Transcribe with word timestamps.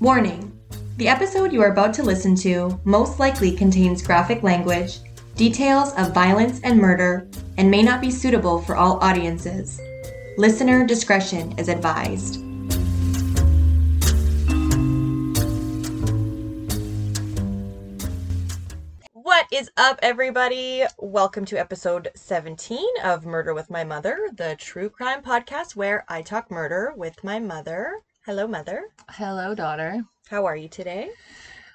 Warning 0.00 0.56
The 0.96 1.08
episode 1.08 1.52
you 1.52 1.60
are 1.60 1.72
about 1.72 1.92
to 1.94 2.04
listen 2.04 2.36
to 2.36 2.80
most 2.84 3.18
likely 3.18 3.50
contains 3.50 4.00
graphic 4.00 4.44
language, 4.44 5.00
details 5.34 5.92
of 5.94 6.14
violence 6.14 6.60
and 6.62 6.78
murder, 6.78 7.26
and 7.56 7.68
may 7.68 7.82
not 7.82 8.00
be 8.00 8.08
suitable 8.12 8.62
for 8.62 8.76
all 8.76 9.02
audiences. 9.02 9.80
Listener 10.36 10.86
discretion 10.86 11.52
is 11.58 11.68
advised. 11.68 12.40
What 19.14 19.46
is 19.50 19.68
up, 19.76 19.98
everybody? 20.00 20.84
Welcome 20.98 21.44
to 21.46 21.58
episode 21.58 22.12
17 22.14 22.86
of 23.02 23.26
Murder 23.26 23.52
with 23.52 23.68
My 23.68 23.82
Mother, 23.82 24.28
the 24.32 24.54
true 24.60 24.90
crime 24.90 25.22
podcast 25.24 25.74
where 25.74 26.04
I 26.08 26.22
talk 26.22 26.52
murder 26.52 26.92
with 26.96 27.24
my 27.24 27.40
mother. 27.40 28.04
Hello, 28.28 28.46
mother. 28.46 28.90
Hello, 29.08 29.54
daughter. 29.54 30.04
How 30.28 30.44
are 30.44 30.54
you 30.54 30.68
today? 30.68 31.08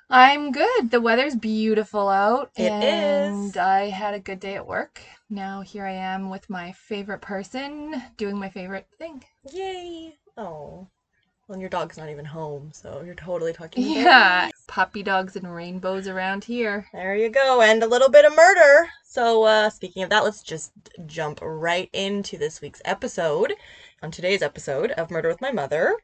I'm 0.07 0.51
good. 0.51 0.91
The 0.91 1.01
weather's 1.01 1.35
beautiful 1.35 2.07
out. 2.07 2.51
It 2.55 2.71
and 2.71 3.49
is. 3.49 3.57
I 3.57 3.89
had 3.89 4.13
a 4.13 4.19
good 4.19 4.39
day 4.39 4.53
at 4.53 4.67
work. 4.67 5.01
Now 5.31 5.61
here 5.61 5.83
I 5.83 5.93
am 5.93 6.29
with 6.29 6.47
my 6.51 6.71
favorite 6.73 7.21
person 7.21 7.99
doing 8.17 8.37
my 8.37 8.51
favorite 8.51 8.85
thing. 8.99 9.23
Yay! 9.51 10.13
Oh. 10.37 10.87
Well, 11.47 11.55
and 11.55 11.59
your 11.59 11.71
dog's 11.71 11.97
not 11.97 12.09
even 12.09 12.23
home, 12.23 12.69
so 12.71 13.01
you're 13.03 13.15
totally 13.15 13.51
talking. 13.51 13.83
about 13.83 13.95
Yeah. 13.95 14.49
Puppy 14.67 15.01
dogs 15.01 15.35
and 15.35 15.51
rainbows 15.51 16.07
around 16.07 16.43
here. 16.43 16.87
There 16.93 17.15
you 17.15 17.29
go, 17.29 17.61
and 17.61 17.81
a 17.81 17.87
little 17.87 18.09
bit 18.09 18.25
of 18.25 18.35
murder. 18.35 18.87
So, 19.03 19.43
uh, 19.43 19.71
speaking 19.71 20.03
of 20.03 20.09
that, 20.11 20.23
let's 20.23 20.43
just 20.43 20.71
jump 21.07 21.39
right 21.41 21.89
into 21.93 22.37
this 22.37 22.61
week's 22.61 22.81
episode. 22.85 23.55
On 24.03 24.11
today's 24.11 24.41
episode 24.41 24.91
of 24.91 25.09
Murder 25.09 25.29
with 25.29 25.39
My 25.39 25.51
Mother, 25.51 25.95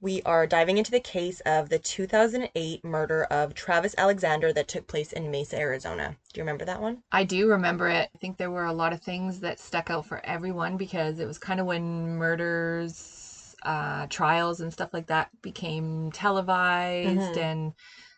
we 0.00 0.22
are 0.22 0.46
diving 0.46 0.78
into 0.78 0.90
the 0.92 1.00
case 1.00 1.40
of 1.40 1.68
the 1.70 1.78
2008 1.78 2.84
murder 2.84 3.24
of 3.24 3.54
Travis 3.54 3.94
Alexander 3.98 4.52
that 4.52 4.68
took 4.68 4.86
place 4.86 5.12
in 5.12 5.30
Mesa, 5.30 5.58
Arizona. 5.58 6.16
Do 6.32 6.38
you 6.38 6.42
remember 6.42 6.64
that 6.66 6.80
one? 6.80 7.02
I 7.10 7.24
do 7.24 7.48
remember 7.48 7.88
it. 7.88 8.08
I 8.14 8.18
think 8.18 8.36
there 8.36 8.50
were 8.50 8.66
a 8.66 8.72
lot 8.72 8.92
of 8.92 9.00
things 9.00 9.40
that 9.40 9.58
stuck 9.58 9.90
out 9.90 10.06
for 10.06 10.24
everyone 10.24 10.76
because 10.76 11.18
it 11.18 11.26
was 11.26 11.38
kind 11.38 11.58
of 11.58 11.66
when 11.66 12.16
murders, 12.16 13.56
uh, 13.64 14.06
trials, 14.08 14.60
and 14.60 14.72
stuff 14.72 14.90
like 14.94 15.08
that 15.08 15.30
became 15.42 16.12
televised 16.12 17.34
Mhm. 17.34 17.36
and 17.38 17.72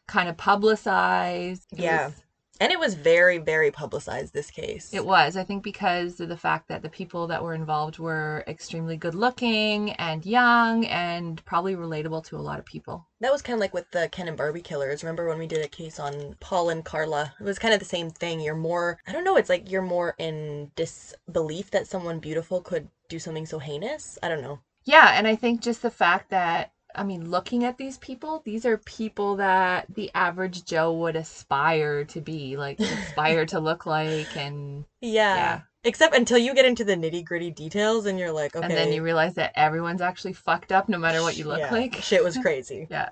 kind 0.07 0.29
of 0.29 0.37
publicized. 0.37 1.67
It 1.73 1.79
Yeah. 1.81 2.07
was- 2.09 2.23
And 2.61 2.71
it 2.71 2.79
was 2.79 2.95
very, 2.95 3.39
very 3.39 3.71
publicized, 3.71 4.35
this 4.35 4.51
case. 4.51 4.93
It 4.93 5.07
was, 5.07 5.35
I 5.35 5.45
think, 5.45 5.63
because 5.63 6.21
of 6.21 6.29
the 6.29 6.37
fact 6.37 6.69
that 6.69 6.83
the 6.83 6.91
people 6.91 7.27
that 7.29 7.43
were 7.43 7.55
involved 7.55 7.99
were 7.99 8.45
extremely 8.47 8.99
good 8.99 9.15
looking 9.15 9.93
and 9.93 10.27
young 10.27 10.85
and 10.85 11.43
probably 11.47 11.75
relatable 11.75 12.23
to 12.27 12.37
a 12.37 12.39
lot 12.39 12.59
of 12.59 12.67
people. 12.67 13.07
That 13.21 13.33
was 13.33 13.41
kind 13.41 13.55
of 13.55 13.61
like 13.61 13.73
with 13.73 13.91
the 13.93 14.11
Ken 14.13 14.29
and 14.29 14.37
Barbie 14.37 14.61
killers. 14.61 15.03
Remember 15.03 15.27
when 15.27 15.39
we 15.39 15.47
did 15.47 15.65
a 15.65 15.69
case 15.69 15.99
on 15.99 16.37
Paul 16.41 16.69
and 16.69 16.85
Carla? 16.85 17.35
It 17.41 17.45
was 17.45 17.59
kind 17.59 17.73
of 17.73 17.81
the 17.81 17.87
same 17.87 18.11
thing. 18.11 18.41
You're 18.41 18.55
more, 18.55 18.99
I 19.07 19.13
don't 19.13 19.25
know, 19.25 19.37
it's 19.37 19.49
like 19.49 19.71
you're 19.71 19.81
more 19.81 20.15
in 20.19 20.71
disbelief 20.77 21.71
that 21.71 21.87
someone 21.87 22.19
beautiful 22.19 22.61
could 22.61 22.89
do 23.09 23.19
something 23.19 23.47
so 23.47 23.59
heinous. 23.59 24.19
I 24.23 24.29
don't 24.29 24.43
know. 24.43 24.61
Yeah, 24.85 25.13
and 25.15 25.27
I 25.27 25.35
think 25.35 25.63
just 25.63 25.83
the 25.83 25.91
fact 25.91 26.31
that, 26.31 26.73
I 26.95 27.05
mean, 27.05 27.31
looking 27.31 27.65
at 27.65 27.79
these 27.79 27.99
people, 27.99 28.43
these 28.45 28.67
are 28.67 28.79
people 28.79 29.37
that 29.37 29.87
the 29.95 30.11
average 30.15 30.65
Joe 30.65 30.93
would 30.95 31.17
aspire 31.17 32.05
to 32.07 32.21
be, 32.21 32.57
like, 32.57 32.81
aspire 32.81 33.47
to 33.47 33.61
look 33.61 33.87
like, 33.87 34.37
and 34.37 34.85
Yeah. 35.01 35.35
Yeah. 35.35 35.61
Except 35.83 36.15
until 36.15 36.37
you 36.37 36.55
get 36.55 36.67
into 36.67 36.85
the 36.85 36.95
nitty 36.95 37.25
gritty 37.25 37.51
details 37.51 38.05
and 38.05 38.19
you're 38.19 38.33
like, 38.33 38.55
okay. 38.55 38.63
and 38.63 38.75
then 38.75 38.93
you 38.93 39.03
realize 39.03 39.33
that 39.35 39.53
everyone's 39.55 40.03
actually 40.03 40.35
fucked 40.35 40.73
up 40.73 40.91
no 40.91 40.99
matter 40.99 41.23
what 41.23 41.39
you 41.39 41.47
look 41.47 41.59
yeah, 41.59 41.73
like. 41.73 41.95
Shit 41.95 42.23
was 42.23 42.37
crazy. 42.43 42.87
Yeah. 42.91 43.09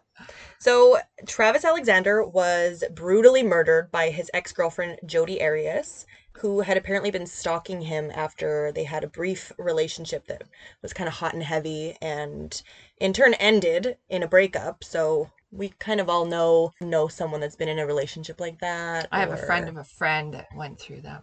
So, 0.58 0.98
Travis 1.26 1.64
Alexander 1.64 2.22
was 2.24 2.84
brutally 2.94 3.42
murdered 3.42 3.90
by 3.90 4.10
his 4.10 4.30
ex 4.34 4.52
girlfriend, 4.52 4.98
Jodi 5.06 5.40
Arias, 5.40 6.04
who 6.40 6.60
had 6.60 6.76
apparently 6.76 7.10
been 7.10 7.26
stalking 7.26 7.82
him 7.82 8.10
after 8.14 8.72
they 8.72 8.84
had 8.84 9.04
a 9.04 9.08
brief 9.08 9.52
relationship 9.58 10.26
that 10.28 10.42
was 10.82 10.92
kind 10.92 11.08
of 11.08 11.14
hot 11.14 11.34
and 11.34 11.42
heavy 11.42 11.96
and 12.00 12.62
in 12.98 13.12
turn 13.12 13.34
ended 13.34 13.96
in 14.08 14.22
a 14.22 14.28
breakup. 14.28 14.84
So, 14.84 15.30
we 15.50 15.70
kind 15.78 15.98
of 16.00 16.10
all 16.10 16.26
know 16.26 16.72
know 16.80 17.08
someone 17.08 17.40
that's 17.40 17.56
been 17.56 17.68
in 17.68 17.78
a 17.78 17.86
relationship 17.86 18.38
like 18.38 18.58
that. 18.60 19.08
I 19.10 19.20
have 19.20 19.32
a 19.32 19.36
friend 19.36 19.68
of 19.68 19.76
a 19.76 19.84
friend 19.84 20.34
that 20.34 20.46
went 20.54 20.78
through 20.78 21.02
that. 21.02 21.22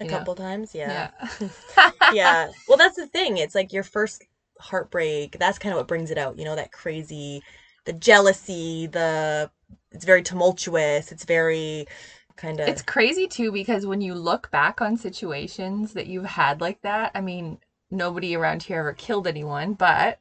a 0.00 0.06
couple 0.06 0.34
times, 0.34 0.74
yeah. 0.74 1.10
Yeah. 1.38 1.50
yeah. 2.12 2.48
Well, 2.68 2.78
that's 2.78 2.96
the 2.96 3.06
thing. 3.06 3.36
It's 3.38 3.54
like 3.54 3.72
your 3.72 3.82
first 3.82 4.24
heartbreak. 4.60 5.36
That's 5.38 5.58
kind 5.58 5.72
of 5.72 5.78
what 5.78 5.88
brings 5.88 6.10
it 6.10 6.18
out. 6.18 6.38
You 6.38 6.44
know, 6.44 6.56
that 6.56 6.72
crazy, 6.72 7.42
the 7.84 7.92
jealousy, 7.92 8.86
the 8.86 9.50
it's 9.92 10.04
very 10.04 10.22
tumultuous. 10.22 11.12
It's 11.12 11.24
very 11.24 11.86
kind 12.36 12.60
of 12.60 12.68
It's 12.68 12.82
crazy 12.82 13.26
too 13.26 13.52
because 13.52 13.86
when 13.86 14.00
you 14.00 14.14
look 14.14 14.50
back 14.50 14.80
on 14.80 14.96
situations 14.96 15.92
that 15.92 16.06
you've 16.06 16.24
had 16.24 16.60
like 16.60 16.80
that, 16.82 17.10
I 17.14 17.20
mean, 17.20 17.58
nobody 17.90 18.34
around 18.34 18.62
here 18.64 18.80
ever 18.80 18.92
killed 18.92 19.26
anyone, 19.26 19.74
but 19.74 20.18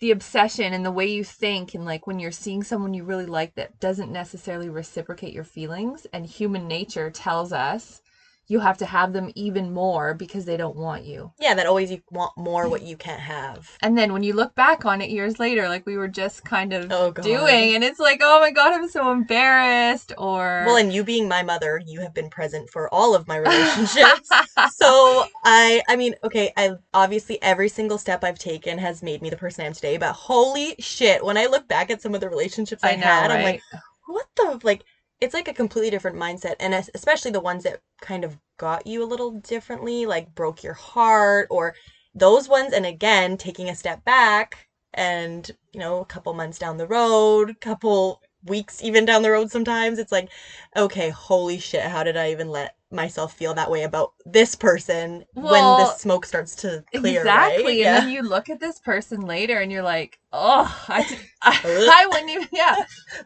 the 0.00 0.10
obsession 0.12 0.72
and 0.72 0.84
the 0.84 0.92
way 0.92 1.06
you 1.06 1.24
think 1.24 1.74
and 1.74 1.84
like 1.84 2.06
when 2.06 2.18
you're 2.18 2.32
seeing 2.32 2.62
someone 2.64 2.94
you 2.94 3.04
really 3.04 3.26
like 3.26 3.54
that 3.54 3.80
doesn't 3.80 4.12
necessarily 4.12 4.68
reciprocate 4.68 5.32
your 5.34 5.44
feelings 5.44 6.06
and 6.12 6.26
human 6.26 6.68
nature 6.68 7.10
tells 7.10 7.52
us 7.52 8.02
you 8.48 8.60
have 8.60 8.78
to 8.78 8.86
have 8.86 9.12
them 9.12 9.30
even 9.34 9.72
more 9.72 10.14
because 10.14 10.44
they 10.44 10.56
don't 10.56 10.76
want 10.76 11.04
you. 11.04 11.32
yeah. 11.38 11.54
That 11.54 11.66
always 11.66 11.90
you 11.90 12.02
want 12.10 12.32
more 12.36 12.68
what 12.68 12.82
you 12.82 12.96
can't 12.96 13.20
have. 13.20 13.76
And 13.82 13.96
then 13.96 14.12
when 14.12 14.22
you 14.22 14.32
look 14.32 14.54
back 14.54 14.84
on 14.84 15.00
it 15.00 15.10
years 15.10 15.38
later, 15.38 15.68
like 15.68 15.86
we 15.86 15.96
were 15.96 16.08
just 16.08 16.44
kind 16.44 16.72
of 16.72 16.90
Oh 16.90 17.10
doing, 17.10 17.74
and 17.74 17.84
it's 17.84 18.00
like, 18.00 18.20
oh 18.22 18.40
my 18.40 18.50
God, 18.50 18.72
I'm 18.72 18.88
so 18.88 19.10
embarrassed. 19.10 20.12
Or, 20.18 20.64
Well, 20.66 20.76
and 20.76 20.92
you 20.92 21.04
being 21.04 21.28
my 21.28 21.42
mother, 21.42 21.80
you 21.86 22.00
have 22.00 22.14
been 22.14 22.30
present 22.30 22.70
for 22.70 22.92
all 22.92 23.14
of 23.14 23.28
my 23.28 23.36
relationships. 23.36 24.30
so 24.72 25.24
I 25.44 25.82
I 25.88 25.96
mean, 25.96 26.14
okay, 26.24 26.52
I 26.56 26.72
obviously 26.92 27.40
every 27.42 27.68
single 27.68 27.98
step 27.98 28.24
I've 28.24 28.38
taken 28.38 28.78
has 28.78 29.02
made 29.02 29.22
me 29.22 29.30
the 29.30 29.36
person 29.36 29.64
I 29.64 29.68
am 29.68 29.72
today, 29.72 29.96
but 29.96 30.12
holy 30.12 30.74
shit, 30.78 31.24
when 31.24 31.36
I 31.36 31.46
look 31.46 31.68
back 31.68 31.90
at 31.90 32.02
some 32.02 32.14
of 32.14 32.20
the 32.20 32.28
relationships 32.28 32.84
I, 32.84 32.92
I 32.92 32.96
know, 32.96 33.06
had, 33.06 33.30
I'm 33.30 33.42
like, 33.42 33.62
what 34.06 34.26
the 34.36 34.60
like 34.62 34.84
it's 35.22 35.34
like 35.34 35.48
a 35.48 35.54
completely 35.54 35.90
different 35.90 36.16
mindset 36.18 36.56
and 36.60 36.74
especially 36.94 37.30
the 37.30 37.40
ones 37.40 37.64
that 37.64 37.78
kind 38.02 38.24
of 38.24 38.38
got 38.58 38.86
you 38.86 39.02
a 39.02 39.06
little 39.06 39.32
differently, 39.32 40.06
like 40.06 40.34
broke 40.34 40.62
your 40.64 40.74
heart 40.74 41.46
or 41.50 41.74
those 42.14 42.48
ones 42.48 42.72
and 42.72 42.86
again, 42.86 43.36
taking 43.38 43.70
a 43.70 43.74
step 43.74 44.04
back 44.04 44.66
and, 44.94 45.50
you 45.72 45.80
know, 45.80 46.00
a 46.00 46.04
couple 46.06 46.34
months 46.34 46.58
down 46.58 46.76
the 46.76 46.86
road, 46.88 47.60
couple 47.60 48.20
weeks 48.44 48.82
even 48.82 49.04
down 49.04 49.22
the 49.22 49.30
road 49.30 49.50
sometimes, 49.50 49.98
it's 49.98 50.12
like 50.12 50.28
okay, 50.76 51.10
holy 51.10 51.58
shit, 51.58 51.82
how 51.84 52.02
did 52.02 52.16
I 52.16 52.30
even 52.32 52.50
let 52.50 52.74
myself 52.90 53.32
feel 53.34 53.54
that 53.54 53.70
way 53.70 53.82
about 53.84 54.12
this 54.26 54.54
person 54.54 55.24
when 55.34 55.76
the 55.76 55.84
smoke 55.86 56.26
starts 56.26 56.54
to 56.56 56.84
clear, 56.94 57.22
exactly. 57.24 57.32
right? 57.32 57.84
And 57.84 57.94
Yeah. 57.94 57.94
then 57.94 58.08
you 58.08 58.22
look 58.22 58.48
at 58.50 58.60
this 58.60 58.80
person 58.80 59.20
later 59.22 59.60
and 59.60 59.72
you're 59.72 59.82
like, 59.82 60.18
oh, 60.32 60.84
I, 60.88 61.06
I, 61.42 61.58
I 61.86 62.06
wouldn't 62.06 62.30
even, 62.30 62.48
yeah, 62.52 62.76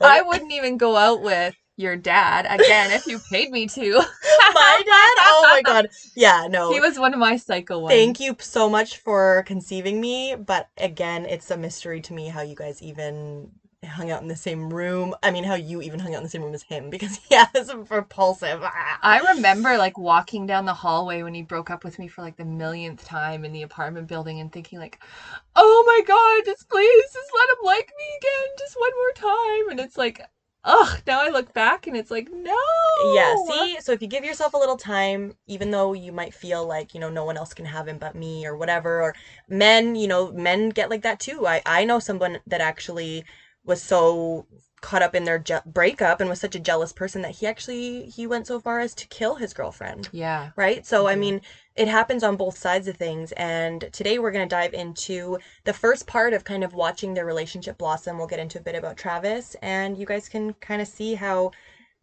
I 0.02 0.22
wouldn't 0.22 0.52
even 0.52 0.76
go 0.76 0.96
out 0.96 1.22
with 1.22 1.54
your 1.76 1.96
dad 1.96 2.46
again 2.48 2.90
if 2.90 3.06
you 3.06 3.18
paid 3.30 3.50
me 3.50 3.66
to. 3.66 3.92
my 4.54 4.82
dad? 4.84 5.24
Oh 5.24 5.48
my 5.52 5.62
god. 5.62 5.88
Yeah, 6.14 6.46
no. 6.48 6.72
He 6.72 6.80
was 6.80 6.98
one 6.98 7.12
of 7.12 7.20
my 7.20 7.36
psycho 7.36 7.78
ones. 7.78 7.92
Thank 7.92 8.20
you 8.20 8.36
so 8.40 8.68
much 8.68 8.98
for 8.98 9.44
conceiving 9.46 10.00
me, 10.00 10.34
but 10.34 10.68
again, 10.78 11.26
it's 11.26 11.50
a 11.50 11.56
mystery 11.56 12.00
to 12.02 12.12
me 12.12 12.28
how 12.28 12.42
you 12.42 12.54
guys 12.54 12.82
even 12.82 13.50
hung 13.84 14.10
out 14.10 14.22
in 14.22 14.28
the 14.28 14.36
same 14.36 14.72
room. 14.72 15.14
I 15.22 15.30
mean, 15.30 15.44
how 15.44 15.54
you 15.54 15.82
even 15.82 16.00
hung 16.00 16.14
out 16.14 16.18
in 16.18 16.24
the 16.24 16.30
same 16.30 16.42
room 16.42 16.54
as 16.54 16.62
him 16.62 16.90
because 16.90 17.16
he 17.16 17.34
has 17.34 17.68
a 17.68 17.78
repulsive. 17.78 18.60
ah. 18.64 18.98
I 19.02 19.20
remember 19.34 19.76
like 19.76 19.98
walking 19.98 20.46
down 20.46 20.64
the 20.64 20.74
hallway 20.74 21.22
when 21.22 21.34
he 21.34 21.42
broke 21.42 21.70
up 21.70 21.84
with 21.84 21.98
me 21.98 22.08
for 22.08 22.22
like 22.22 22.36
the 22.36 22.44
millionth 22.44 23.04
time 23.04 23.44
in 23.44 23.52
the 23.52 23.62
apartment 23.62 24.08
building 24.08 24.40
and 24.40 24.50
thinking 24.50 24.78
like, 24.78 24.98
"Oh 25.54 25.84
my 25.86 26.00
god, 26.06 26.44
just 26.44 26.68
please 26.68 27.04
just 27.12 27.30
let 27.34 27.48
him 27.50 27.64
like 27.64 27.92
me 27.96 28.04
again 28.18 28.48
just 28.58 28.76
one 28.78 28.92
more 28.96 29.32
time." 29.32 29.70
And 29.70 29.80
it's 29.80 29.96
like, 29.96 30.22
ugh, 30.66 31.02
now 31.06 31.20
I 31.22 31.30
look 31.30 31.54
back 31.54 31.86
and 31.86 31.96
it's 31.96 32.10
like, 32.12 32.28
"No." 32.30 32.56
Yeah, 32.98 33.36
see, 33.36 33.78
so 33.80 33.92
if 33.92 34.02
you 34.02 34.08
give 34.08 34.24
yourself 34.24 34.54
a 34.54 34.58
little 34.58 34.76
time, 34.78 35.34
even 35.46 35.70
though 35.70 35.92
you 35.94 36.12
might 36.12 36.34
feel 36.34 36.66
like, 36.66 36.94
you 36.94 37.00
know, 37.00 37.10
no 37.10 37.24
one 37.24 37.36
else 37.36 37.54
can 37.54 37.66
have 37.66 37.88
him 37.88 37.98
but 37.98 38.14
me 38.14 38.46
or 38.46 38.56
whatever, 38.56 39.02
or 39.02 39.14
men, 39.48 39.96
you 39.96 40.08
know, 40.08 40.32
men 40.32 40.70
get 40.70 40.90
like 40.90 41.02
that 41.02 41.20
too. 41.20 41.46
I 41.46 41.62
I 41.66 41.84
know 41.84 41.98
someone 42.00 42.40
that 42.46 42.60
actually 42.62 43.24
was 43.66 43.82
so 43.82 44.46
caught 44.82 45.02
up 45.02 45.14
in 45.14 45.24
their 45.24 45.38
je- 45.38 45.58
breakup 45.66 46.20
and 46.20 46.28
was 46.30 46.38
such 46.40 46.54
a 46.54 46.60
jealous 46.60 46.92
person 46.92 47.22
that 47.22 47.32
he 47.36 47.46
actually 47.46 48.06
he 48.06 48.26
went 48.26 48.46
so 48.46 48.60
far 48.60 48.78
as 48.78 48.94
to 48.94 49.06
kill 49.08 49.34
his 49.36 49.52
girlfriend. 49.52 50.08
Yeah. 50.12 50.50
Right? 50.54 50.86
So, 50.86 51.06
I 51.08 51.14
Mhm. 51.14 51.18
mean, 51.18 51.40
it 51.74 51.88
happens 51.88 52.22
on 52.22 52.36
both 52.36 52.56
sides 52.56 52.86
of 52.86 52.96
things. 52.96 53.32
And 53.32 53.88
today 53.92 54.18
we're 54.18 54.30
going 54.30 54.48
to 54.48 54.54
dive 54.54 54.74
into 54.74 55.38
the 55.64 55.72
first 55.72 56.06
part 56.06 56.32
of 56.34 56.44
kind 56.44 56.62
of 56.62 56.72
watching 56.74 57.14
their 57.14 57.24
relationship 57.24 57.78
blossom. 57.78 58.16
We'll 58.18 58.28
get 58.28 58.38
into 58.38 58.58
a 58.58 58.62
bit 58.62 58.76
about 58.76 58.96
Travis, 58.96 59.56
and 59.60 59.98
you 59.98 60.06
guys 60.06 60.28
can 60.28 60.52
kind 60.54 60.80
of 60.80 60.86
see 60.88 61.14
how 61.14 61.50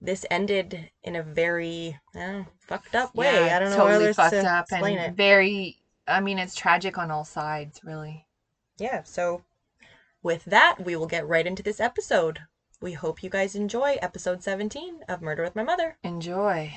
this 0.02 0.26
ended 0.30 0.90
in 1.04 1.16
a 1.16 1.24
very 1.24 1.98
I 2.14 2.20
know, 2.20 2.46
fucked 2.60 2.96
up 2.96 3.16
way. 3.16 3.48
Yeah, 3.48 3.56
I 3.56 3.60
don't 3.60 3.70
know 3.70 3.78
totally 3.78 4.12
fucked 4.14 4.32
to 4.32 4.46
up 4.46 4.66
explain 4.70 4.98
and 4.98 5.14
it. 5.14 5.16
very. 5.16 5.78
I 6.06 6.20
mean, 6.20 6.38
it's 6.40 6.56
tragic 6.56 6.98
on 6.98 7.10
all 7.12 7.24
sides, 7.24 7.80
really. 7.86 8.26
Yeah, 8.78 9.04
so 9.04 9.44
with 10.24 10.46
that, 10.46 10.78
we 10.84 10.96
will 10.96 11.06
get 11.06 11.28
right 11.28 11.46
into 11.46 11.62
this 11.62 11.82
episode. 11.82 12.40
We 12.82 12.94
hope 12.94 13.22
you 13.22 13.30
guys 13.30 13.56
enjoy 13.56 13.98
episode 14.02 14.42
17 14.42 15.02
of 15.08 15.22
Murder 15.22 15.44
with 15.44 15.56
My 15.56 15.64
Mother. 15.64 15.98
Enjoy. 16.04 16.74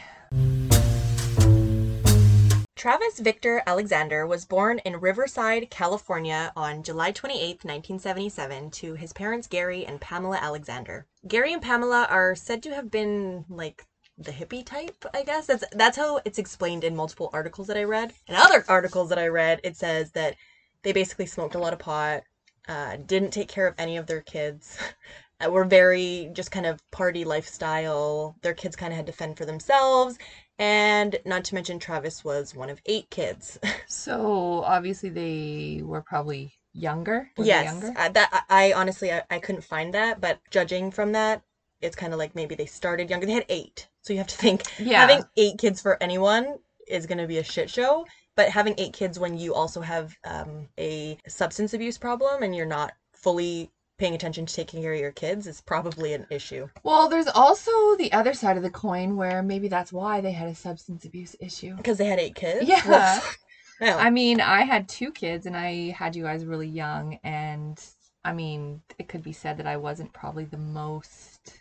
Travis 2.74 3.18
Victor 3.18 3.62
Alexander 3.66 4.26
was 4.26 4.44
born 4.44 4.80
in 4.80 5.00
Riverside, 5.00 5.70
California 5.70 6.52
on 6.54 6.82
July 6.82 7.10
28, 7.10 7.64
1977, 7.64 8.70
to 8.72 8.94
his 8.94 9.12
parents 9.12 9.46
Gary 9.46 9.86
and 9.86 10.00
Pamela 10.00 10.36
Alexander. 10.36 11.06
Gary 11.26 11.52
and 11.52 11.62
Pamela 11.62 12.06
are 12.10 12.34
said 12.34 12.62
to 12.64 12.74
have 12.74 12.90
been 12.90 13.44
like 13.48 13.84
the 14.18 14.32
hippie 14.32 14.64
type, 14.64 15.04
I 15.14 15.22
guess. 15.22 15.46
That's 15.46 15.64
that's 15.72 15.96
how 15.96 16.20
it's 16.24 16.38
explained 16.38 16.84
in 16.84 16.94
multiple 16.94 17.30
articles 17.32 17.68
that 17.68 17.76
I 17.76 17.84
read. 17.84 18.12
In 18.28 18.34
other 18.34 18.64
articles 18.68 19.08
that 19.08 19.18
I 19.18 19.28
read, 19.28 19.60
it 19.64 19.76
says 19.76 20.12
that 20.12 20.36
they 20.82 20.92
basically 20.92 21.26
smoked 21.26 21.54
a 21.54 21.58
lot 21.58 21.72
of 21.72 21.78
pot, 21.78 22.22
uh, 22.68 22.96
didn't 23.06 23.30
take 23.32 23.48
care 23.48 23.66
of 23.66 23.74
any 23.78 23.96
of 23.96 24.06
their 24.06 24.20
kids, 24.22 24.78
uh, 25.44 25.50
were 25.50 25.64
very 25.64 26.30
just 26.32 26.50
kind 26.50 26.66
of 26.66 26.78
party 26.90 27.24
lifestyle. 27.24 28.36
Their 28.42 28.54
kids 28.54 28.76
kind 28.76 28.92
of 28.92 28.96
had 28.96 29.06
to 29.06 29.12
fend 29.12 29.36
for 29.36 29.44
themselves, 29.46 30.18
and 30.58 31.18
not 31.24 31.44
to 31.46 31.54
mention 31.54 31.78
Travis 31.78 32.24
was 32.24 32.54
one 32.54 32.70
of 32.70 32.80
eight 32.86 33.10
kids. 33.10 33.58
So 33.88 34.62
obviously 34.64 35.10
they 35.10 35.82
were 35.82 36.02
probably 36.02 36.52
younger. 36.72 37.30
Were 37.36 37.44
yes, 37.44 37.72
younger? 37.72 37.92
uh, 37.96 38.08
that 38.10 38.28
I, 38.48 38.70
I 38.70 38.72
honestly 38.72 39.12
I, 39.12 39.22
I 39.30 39.38
couldn't 39.38 39.62
find 39.64 39.94
that, 39.94 40.20
but 40.20 40.40
judging 40.50 40.90
from 40.90 41.12
that, 41.12 41.42
it's 41.80 41.96
kind 41.96 42.12
of 42.12 42.18
like 42.18 42.34
maybe 42.34 42.54
they 42.54 42.66
started 42.66 43.10
younger. 43.10 43.26
They 43.26 43.32
had 43.32 43.46
eight, 43.48 43.88
so 44.02 44.12
you 44.12 44.18
have 44.18 44.26
to 44.28 44.36
think 44.36 44.62
Yeah. 44.78 45.00
having 45.00 45.24
eight 45.36 45.58
kids 45.58 45.80
for 45.80 46.02
anyone 46.02 46.58
is 46.88 47.06
going 47.06 47.18
to 47.18 47.26
be 47.26 47.38
a 47.38 47.44
shit 47.44 47.70
show. 47.70 48.06
But 48.36 48.50
having 48.50 48.74
eight 48.78 48.92
kids 48.92 49.18
when 49.18 49.38
you 49.38 49.54
also 49.54 49.80
have 49.80 50.14
um, 50.24 50.68
a 50.78 51.18
substance 51.26 51.74
abuse 51.74 51.98
problem 51.98 52.42
and 52.42 52.54
you're 52.54 52.66
not 52.66 52.92
fully 53.14 53.70
paying 53.98 54.14
attention 54.14 54.44
to 54.44 54.54
taking 54.54 54.82
care 54.82 54.92
of 54.92 55.00
your 55.00 55.12
kids 55.12 55.46
is 55.46 55.60
probably 55.62 56.12
an 56.12 56.26
issue. 56.30 56.68
Well, 56.82 57.08
there's 57.08 57.28
also 57.28 57.96
the 57.96 58.12
other 58.12 58.34
side 58.34 58.56
of 58.56 58.62
the 58.62 58.70
coin 58.70 59.16
where 59.16 59.42
maybe 59.42 59.68
that's 59.68 59.92
why 59.92 60.20
they 60.20 60.32
had 60.32 60.48
a 60.48 60.54
substance 60.54 61.04
abuse 61.04 61.34
issue. 61.40 61.74
Because 61.76 61.98
they 61.98 62.04
had 62.06 62.18
eight 62.18 62.34
kids. 62.34 62.68
Yeah. 62.68 62.82
Well, 62.86 63.22
yeah. 63.80 63.96
I 63.96 64.10
mean, 64.10 64.40
I 64.40 64.62
had 64.62 64.88
two 64.88 65.12
kids 65.12 65.46
and 65.46 65.56
I 65.56 65.90
had 65.90 66.14
you 66.14 66.24
guys 66.24 66.44
really 66.44 66.68
young 66.68 67.18
and 67.24 67.82
I 68.24 68.32
mean, 68.32 68.82
it 68.98 69.08
could 69.08 69.22
be 69.22 69.32
said 69.32 69.56
that 69.58 69.66
I 69.66 69.76
wasn't 69.76 70.12
probably 70.12 70.44
the 70.44 70.58
most 70.58 71.52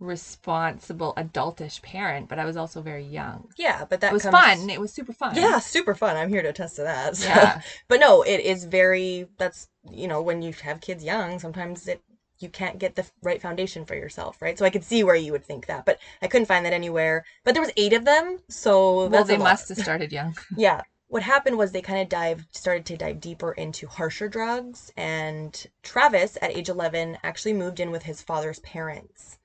responsible 0.00 1.12
adultish 1.16 1.82
parent, 1.82 2.28
but 2.28 2.38
I 2.38 2.44
was 2.44 2.56
also 2.56 2.80
very 2.82 3.04
young. 3.04 3.48
yeah, 3.56 3.84
but 3.88 4.00
that 4.00 4.10
It 4.10 4.14
was 4.14 4.22
comes- 4.22 4.38
fun. 4.38 4.70
It 4.70 4.80
was 4.80 4.92
super 4.92 5.12
fun. 5.12 5.34
Yeah, 5.36 5.58
super 5.58 5.94
fun. 5.94 6.16
I'm 6.16 6.28
here 6.28 6.42
to 6.42 6.48
attest 6.50 6.76
to 6.76 6.82
that. 6.82 7.16
so- 7.16 7.28
Yeah. 7.28 7.60
But 7.88 8.00
no, 8.00 8.22
it 8.22 8.40
is 8.40 8.64
very. 8.64 9.28
That's 9.38 9.68
you 9.90 10.08
know 10.08 10.20
when 10.22 10.42
you 10.42 10.52
have 10.62 10.80
kids 10.80 11.02
young, 11.04 11.38
sometimes 11.38 11.86
it 11.88 12.02
you 12.40 12.48
can't 12.48 12.78
get 12.78 12.94
the 12.94 13.04
right 13.22 13.42
foundation 13.42 13.84
for 13.84 13.96
yourself, 13.96 14.40
right? 14.40 14.56
So 14.56 14.64
I 14.64 14.70
could 14.70 14.84
see 14.84 15.02
where 15.02 15.16
you 15.16 15.32
would 15.32 15.44
think 15.44 15.66
that, 15.66 15.84
but 15.84 15.98
I 16.22 16.28
couldn't 16.28 16.46
find 16.46 16.64
that 16.64 16.72
anywhere. 16.72 17.24
But 17.44 17.54
there 17.54 17.62
was 17.62 17.72
eight 17.76 17.92
of 17.92 18.04
them, 18.04 18.38
so 18.48 19.08
Well, 19.08 19.24
they 19.24 19.36
must 19.36 19.68
have 19.70 19.78
started 19.78 20.12
young. 20.12 20.36
Yeah. 20.56 20.82
What 21.08 21.22
happened 21.22 21.56
was 21.56 21.72
they 21.72 21.80
kind 21.80 22.00
of 22.02 22.08
dived, 22.10 22.54
started 22.54 22.84
to 22.86 22.96
dive 22.98 23.18
deeper 23.18 23.52
into 23.52 23.86
harsher 23.88 24.28
drugs, 24.28 24.92
and 24.96 25.66
Travis, 25.82 26.36
at 26.42 26.54
age 26.54 26.68
11, 26.68 27.16
actually 27.24 27.54
moved 27.54 27.80
in 27.80 27.90
with 27.90 28.02
his 28.02 28.20
father's 28.20 28.58
parents. 28.60 29.37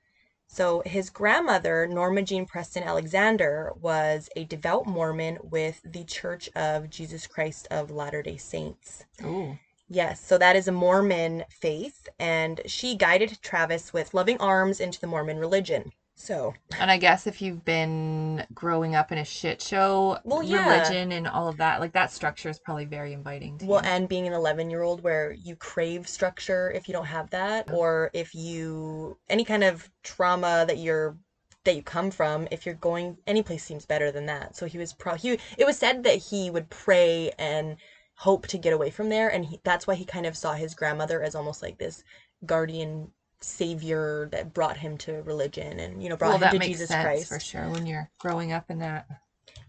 So 0.54 0.84
his 0.86 1.10
grandmother, 1.10 1.88
Norma 1.88 2.22
Jean 2.22 2.46
Preston 2.46 2.84
Alexander, 2.84 3.72
was 3.80 4.28
a 4.36 4.44
devout 4.44 4.86
Mormon 4.86 5.38
with 5.42 5.80
the 5.84 6.04
Church 6.04 6.48
of 6.54 6.88
Jesus 6.88 7.26
Christ 7.26 7.66
of 7.72 7.90
Latter 7.90 8.22
day 8.22 8.36
Saints. 8.36 9.04
Ooh. 9.24 9.58
Yes, 9.88 10.24
so 10.24 10.38
that 10.38 10.54
is 10.54 10.68
a 10.68 10.72
Mormon 10.72 11.42
faith, 11.50 12.08
and 12.20 12.60
she 12.66 12.94
guided 12.94 13.42
Travis 13.42 13.92
with 13.92 14.14
loving 14.14 14.38
arms 14.38 14.78
into 14.78 15.00
the 15.00 15.08
Mormon 15.08 15.38
religion. 15.38 15.90
So, 16.16 16.54
And 16.78 16.90
I 16.90 16.96
guess 16.96 17.26
if 17.26 17.42
you've 17.42 17.64
been 17.64 18.46
growing 18.54 18.94
up 18.94 19.10
in 19.12 19.18
a 19.18 19.24
shit 19.24 19.60
show, 19.60 20.18
Well, 20.24 20.42
yeah. 20.42 20.74
religion 20.74 21.12
and 21.12 21.26
all 21.26 21.48
of 21.48 21.56
that, 21.58 21.80
like 21.80 21.92
that 21.92 22.12
structure 22.12 22.48
is 22.48 22.58
probably 22.60 22.84
very 22.84 23.12
inviting 23.12 23.58
to 23.58 23.66
Well, 23.66 23.82
you. 23.82 23.90
and 23.90 24.08
being 24.08 24.26
an 24.26 24.32
11 24.32 24.70
year 24.70 24.82
old 24.82 25.02
where 25.02 25.32
you 25.32 25.56
crave 25.56 26.08
structure 26.08 26.70
if 26.70 26.88
you 26.88 26.92
don't 26.92 27.06
have 27.06 27.30
that, 27.30 27.70
or 27.72 28.10
if 28.14 28.34
you, 28.34 29.18
any 29.28 29.44
kind 29.44 29.64
of 29.64 29.90
trauma 30.02 30.64
that 30.66 30.78
you're, 30.78 31.16
that 31.64 31.74
you 31.76 31.82
come 31.82 32.10
from, 32.10 32.46
if 32.50 32.64
you're 32.64 32.74
going, 32.76 33.18
any 33.26 33.42
place 33.42 33.64
seems 33.64 33.84
better 33.84 34.12
than 34.12 34.26
that. 34.26 34.54
So 34.56 34.66
he 34.66 34.78
was 34.78 34.92
pro, 34.92 35.14
he, 35.16 35.38
it 35.58 35.66
was 35.66 35.76
said 35.78 36.04
that 36.04 36.16
he 36.16 36.48
would 36.50 36.70
pray 36.70 37.32
and 37.38 37.76
hope 38.16 38.46
to 38.46 38.58
get 38.58 38.72
away 38.72 38.90
from 38.90 39.08
there. 39.08 39.28
And 39.28 39.44
he, 39.44 39.60
that's 39.64 39.86
why 39.86 39.94
he 39.94 40.04
kind 40.04 40.26
of 40.26 40.36
saw 40.36 40.52
his 40.54 40.74
grandmother 40.74 41.22
as 41.22 41.34
almost 41.34 41.60
like 41.60 41.78
this 41.78 42.04
guardian 42.46 43.10
savior 43.44 44.28
that 44.32 44.52
brought 44.52 44.78
him 44.78 44.98
to 44.98 45.22
religion 45.22 45.80
and, 45.80 46.02
you 46.02 46.08
know, 46.08 46.16
brought 46.16 46.40
well, 46.40 46.50
him 46.50 46.60
to 46.60 46.66
Jesus 46.66 46.90
Christ. 46.90 47.28
for 47.28 47.40
sure 47.40 47.68
when 47.68 47.86
you're 47.86 48.10
growing 48.18 48.52
up 48.52 48.70
in 48.70 48.78
that. 48.80 49.06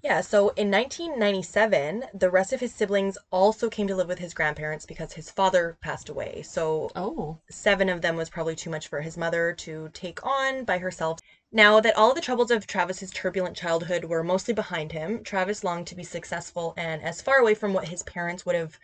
Yeah, 0.03 0.21
so 0.21 0.49
in 0.49 0.69
1997, 0.69 2.05
the 2.13 2.29
rest 2.29 2.53
of 2.53 2.59
his 2.59 2.73
siblings 2.73 3.17
also 3.31 3.69
came 3.71 3.87
to 3.87 3.95
live 3.95 4.07
with 4.07 4.19
his 4.19 4.35
grandparents 4.35 4.85
because 4.85 5.13
his 5.13 5.31
father 5.31 5.77
passed 5.81 6.09
away. 6.09 6.43
So 6.43 6.91
Oh, 6.95 7.39
seven 7.49 7.89
of 7.89 8.01
them 8.01 8.15
was 8.15 8.29
probably 8.29 8.55
too 8.55 8.69
much 8.69 8.87
for 8.87 9.01
his 9.01 9.17
mother 9.17 9.53
to 9.53 9.89
take 9.93 10.23
on 10.23 10.63
by 10.63 10.77
herself. 10.77 11.19
Now 11.51 11.79
that 11.79 11.97
all 11.97 12.13
the 12.13 12.21
troubles 12.21 12.51
of 12.51 12.67
Travis's 12.67 13.09
turbulent 13.09 13.57
childhood 13.57 14.05
were 14.05 14.23
mostly 14.23 14.53
behind 14.53 14.91
him, 14.91 15.23
Travis 15.23 15.63
longed 15.63 15.87
to 15.87 15.95
be 15.95 16.03
successful 16.03 16.75
and 16.77 17.01
as 17.01 17.21
far 17.21 17.37
away 17.39 17.55
from 17.55 17.73
what 17.73 17.87
his 17.87 18.03
parents 18.03 18.45
would 18.45 18.55
have 18.55 18.77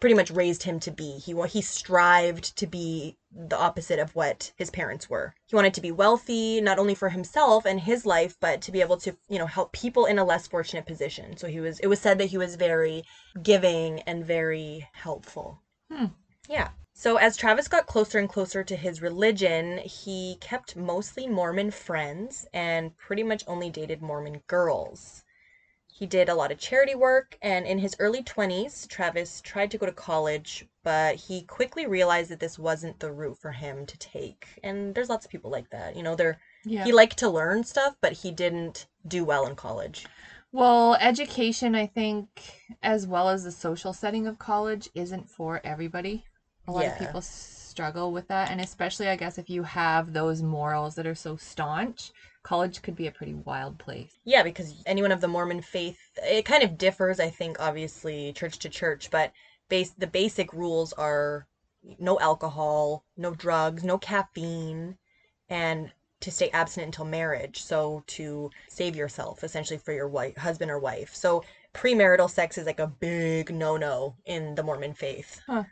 pretty 0.00 0.14
much 0.14 0.30
raised 0.30 0.62
him 0.64 0.78
to 0.80 0.90
be. 0.90 1.18
He 1.18 1.34
he 1.48 1.62
strived 1.62 2.56
to 2.58 2.66
be 2.66 3.16
the 3.30 3.56
opposite 3.56 3.98
of 3.98 4.14
what 4.14 4.52
his 4.56 4.70
parents 4.70 5.08
were. 5.08 5.34
He 5.46 5.56
wanted 5.56 5.74
to 5.74 5.80
be 5.80 5.92
wealthy, 5.92 6.60
not 6.60 6.78
only 6.78 6.94
for 6.94 7.10
himself 7.10 7.64
and 7.64 7.80
his 7.80 8.06
life, 8.06 8.36
but 8.40 8.60
to 8.62 8.72
be 8.72 8.80
able 8.80 8.96
to, 8.98 9.16
you 9.28 9.38
know, 9.38 9.46
help 9.46 9.72
people 9.72 10.06
in 10.06 10.18
a 10.18 10.24
less 10.24 10.46
fortunate 10.46 10.86
position. 10.86 11.36
So 11.36 11.46
he 11.46 11.60
was 11.60 11.80
it 11.80 11.86
was 11.86 12.00
said 12.00 12.18
that 12.18 12.26
he 12.26 12.38
was 12.38 12.56
very 12.56 13.04
giving 13.42 14.00
and 14.02 14.24
very 14.24 14.88
helpful. 14.92 15.62
Hmm. 15.90 16.06
Yeah. 16.48 16.70
So 16.98 17.16
as 17.16 17.36
Travis 17.36 17.68
got 17.68 17.86
closer 17.86 18.18
and 18.18 18.28
closer 18.28 18.64
to 18.64 18.74
his 18.74 19.02
religion, 19.02 19.78
he 19.78 20.38
kept 20.40 20.76
mostly 20.76 21.26
Mormon 21.26 21.70
friends 21.70 22.46
and 22.54 22.96
pretty 22.96 23.22
much 23.22 23.44
only 23.46 23.68
dated 23.68 24.00
Mormon 24.00 24.40
girls. 24.46 25.22
He 25.98 26.04
did 26.04 26.28
a 26.28 26.34
lot 26.34 26.52
of 26.52 26.58
charity 26.58 26.94
work, 26.94 27.38
and 27.40 27.66
in 27.66 27.78
his 27.78 27.96
early 27.98 28.22
20s, 28.22 28.86
Travis 28.86 29.40
tried 29.40 29.70
to 29.70 29.78
go 29.78 29.86
to 29.86 29.92
college, 29.92 30.66
but 30.84 31.16
he 31.16 31.40
quickly 31.44 31.86
realized 31.86 32.30
that 32.30 32.38
this 32.38 32.58
wasn't 32.58 33.00
the 33.00 33.10
route 33.10 33.38
for 33.38 33.52
him 33.52 33.86
to 33.86 33.96
take. 33.96 34.46
And 34.62 34.94
there's 34.94 35.08
lots 35.08 35.24
of 35.24 35.30
people 35.30 35.50
like 35.50 35.70
that. 35.70 35.96
You 35.96 36.02
know, 36.02 36.14
they're 36.14 36.38
yeah. 36.66 36.84
he 36.84 36.92
liked 36.92 37.16
to 37.18 37.30
learn 37.30 37.64
stuff, 37.64 37.94
but 38.02 38.12
he 38.12 38.30
didn't 38.30 38.86
do 39.08 39.24
well 39.24 39.46
in 39.46 39.56
college. 39.56 40.04
Well, 40.52 40.96
education, 40.96 41.74
I 41.74 41.86
think, 41.86 42.28
as 42.82 43.06
well 43.06 43.30
as 43.30 43.44
the 43.44 43.50
social 43.50 43.94
setting 43.94 44.26
of 44.26 44.38
college, 44.38 44.90
isn't 44.94 45.30
for 45.30 45.62
everybody. 45.64 46.26
A 46.68 46.72
lot 46.72 46.84
of 46.84 46.98
people 46.98 47.22
struggle 47.22 48.12
with 48.12 48.28
that. 48.28 48.50
And 48.50 48.60
especially, 48.60 49.08
I 49.08 49.16
guess, 49.16 49.38
if 49.38 49.48
you 49.48 49.62
have 49.62 50.12
those 50.12 50.42
morals 50.42 50.94
that 50.96 51.06
are 51.06 51.14
so 51.14 51.36
staunch, 51.36 52.12
college 52.46 52.80
could 52.80 52.94
be 52.94 53.08
a 53.08 53.10
pretty 53.10 53.34
wild 53.34 53.76
place. 53.76 54.12
Yeah, 54.24 54.44
because 54.44 54.82
anyone 54.86 55.10
of 55.10 55.20
the 55.20 55.26
Mormon 55.26 55.60
faith, 55.60 55.98
it 56.22 56.44
kind 56.44 56.62
of 56.62 56.78
differs, 56.78 57.18
I 57.18 57.28
think, 57.28 57.60
obviously, 57.60 58.32
church 58.34 58.60
to 58.60 58.68
church, 58.68 59.10
but 59.10 59.32
base 59.68 59.90
the 59.98 60.06
basic 60.06 60.52
rules 60.52 60.92
are 60.92 61.48
no 61.98 62.20
alcohol, 62.20 63.04
no 63.16 63.34
drugs, 63.34 63.82
no 63.82 63.98
caffeine, 63.98 64.96
and 65.48 65.90
to 66.20 66.30
stay 66.30 66.48
abstinent 66.50 66.94
until 66.94 67.04
marriage. 67.04 67.62
So 67.62 68.04
to 68.18 68.50
save 68.68 68.94
yourself, 68.94 69.42
essentially, 69.42 69.78
for 69.78 69.92
your 69.92 70.08
wife, 70.08 70.36
husband 70.36 70.70
or 70.70 70.78
wife. 70.78 71.14
So 71.14 71.42
premarital 71.74 72.30
sex 72.30 72.58
is 72.58 72.66
like 72.66 72.80
a 72.80 72.86
big 72.86 73.52
no-no 73.52 74.14
in 74.24 74.54
the 74.54 74.62
Mormon 74.62 74.94
faith. 74.94 75.40
Huh. 75.46 75.64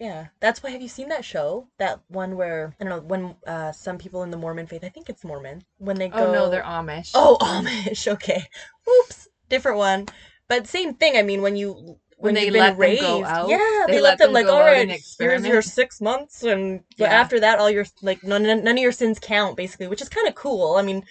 Yeah, 0.00 0.26
that's 0.40 0.62
why. 0.62 0.70
Have 0.70 0.82
you 0.82 0.88
seen 0.88 1.08
that 1.08 1.24
show? 1.24 1.68
That 1.78 2.00
one 2.08 2.36
where 2.36 2.74
I 2.80 2.84
don't 2.84 2.90
know 2.90 3.00
when 3.00 3.36
uh, 3.46 3.72
some 3.72 3.98
people 3.98 4.22
in 4.22 4.30
the 4.30 4.36
Mormon 4.36 4.66
faith, 4.66 4.84
I 4.84 4.88
think 4.88 5.08
it's 5.08 5.24
Mormon, 5.24 5.62
when 5.78 5.96
they 5.96 6.08
go. 6.08 6.16
Oh, 6.28 6.32
no, 6.32 6.50
they're 6.50 6.62
Amish. 6.62 7.10
Oh, 7.14 7.36
Amish. 7.40 8.08
Okay. 8.08 8.46
Oops. 8.88 9.28
Different 9.48 9.78
one. 9.78 10.06
But 10.48 10.66
same 10.66 10.94
thing. 10.94 11.16
I 11.16 11.22
mean, 11.22 11.42
when 11.42 11.56
you 11.56 11.72
when, 11.72 11.98
When 12.18 12.34
they 12.34 12.44
you've 12.44 12.52
been 12.52 12.62
them 12.64 12.78
raised, 12.78 13.00
go 13.00 13.24
out, 13.24 13.48
yeah, 13.48 13.58
they, 13.86 13.94
they 13.94 14.00
let, 14.00 14.10
let 14.10 14.18
them, 14.18 14.28
them 14.28 14.34
like, 14.34 14.46
all 14.48 14.60
right, 14.60 14.88
here's 15.18 15.46
your 15.46 15.60
six 15.62 16.00
months, 16.00 16.42
and 16.42 16.84
Yeah. 16.96 17.08
after 17.12 17.40
that, 17.40 17.58
all 17.58 17.68
your 17.70 17.84
like 18.00 18.22
none 18.22 18.44
none 18.44 18.68
of 18.68 18.78
your 18.78 18.92
sins 18.92 19.18
count, 19.20 19.56
basically, 19.56 19.88
which 19.88 20.00
is 20.00 20.08
kind 20.08 20.28
of 20.28 20.34
cool. 20.34 20.76
I 20.76 20.82
mean, 20.82 21.02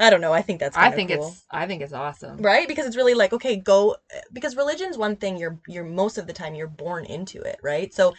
I 0.00 0.10
don't 0.10 0.20
know. 0.20 0.32
I 0.32 0.42
think 0.42 0.60
that's 0.60 0.76
I 0.76 0.90
think 0.90 1.10
cool. 1.10 1.20
it's 1.26 1.44
I 1.50 1.66
think 1.66 1.82
it's 1.82 1.92
awesome. 1.92 2.38
right 2.38 2.68
because 2.68 2.86
it's 2.86 2.96
really 2.96 3.14
like 3.14 3.32
okay, 3.32 3.56
go 3.56 3.96
because 4.32 4.56
religion's 4.56 4.98
one 4.98 5.16
thing. 5.16 5.36
You're 5.38 5.60
you're 5.68 5.84
most 5.84 6.18
of 6.18 6.26
the 6.26 6.32
time 6.32 6.54
you're 6.54 6.68
born 6.68 7.04
into 7.06 7.40
it, 7.42 7.58
right? 7.62 7.92
So. 7.94 8.14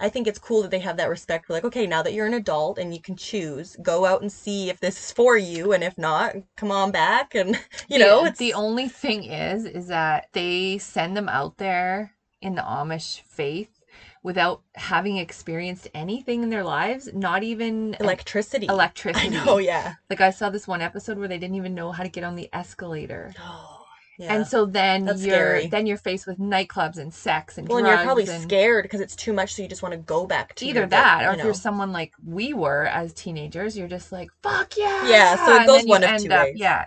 I 0.00 0.08
think 0.10 0.26
it's 0.26 0.38
cool 0.38 0.62
that 0.62 0.72
they 0.72 0.80
have 0.80 0.98
that 0.98 1.08
respect 1.08 1.46
for 1.46 1.54
like, 1.54 1.64
okay, 1.64 1.86
now 1.86 2.02
that 2.02 2.12
you're 2.12 2.26
an 2.26 2.34
adult 2.34 2.78
and 2.78 2.94
you 2.94 3.00
can 3.00 3.16
choose, 3.16 3.76
go 3.82 4.04
out 4.06 4.22
and 4.22 4.32
see 4.32 4.70
if 4.70 4.80
this 4.80 4.98
is 4.98 5.12
for 5.12 5.38
you, 5.38 5.72
and 5.72 5.84
if 5.84 5.96
not, 5.98 6.34
come 6.56 6.70
on 6.72 6.90
back, 6.92 7.34
and 7.34 7.58
you 7.88 7.98
The- 7.98 8.04
know, 8.06 8.24
it's 8.26 8.38
the 8.38 8.54
only 8.54 8.88
thing 8.88 9.24
is 9.24 9.64
is 9.64 9.88
that 9.88 10.28
they 10.32 10.78
send 10.78 11.16
them 11.16 11.28
out 11.28 11.58
there 11.58 12.14
in 12.42 12.56
the 12.56 12.62
Amish 12.62 13.22
faith 13.22 13.73
without 14.24 14.62
having 14.74 15.18
experienced 15.18 15.86
anything 15.94 16.42
in 16.42 16.50
their 16.50 16.64
lives, 16.64 17.08
not 17.14 17.44
even 17.44 17.94
Electricity. 18.00 18.66
electricity. 18.66 19.26
I 19.38 19.44
know, 19.44 19.58
yeah. 19.58 19.94
Like 20.10 20.20
I 20.20 20.30
saw 20.30 20.50
this 20.50 20.66
one 20.66 20.80
episode 20.80 21.18
where 21.18 21.28
they 21.28 21.38
didn't 21.38 21.54
even 21.56 21.74
know 21.74 21.92
how 21.92 22.02
to 22.02 22.08
get 22.08 22.24
on 22.24 22.34
the 22.34 22.48
escalator. 22.52 23.32
Oh, 23.46 23.80
yeah. 24.16 24.32
And 24.32 24.46
so 24.46 24.64
then 24.64 25.06
That's 25.06 25.26
you're 25.26 25.34
scary. 25.34 25.66
then 25.66 25.86
you're 25.86 25.96
faced 25.96 26.28
with 26.28 26.38
nightclubs 26.38 26.98
and 26.98 27.12
sex 27.12 27.58
and 27.58 27.66
well, 27.68 27.78
and 27.78 27.84
drugs 27.84 27.98
you're 27.98 28.04
probably 28.06 28.28
and 28.32 28.42
scared 28.44 28.84
because 28.84 29.00
it's 29.00 29.16
too 29.16 29.32
much, 29.32 29.54
so 29.54 29.62
you 29.62 29.68
just 29.68 29.82
want 29.82 29.92
to 29.92 29.98
go 29.98 30.24
back 30.24 30.54
to 30.54 30.66
either 30.66 30.80
your- 30.82 30.86
that 30.88 31.24
or 31.24 31.32
you 31.32 31.38
if 31.38 31.44
you're 31.44 31.52
someone 31.52 31.90
like 31.90 32.12
we 32.24 32.54
were 32.54 32.84
as 32.86 33.12
teenagers, 33.12 33.76
you're 33.76 33.88
just 33.88 34.12
like 34.12 34.28
fuck 34.40 34.76
yeah. 34.76 35.08
Yeah, 35.08 35.34
so 35.44 35.54
it 35.54 35.58
and 35.62 35.66
goes 35.66 35.84
one 35.86 36.04
of 36.04 36.22
two 36.22 36.32
up- 36.32 36.44
ways. 36.46 36.54
Yeah. 36.56 36.84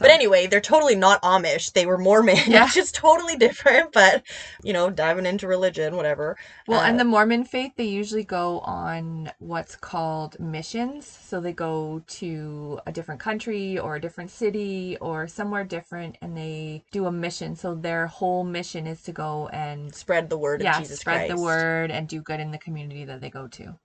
But 0.00 0.10
anyway, 0.10 0.46
they're 0.46 0.60
totally 0.60 0.94
not 0.96 1.22
Amish. 1.22 1.72
They 1.72 1.86
were 1.86 1.98
Mormon, 1.98 2.36
Yeah. 2.46 2.64
which 2.64 2.76
is 2.76 2.92
totally 2.92 3.36
different. 3.36 3.92
But 3.92 4.22
you 4.62 4.72
know, 4.72 4.90
diving 4.90 5.26
into 5.26 5.46
religion, 5.48 5.96
whatever. 5.96 6.36
Well, 6.68 6.80
Uh, 6.80 6.84
and 6.84 7.00
the 7.00 7.04
Mormon 7.04 7.44
faith, 7.44 7.72
they 7.76 7.84
usually 7.84 8.24
go 8.24 8.60
on 8.60 9.32
what's 9.38 9.76
called 9.76 10.38
missions. 10.40 11.06
So 11.06 11.40
they 11.40 11.52
go 11.52 12.02
to 12.06 12.80
a 12.86 12.92
different 12.92 13.20
country 13.20 13.78
or 13.78 13.96
a 13.96 14.00
different 14.00 14.30
city 14.30 14.96
or 15.00 15.28
somewhere 15.28 15.64
different 15.64 16.18
and 16.22 16.36
they 16.36 16.84
do 16.92 17.06
a 17.06 17.12
mission. 17.12 17.56
So 17.56 17.74
their 17.74 18.06
whole 18.06 18.44
mission 18.44 18.86
is 18.86 19.02
to 19.04 19.12
go 19.12 19.48
and 19.48 19.94
spread 19.94 20.30
the 20.30 20.38
word 20.38 20.62
yeah, 20.62 20.76
of 20.78 20.82
Jesus 20.84 21.00
spread 21.00 21.28
the 21.28 21.36
word 21.36 21.90
and 21.90 22.08
do 22.08 22.20
good 22.22 22.40
in 22.40 22.50
the 22.52 22.58
community 22.58 23.04
that 23.04 23.20
they 23.20 23.30
go 23.30 23.48
to. 23.48 23.78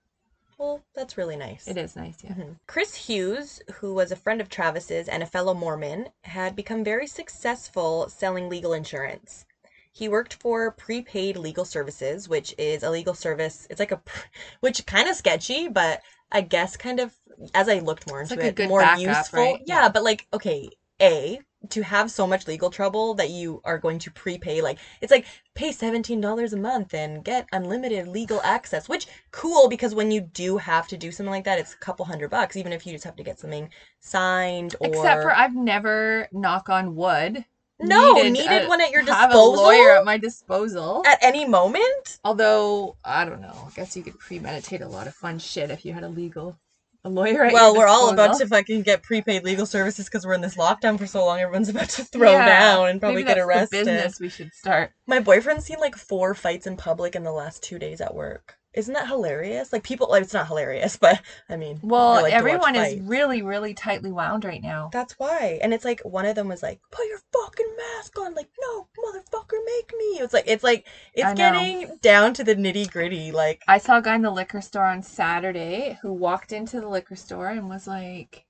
Well, 0.58 0.82
that's 0.94 1.16
really 1.16 1.36
nice. 1.36 1.66
It 1.68 1.76
is 1.78 1.96
nice, 1.96 2.22
yeah. 2.22 2.32
Mhm. 2.34 2.56
Chris 2.66 2.94
Hughes, 3.06 3.60
who 3.76 3.94
was 3.94 4.12
a 4.12 4.16
friend 4.16 4.40
of 4.40 4.48
Travis's 4.48 5.08
and 5.08 5.22
a 5.22 5.26
fellow 5.26 5.54
Mormon, 5.54 6.10
had 6.24 6.54
become 6.56 6.84
very 6.84 7.06
successful 7.06 8.08
selling 8.08 8.48
legal 8.48 8.72
insurance. 8.72 9.46
He 9.92 10.08
worked 10.08 10.34
for 10.34 10.70
prepaid 10.70 11.36
legal 11.36 11.64
services, 11.64 12.28
which 12.28 12.54
is 12.58 12.82
a 12.82 12.90
legal 12.90 13.14
service. 13.14 13.66
It's 13.70 13.80
like 13.80 13.92
a, 13.92 14.02
which 14.60 14.84
kind 14.86 15.08
of 15.08 15.16
sketchy, 15.16 15.68
but 15.68 16.02
I 16.30 16.42
guess 16.42 16.76
kind 16.76 17.00
of 17.00 17.14
as 17.54 17.68
I 17.68 17.78
looked 17.78 18.06
more 18.06 18.20
It's 18.20 18.30
into 18.30 18.40
like 18.42 18.58
it, 18.60 18.68
more 18.68 18.80
backup, 18.80 18.98
useful. 19.00 19.38
right? 19.38 19.62
Yeah, 19.64 19.82
Yeah. 19.84 19.88
but 19.88 20.04
like 20.04 20.26
okay, 20.32 20.68
a 21.00 21.40
to 21.70 21.82
have 21.82 22.10
so 22.10 22.26
much 22.26 22.46
legal 22.46 22.70
trouble 22.70 23.14
that 23.14 23.30
you 23.30 23.60
are 23.64 23.78
going 23.78 23.98
to 23.98 24.10
prepay 24.12 24.60
like 24.62 24.78
it's 25.00 25.10
like 25.10 25.26
pay 25.54 25.70
$17 25.70 26.52
a 26.52 26.56
month 26.56 26.94
and 26.94 27.24
get 27.24 27.46
unlimited 27.52 28.06
legal 28.06 28.40
access 28.42 28.88
which 28.88 29.06
cool 29.32 29.68
because 29.68 29.94
when 29.94 30.10
you 30.10 30.20
do 30.20 30.56
have 30.56 30.86
to 30.88 30.96
do 30.96 31.10
something 31.10 31.32
like 31.32 31.44
that 31.44 31.58
it's 31.58 31.74
a 31.74 31.78
couple 31.78 32.04
hundred 32.06 32.30
bucks 32.30 32.56
even 32.56 32.72
if 32.72 32.86
you 32.86 32.92
just 32.92 33.04
have 33.04 33.16
to 33.16 33.24
get 33.24 33.38
something 33.40 33.68
signed 34.00 34.76
or 34.80 34.86
Except 34.86 35.22
for 35.22 35.34
I've 35.34 35.54
never, 35.54 36.28
knock 36.32 36.68
on 36.68 36.94
wood, 36.94 37.44
no 37.80 38.12
needed 38.12 38.32
needed, 38.32 38.64
a- 38.64 38.68
one 38.68 38.80
at 38.80 38.90
your 38.92 39.02
disposal 39.02 39.20
have 39.20 39.34
a 39.34 39.38
lawyer 39.38 39.96
at 39.98 40.04
my 40.04 40.16
disposal. 40.16 41.02
at 41.06 41.18
any 41.22 41.44
moment 41.44 42.18
Although, 42.24 42.96
I 43.04 43.24
don't 43.24 43.40
know. 43.40 43.66
I 43.66 43.70
guess 43.74 43.96
you 43.96 44.02
could 44.04 44.18
premeditate 44.18 44.80
a 44.80 44.88
lot 44.88 45.06
of 45.08 45.14
fun 45.14 45.38
shit 45.40 45.70
if 45.70 45.84
you 45.84 45.92
had 45.92 46.04
a 46.04 46.08
legal 46.08 46.56
a 47.04 47.08
lawyer 47.08 47.48
well 47.52 47.76
we're 47.76 47.86
all 47.86 48.10
about 48.10 48.30
disposal. 48.32 48.46
to 48.46 48.56
fucking 48.56 48.82
get 48.82 49.02
prepaid 49.02 49.44
legal 49.44 49.64
services 49.66 50.06
because 50.06 50.26
we're 50.26 50.34
in 50.34 50.40
this 50.40 50.56
lockdown 50.56 50.98
for 50.98 51.06
so 51.06 51.24
long 51.24 51.38
everyone's 51.40 51.68
about 51.68 51.88
to 51.88 52.04
throw 52.04 52.32
Yeah, 52.32 52.44
down 52.44 52.88
and 52.88 53.00
probably 53.00 53.22
get 53.22 53.38
arrested 53.38 53.84
business 53.86 54.18
we 54.20 54.28
should 54.28 54.52
start. 54.52 54.90
My 55.06 55.20
boyfriend's 55.20 55.64
seen 55.64 55.78
like 55.78 55.96
four 55.96 56.34
fights 56.34 56.66
in 56.66 56.76
public 56.76 57.14
in 57.14 57.22
the 57.22 57.32
last 57.32 57.62
two 57.62 57.78
days 57.78 58.00
at 58.00 58.14
work. 58.14 58.57
Isn't 58.78 58.94
that 58.94 59.08
hilarious? 59.08 59.72
Like 59.72 59.82
people, 59.82 60.06
like, 60.08 60.22
it's 60.22 60.32
not 60.32 60.46
hilarious, 60.46 60.96
but 60.96 61.20
I 61.48 61.56
mean, 61.56 61.80
Well, 61.82 62.12
I 62.12 62.22
like 62.22 62.32
everyone 62.32 62.76
is 62.76 63.00
really, 63.00 63.42
really 63.42 63.74
tightly 63.74 64.12
wound 64.12 64.44
right 64.44 64.62
now. 64.62 64.88
That's 64.92 65.18
why, 65.18 65.58
and 65.60 65.74
it's 65.74 65.84
like 65.84 66.00
one 66.02 66.26
of 66.26 66.36
them 66.36 66.46
was 66.46 66.62
like, 66.62 66.80
"Put 66.92 67.06
your 67.08 67.18
fucking 67.32 67.74
mask 67.76 68.16
on!" 68.20 68.34
Like, 68.36 68.50
no, 68.60 68.86
motherfucker, 69.04 69.58
make 69.66 69.92
me. 69.98 70.20
It's 70.20 70.32
like 70.32 70.44
it's 70.46 70.62
like 70.62 70.86
it's 71.12 71.34
getting 71.34 71.98
down 72.02 72.34
to 72.34 72.44
the 72.44 72.54
nitty 72.54 72.88
gritty. 72.88 73.32
Like, 73.32 73.64
I 73.66 73.78
saw 73.78 73.98
a 73.98 74.02
guy 74.02 74.14
in 74.14 74.22
the 74.22 74.30
liquor 74.30 74.60
store 74.60 74.84
on 74.84 75.02
Saturday 75.02 75.98
who 76.02 76.12
walked 76.12 76.52
into 76.52 76.80
the 76.80 76.88
liquor 76.88 77.16
store 77.16 77.48
and 77.48 77.68
was 77.68 77.88
like, 77.88 78.44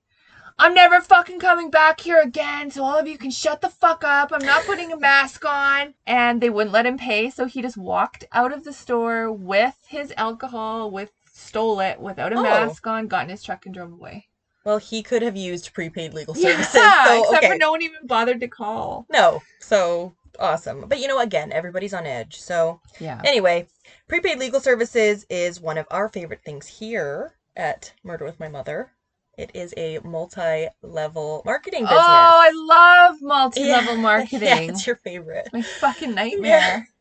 I'm 0.61 0.75
never 0.75 1.01
fucking 1.01 1.39
coming 1.39 1.71
back 1.71 2.01
here 2.01 2.21
again, 2.21 2.71
so 2.71 2.83
all 2.83 2.99
of 2.99 3.07
you 3.07 3.17
can 3.17 3.31
shut 3.31 3.61
the 3.61 3.69
fuck 3.69 4.03
up. 4.03 4.31
I'm 4.33 4.45
not 4.45 4.65
putting 4.65 4.93
a 4.93 4.97
mask 4.97 5.45
on. 5.45 5.95
And 6.07 6.41
they 6.41 6.51
wouldn't 6.51 6.73
let 6.73 6.85
him 6.87 6.99
pay, 6.99 7.31
so 7.31 7.47
he 7.47 7.63
just 7.63 7.77
walked 7.77 8.25
out 8.33 8.53
of 8.53 8.65
the 8.65 8.73
store 8.73 9.31
with 9.31 9.77
his 9.87 10.13
alcohol, 10.17 10.91
with 10.91 11.13
stole 11.33 11.79
it 11.79 12.01
without 12.01 12.33
a 12.33 12.37
Oh. 12.39 12.43
mask 12.43 12.87
on, 12.89 13.07
got 13.07 13.23
in 13.25 13.31
his 13.31 13.43
truck 13.45 13.67
and 13.67 13.75
drove 13.75 13.93
away. 13.93 14.27
well, 14.65 14.79
he 14.79 15.03
could 15.03 15.23
have 15.23 15.37
used 15.37 15.73
prepaid 15.73 16.13
legal 16.13 16.37
Yeah, 16.37 16.51
services. 16.61 16.73
so, 16.73 17.21
except 17.23 17.39
okay. 17.45 17.49
for 17.53 17.57
no 17.57 17.71
one 17.71 17.81
even 17.81 18.07
bothered 18.07 18.41
to 18.41 18.49
call. 18.49 19.07
no, 19.09 19.41
so 19.61 20.15
awesome. 20.41 20.85
But 20.89 20.99
you 20.99 21.07
know, 21.09 21.21
again, 21.21 21.53
everybody's 21.53 21.95
on 21.95 22.05
edge. 22.05 22.39
So 22.41 22.81
Yeah. 22.99 23.21
Anyway, 23.25 23.69
prepaid 24.09 24.39
legal 24.39 24.61
services 24.61 25.25
is 25.31 25.59
one 25.61 25.79
of 25.79 25.87
our 25.91 26.09
favorite 26.11 26.43
things 26.45 26.67
here 26.67 27.35
at 27.57 27.93
Murder 28.03 28.25
with 28.27 28.39
My 28.41 28.49
Mother. 28.49 28.93
It 29.39 29.53
is 29.55 29.73
a 29.77 30.01
multi-level 30.01 31.43
marketing 31.45 31.85
oh, 31.85 31.89
business. 31.89 32.03
Oh, 32.03 32.41
I 32.43 33.07
love 33.09 33.23
multi-level 33.23 33.95
Yeah. 33.95 34.01
marketing. 34.13 34.43
Yeah, 34.43 34.59
it's 34.61 34.85
your 34.87 34.97
favorite. 34.97 35.49
My 35.53 35.63
fucking 35.63 36.15
nightmare. 36.15 36.89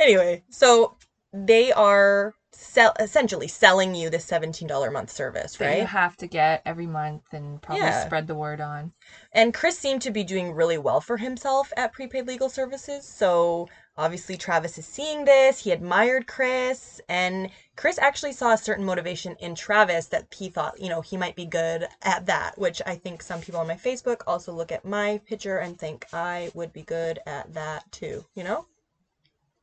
Anyway, 0.00 0.42
so 0.50 0.96
they 1.32 1.70
are 1.72 2.34
sell- 2.52 2.96
essentially 2.98 3.46
selling 3.46 3.94
you 3.94 4.10
this 4.10 4.26
$17 4.28 4.88
a 4.88 4.90
month 4.90 5.08
service, 5.10 5.56
That 5.56 5.78
you 5.78 5.86
have 5.86 6.16
to 6.16 6.26
get 6.26 6.62
every 6.66 6.88
month 6.88 7.22
and 7.32 7.62
probably 7.62 7.84
Yeah. 7.84 8.04
spread 8.04 8.26
the 8.26 8.34
word 8.34 8.60
on. 8.60 8.92
And 9.32 9.54
Chris 9.54 9.78
seemed 9.78 10.02
to 10.02 10.10
be 10.10 10.24
doing 10.24 10.52
really 10.52 10.78
well 10.78 11.00
for 11.00 11.16
himself 11.18 11.72
at 11.76 11.92
prepaid 11.92 12.26
legal 12.26 12.48
services. 12.48 13.06
So 13.06 13.68
obviously 13.96 14.36
Travis 14.36 14.78
is 14.78 14.86
seeing 14.86 15.24
this. 15.24 15.60
He 15.60 15.70
admired 15.70 16.26
Chris. 16.26 17.00
And 17.08 17.50
Chris 17.76 17.98
actually 17.98 18.32
saw 18.32 18.52
a 18.52 18.58
certain 18.58 18.84
motivation 18.84 19.36
in 19.40 19.54
Travis 19.54 20.06
that 20.06 20.26
he 20.36 20.48
thought, 20.48 20.80
you 20.80 20.88
know, 20.88 21.00
he 21.00 21.16
might 21.16 21.36
be 21.36 21.46
good 21.46 21.86
at 22.02 22.26
that, 22.26 22.58
which 22.58 22.82
I 22.86 22.96
think 22.96 23.22
some 23.22 23.40
people 23.40 23.60
on 23.60 23.66
my 23.66 23.76
Facebook 23.76 24.22
also 24.26 24.52
look 24.52 24.72
at 24.72 24.84
my 24.84 25.20
picture 25.26 25.58
and 25.58 25.78
think 25.78 26.06
I 26.12 26.50
would 26.54 26.72
be 26.72 26.82
good 26.82 27.18
at 27.26 27.52
that 27.54 27.90
too, 27.92 28.24
you 28.34 28.44
know? 28.44 28.66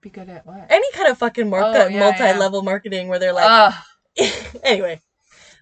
Be 0.02 0.10
good 0.10 0.30
at 0.30 0.46
what? 0.46 0.66
Any 0.70 0.92
kind 0.94 1.10
of 1.10 1.18
fucking 1.18 1.54
Oh, 1.54 1.88
yeah, 1.88 2.00
multi-level 2.00 2.64
marketing 2.64 3.08
where 3.08 3.20
they're 3.20 3.34
like, 3.34 3.74
anyway, 4.64 5.00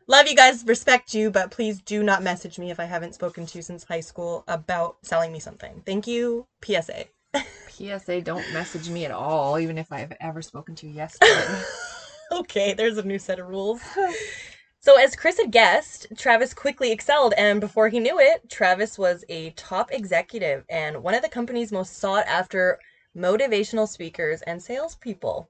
love 0.08 0.28
you 0.28 0.36
guys, 0.36 0.64
respect 0.66 1.14
you, 1.14 1.30
but 1.30 1.52
please 1.52 1.82
do 1.82 2.02
not 2.04 2.24
message 2.24 2.58
me 2.58 2.72
if 2.72 2.80
I 2.80 2.86
haven't 2.86 3.16
spoken 3.16 3.46
to 3.46 3.58
you 3.58 3.62
since 3.62 3.84
high 3.84 4.00
school 4.00 4.46
about 4.48 4.98
selling 5.02 5.34
me 5.34 5.40
something. 5.40 5.84
Thank 5.86 6.08
you. 6.08 6.48
PSA. 6.64 7.06
PSA, 7.70 8.22
don't 8.22 8.54
message 8.54 8.90
me 8.90 9.06
at 9.06 9.12
all, 9.12 9.58
even 9.60 9.78
if 9.78 9.92
I've 9.92 10.14
ever 10.20 10.42
spoken 10.42 10.76
to 10.76 10.88
you 10.88 10.94
yesterday. 10.94 11.64
okay, 12.32 12.74
there's 12.74 12.98
a 12.98 13.04
new 13.04 13.20
set 13.20 13.40
of 13.40 13.48
rules. 13.48 13.82
So, 14.82 14.98
as 14.98 15.14
Chris 15.14 15.38
had 15.38 15.52
guessed, 15.52 16.08
Travis 16.16 16.54
quickly 16.54 16.94
excelled, 16.94 17.34
and 17.38 17.60
before 17.60 17.90
he 17.90 18.00
knew 18.00 18.18
it, 18.18 18.50
Travis 18.50 18.98
was 18.98 19.26
a 19.28 19.50
top 19.52 19.92
executive 19.92 20.64
and 20.70 21.04
one 21.04 21.14
of 21.14 21.22
the 21.22 21.28
company's 21.28 21.74
most 21.74 21.98
sought 21.98 22.26
after 22.28 22.80
motivational 23.14 23.90
speakers 23.90 24.42
and 24.44 24.64
salespeople. 24.64 25.50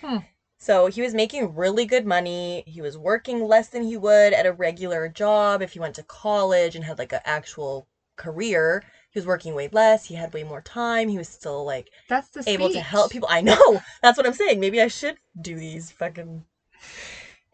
Hmm. 0.00 0.18
So, 0.58 0.86
he 0.86 1.02
was 1.02 1.12
making 1.12 1.56
really 1.56 1.86
good 1.86 2.06
money. 2.06 2.62
He 2.68 2.80
was 2.80 2.96
working 2.96 3.44
less 3.44 3.68
than 3.68 3.82
he 3.82 3.96
would 3.96 4.32
at 4.32 4.46
a 4.46 4.52
regular 4.52 5.08
job 5.08 5.60
if 5.60 5.72
he 5.72 5.80
went 5.80 5.96
to 5.96 6.04
college 6.04 6.76
and 6.76 6.84
had 6.84 6.98
like 7.00 7.12
an 7.12 7.20
actual 7.24 7.88
career. 8.14 8.84
He 9.10 9.18
was 9.18 9.26
working 9.26 9.54
way 9.54 9.68
less. 9.72 10.06
He 10.06 10.14
had 10.14 10.34
way 10.34 10.44
more 10.44 10.60
time. 10.60 11.08
He 11.08 11.18
was 11.18 11.28
still 11.28 11.64
like 11.64 11.88
That's 12.08 12.28
the 12.28 12.44
able 12.46 12.70
to 12.70 12.80
help 12.80 13.10
people. 13.10 13.28
I 13.30 13.40
know. 13.40 13.80
That's 14.02 14.16
what 14.18 14.26
I'm 14.26 14.34
saying. 14.34 14.60
Maybe 14.60 14.80
I 14.80 14.88
should 14.88 15.16
do 15.40 15.56
these 15.56 15.90
fucking. 15.90 16.44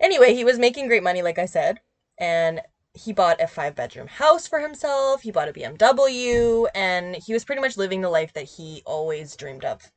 Anyway, 0.00 0.34
he 0.34 0.44
was 0.44 0.58
making 0.58 0.88
great 0.88 1.02
money, 1.02 1.22
like 1.22 1.38
I 1.38 1.46
said, 1.46 1.80
and 2.18 2.60
he 2.92 3.12
bought 3.12 3.40
a 3.40 3.46
five 3.46 3.74
bedroom 3.74 4.06
house 4.06 4.46
for 4.46 4.60
himself. 4.60 5.22
He 5.22 5.30
bought 5.30 5.48
a 5.48 5.52
BMW, 5.52 6.66
and 6.74 7.16
he 7.16 7.32
was 7.32 7.44
pretty 7.44 7.60
much 7.60 7.76
living 7.76 8.00
the 8.00 8.10
life 8.10 8.32
that 8.34 8.44
he 8.44 8.82
always 8.84 9.36
dreamed 9.36 9.64
of. 9.64 9.90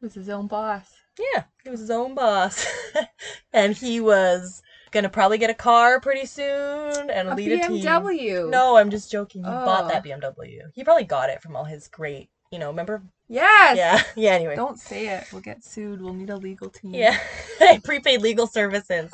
He 0.00 0.06
was 0.06 0.14
his 0.14 0.28
own 0.28 0.46
boss. 0.46 0.94
Yeah, 1.18 1.44
he 1.62 1.70
was 1.70 1.80
his 1.80 1.90
own 1.90 2.14
boss, 2.14 2.66
and 3.52 3.76
he 3.76 4.00
was 4.00 4.62
gonna 4.92 5.08
probably 5.08 5.38
get 5.38 5.50
a 5.50 5.54
car 5.54 6.00
pretty 6.00 6.26
soon 6.26 7.10
and 7.10 7.28
A 7.28 7.34
lead 7.34 7.52
a 7.52 7.66
team. 7.66 7.82
BMW. 7.82 8.48
No, 8.48 8.76
I'm 8.76 8.90
just 8.90 9.10
joking. 9.10 9.42
He 9.42 9.50
bought 9.50 9.88
that 9.88 10.04
BMW. 10.04 10.60
He 10.74 10.84
probably 10.84 11.04
got 11.04 11.30
it 11.30 11.42
from 11.42 11.56
all 11.56 11.64
his 11.64 11.88
great, 11.88 12.28
you 12.50 12.58
know, 12.58 12.68
remember? 12.68 13.02
Yes. 13.28 13.76
Yeah, 13.76 14.02
yeah. 14.16 14.34
Anyway, 14.34 14.54
Don't 14.54 14.78
say 14.78 15.08
it. 15.08 15.24
We'll 15.32 15.40
get 15.42 15.64
sued. 15.64 16.00
We'll 16.02 16.14
need 16.14 16.30
a 16.30 16.36
legal 16.36 16.68
team. 16.68 16.94
Yeah, 16.94 17.18
prepaid 17.84 18.20
legal 18.22 18.46
services. 18.46 19.10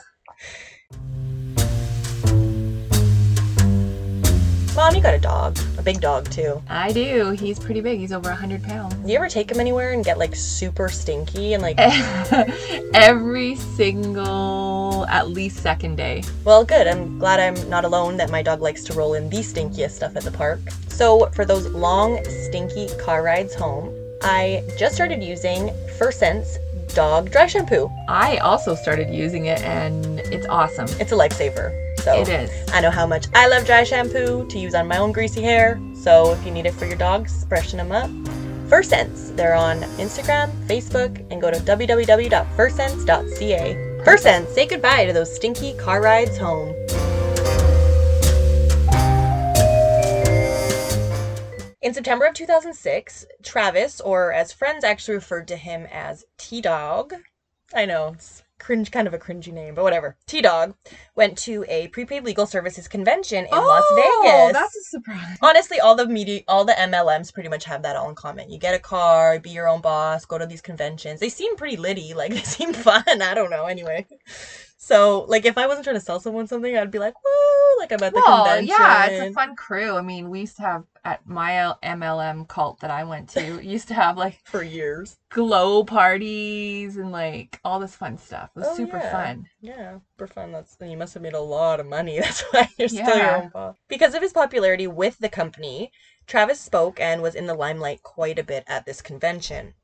Mom, 4.79 4.95
you 4.95 5.03
got 5.03 5.13
a 5.13 5.19
dog, 5.19 5.59
a 5.77 5.83
big 5.83 6.01
dog 6.01 6.31
too. 6.31 6.63
I 6.69 6.93
do. 6.93 7.31
He's 7.31 7.59
pretty 7.59 7.81
big. 7.81 7.99
He's 7.99 8.13
over 8.13 8.29
100 8.29 8.63
pounds. 8.63 8.95
You 9.05 9.17
ever 9.17 9.29
take 9.29 9.51
him 9.51 9.59
anywhere 9.59 9.93
and 9.93 10.05
get 10.05 10.19
like 10.19 10.37
super 10.37 10.89
stinky 10.89 11.55
and 11.55 11.65
like? 11.65 11.75
Every 12.95 13.57
single, 13.57 15.05
at 15.09 15.31
least 15.31 15.65
second 15.65 15.97
day. 15.97 16.23
Well, 16.45 16.65
good. 16.65 16.87
I'm 16.87 17.19
glad 17.19 17.41
I'm 17.41 17.69
not 17.69 17.85
alone. 17.85 18.17
That 18.19 18.31
my 18.31 18.41
dog 18.41 18.61
likes 18.61 18.85
to 18.85 18.93
roll 18.93 19.15
in 19.15 19.29
the 19.29 19.39
stinkiest 19.39 19.91
stuff 19.91 20.15
at 20.15 20.23
the 20.23 20.31
park. 20.31 20.61
So 20.87 21.27
for 21.31 21.45
those 21.45 21.67
long, 21.67 22.25
stinky 22.47 22.87
car 22.99 23.25
rides 23.25 23.57
home, 23.57 23.93
I 24.23 24.63
just 24.79 24.95
started 24.95 25.25
using 25.25 25.73
First 25.99 26.21
Sense 26.21 26.57
dog 26.95 27.33
dry 27.33 27.49
shampoo. 27.49 27.91
I 28.09 28.37
also 28.37 28.77
started 28.77 29.13
using 29.13 29.47
it 29.47 29.61
and 29.63 30.21
it's 30.21 30.47
awesome. 30.47 30.87
It's 31.01 31.11
a 31.11 31.17
lifesaver. 31.17 31.88
So 32.09 32.23
It 32.23 32.29
is. 32.31 32.51
I 32.73 32.81
know 32.81 32.91
how 32.91 33.07
much 33.07 33.27
I 33.35 33.49
love 33.49 33.67
dry 33.67 33.85
shampoo 33.85 34.47
to 34.49 34.59
use 34.59 34.75
on 34.75 34.89
my 34.89 34.97
own 34.97 35.13
greasy 35.13 35.43
hair. 35.43 35.79
So 35.95 36.33
if 36.33 36.43
you 36.47 36.51
need 36.51 36.65
it 36.65 36.73
for 36.73 36.87
your 36.87 36.97
dogs, 36.97 37.45
freshen 37.45 37.77
them 37.77 37.93
up. 37.93 38.09
First 38.71 38.89
Sense. 38.89 39.29
They're 39.31 39.55
on 39.55 39.83
Instagram, 39.99 40.51
Facebook, 40.67 41.19
and 41.31 41.39
go 41.39 41.51
to 41.51 41.59
www.firstsense.ca. 41.59 44.05
First 44.05 44.23
Sense, 44.23 44.49
say 44.51 44.67
goodbye 44.67 45.05
to 45.05 45.13
those 45.13 45.35
stinky 45.35 45.75
car 45.75 46.01
rides 46.01 46.39
home. 46.39 46.75
In 51.83 51.93
September 51.93 52.25
of 52.25 52.33
2006, 52.35 53.27
Travis, 53.43 54.01
or 54.01 54.33
as 54.33 54.51
friends 54.53 54.83
actually 54.83 55.17
referred 55.17 55.47
to 55.49 55.57
him 55.57 55.87
as 55.93 56.25
T 56.39 56.63
Dog, 56.63 57.13
I 57.75 57.85
know 57.85 58.13
it's 58.15 58.43
cringe, 58.59 58.91
kind 58.91 59.07
of 59.07 59.15
a 59.15 59.19
cringy 59.19 59.53
name, 59.53 59.75
but 59.75 59.85
whatever. 59.85 60.17
T 60.27 60.41
Dog 60.41 60.75
went 61.15 61.39
to 61.39 61.65
a 61.69 61.89
prepaid 61.89 62.25
legal 62.25 62.47
services 62.47 62.89
convention 62.89 63.45
in 63.45 63.51
Las 63.51 63.85
Vegas. 63.95 64.11
Oh, 64.11 64.23
Vegas. 64.25 64.53
that's 64.53 64.77
a 64.77 64.83
surprise. 64.83 65.39
Honestly, 65.43 65.81
all 65.81 65.95
the 65.95 66.07
media, 66.07 66.43
all 66.49 66.65
the 66.65 66.73
MLMs 66.73 67.33
pretty 67.33 67.49
much 67.49 67.65
have 67.65 67.83
that 67.83 67.97
all 67.97 68.09
in 68.09 68.15
common. 68.15 68.51
You 68.51 68.59
get 68.59 68.75
a 68.75 68.79
car, 68.79 69.39
be 69.39 69.51
your 69.51 69.69
own 69.69 69.81
boss, 69.81 70.25
go 70.25 70.39
to 70.39 70.47
these 70.47 70.61
conventions. 70.61 71.21
They 71.21 71.29
seem 71.29 71.57
pretty 71.57 71.77
litty, 71.77 72.15
like 72.15 72.33
they 72.35 72.43
seem 72.43 72.73
fun. 72.73 73.05
I 73.07 73.35
don't 73.35 73.51
know. 73.51 73.67
Anyway, 73.67 74.07
so 74.79 75.25
like 75.29 75.45
if 75.45 75.59
I 75.59 75.67
wasn't 75.67 75.85
trying 75.85 75.97
to 75.97 76.01
sell 76.01 76.21
someone 76.21 76.47
something, 76.47 76.77
I'd 76.77 76.91
be 76.91 76.99
like, 77.01 77.15
woo, 77.25 77.79
like 77.81 77.93
I'm 77.93 78.03
at 78.03 78.15
the 78.15 78.23
Well, 78.23 78.23
convention. 78.23 78.67
yeah, 78.69 79.07
it's 79.07 79.21
a 79.21 79.27
fun 79.27 79.55
crew. 79.57 79.97
I 79.97 80.03
mean, 80.03 80.31
we 80.31 80.41
used 80.41 80.57
to 80.57 80.63
have 80.63 80.85
at 81.05 81.27
my 81.27 81.75
MLM 81.83 82.47
cult 82.47 82.81
that 82.81 82.91
I 82.91 83.05
went 83.05 83.29
to, 83.31 83.63
used 83.65 83.89
to 83.89 83.95
have 83.95 84.17
like 84.17 84.41
for 84.47 84.63
years. 84.63 85.17
glow 85.31 85.85
parties 85.85 86.97
and 86.97 87.13
like 87.13 87.61
all 87.65 87.79
this 87.81 87.97
fun 87.97 88.19
stuff. 88.19 88.51
It 88.57 88.61
was 88.61 88.69
Oh, 88.69 88.77
super 88.77 88.99
yeah. 88.99 89.11
fun. 89.11 89.47
Yeah, 89.61 89.99
super 90.13 90.27
fun. 90.27 90.53
That's 90.53 90.77
you 90.81 90.97
must 90.97 91.15
have 91.15 91.23
made 91.23 91.35
a 91.35 91.41
lot 91.41 91.81
of 91.81 91.87
money. 91.87 92.19
That's 92.21 92.43
why 92.53 92.69
you're 92.79 92.89
still 92.89 93.19
your 93.19 93.37
own 93.37 93.49
boss. 93.49 93.77
Because 93.89 94.15
of 94.15 94.23
his 94.23 94.33
popularity 94.33 94.87
with 94.87 95.19
the 95.19 95.29
company, 95.29 95.91
Travis 96.27 96.61
spoke 96.61 97.01
and 97.01 97.23
was 97.23 97.35
in 97.35 97.47
the 97.47 97.55
limelight 97.55 98.03
quite 98.03 98.39
a 98.39 98.45
bit 98.45 98.65
at 98.67 98.85
this 98.87 99.01
convention. 99.01 99.75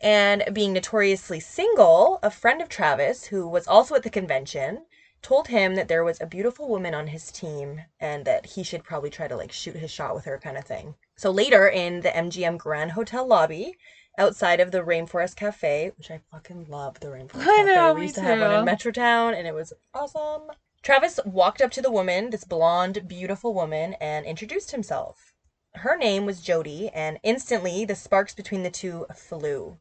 And 0.00 0.44
being 0.52 0.72
notoriously 0.72 1.40
single, 1.40 2.20
a 2.22 2.30
friend 2.30 2.62
of 2.62 2.68
Travis, 2.68 3.26
who 3.26 3.48
was 3.48 3.66
also 3.66 3.94
at 3.96 4.04
the 4.04 4.10
convention, 4.10 4.84
told 5.22 5.48
him 5.48 5.74
that 5.74 5.88
there 5.88 6.04
was 6.04 6.20
a 6.20 6.26
beautiful 6.26 6.68
woman 6.68 6.94
on 6.94 7.08
his 7.08 7.32
team 7.32 7.82
and 7.98 8.24
that 8.24 8.46
he 8.46 8.62
should 8.62 8.84
probably 8.84 9.10
try 9.10 9.26
to 9.26 9.36
like 9.36 9.50
shoot 9.50 9.74
his 9.74 9.90
shot 9.90 10.14
with 10.14 10.24
her 10.24 10.38
kind 10.38 10.56
of 10.56 10.64
thing. 10.64 10.94
So 11.16 11.30
later 11.30 11.68
in 11.68 12.02
the 12.02 12.10
MGM 12.10 12.58
Grand 12.58 12.92
Hotel 12.92 13.26
lobby, 13.26 13.76
outside 14.16 14.60
of 14.60 14.70
the 14.70 14.82
Rainforest 14.82 15.36
Cafe, 15.36 15.92
which 15.96 16.10
I 16.10 16.20
fucking 16.30 16.66
love 16.68 17.00
the 17.00 17.08
Rainforest 17.08 17.42
I 17.42 17.56
Cafe. 17.56 17.74
know, 17.74 17.94
we 17.94 18.02
used 18.02 18.14
to 18.16 18.20
have 18.22 18.40
one 18.40 18.52
in. 18.52 18.64
Metrotown 18.64 19.36
and 19.36 19.46
it 19.46 19.54
was 19.54 19.72
awesome. 19.94 20.50
Travis 20.82 21.18
walked 21.24 21.60
up 21.60 21.72
to 21.72 21.82
the 21.82 21.90
woman, 21.90 22.30
this 22.30 22.44
blonde, 22.44 23.08
beautiful 23.08 23.52
woman, 23.52 23.94
and 24.00 24.24
introduced 24.24 24.70
himself. 24.70 25.32
Her 25.74 25.96
name 25.96 26.24
was 26.24 26.40
Jodi, 26.40 26.88
and 26.90 27.18
instantly 27.22 27.84
the 27.84 27.94
sparks 27.94 28.34
between 28.34 28.62
the 28.62 28.70
two 28.70 29.06
flew. 29.14 29.78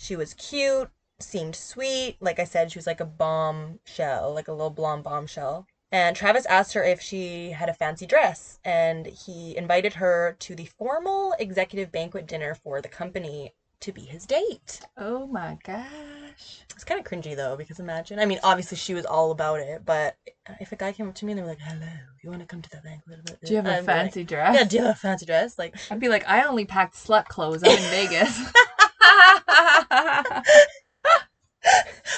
She 0.00 0.16
was 0.16 0.32
cute, 0.32 0.88
seemed 1.18 1.54
sweet. 1.54 2.16
Like 2.20 2.38
I 2.38 2.44
said, 2.44 2.72
she 2.72 2.78
was 2.78 2.86
like 2.86 3.00
a 3.00 3.04
bomb 3.04 3.80
shell, 3.84 4.32
like 4.32 4.48
a 4.48 4.52
little 4.52 4.70
blonde 4.70 5.04
bombshell. 5.04 5.66
And 5.92 6.16
Travis 6.16 6.46
asked 6.46 6.72
her 6.72 6.82
if 6.82 7.02
she 7.02 7.50
had 7.50 7.68
a 7.68 7.74
fancy 7.74 8.06
dress, 8.06 8.60
and 8.64 9.06
he 9.06 9.54
invited 9.58 9.94
her 9.94 10.36
to 10.38 10.54
the 10.54 10.64
formal 10.78 11.34
executive 11.38 11.92
banquet 11.92 12.26
dinner 12.26 12.54
for 12.54 12.80
the 12.80 12.88
company 12.88 13.52
to 13.80 13.92
be 13.92 14.00
his 14.00 14.24
date. 14.24 14.80
Oh 14.96 15.26
my 15.26 15.58
gosh. 15.64 16.64
It's 16.74 16.84
kind 16.84 16.98
of 16.98 17.04
cringy 17.04 17.36
though, 17.36 17.56
because 17.56 17.78
imagine. 17.78 18.18
I 18.18 18.24
mean, 18.24 18.40
obviously 18.42 18.78
she 18.78 18.94
was 18.94 19.04
all 19.04 19.32
about 19.32 19.60
it, 19.60 19.84
but 19.84 20.16
if 20.60 20.72
a 20.72 20.76
guy 20.76 20.92
came 20.92 21.08
up 21.08 21.14
to 21.16 21.26
me 21.26 21.32
and 21.32 21.38
they 21.38 21.42
were 21.42 21.48
like, 21.48 21.60
"Hello, 21.60 21.86
you 22.22 22.30
want 22.30 22.40
to 22.40 22.46
come 22.46 22.62
to 22.62 22.70
the 22.70 22.80
banquet?" 22.82 23.18
Do 23.44 23.52
you 23.52 23.56
have 23.56 23.66
a 23.66 23.70
I'd 23.70 23.76
like, 23.80 23.84
fancy 23.86 24.24
dress? 24.24 24.54
yeah, 24.54 24.64
do 24.64 24.76
you 24.76 24.82
have 24.84 24.94
a 24.96 24.98
fancy 24.98 25.26
dress? 25.26 25.58
Like, 25.58 25.76
I'd 25.90 26.00
be 26.00 26.08
like, 26.08 26.26
I 26.26 26.44
only 26.44 26.64
packed 26.64 26.94
slut 26.94 27.26
clothes. 27.26 27.62
I'm 27.62 27.70
in 27.70 27.76
Vegas. 27.90 28.40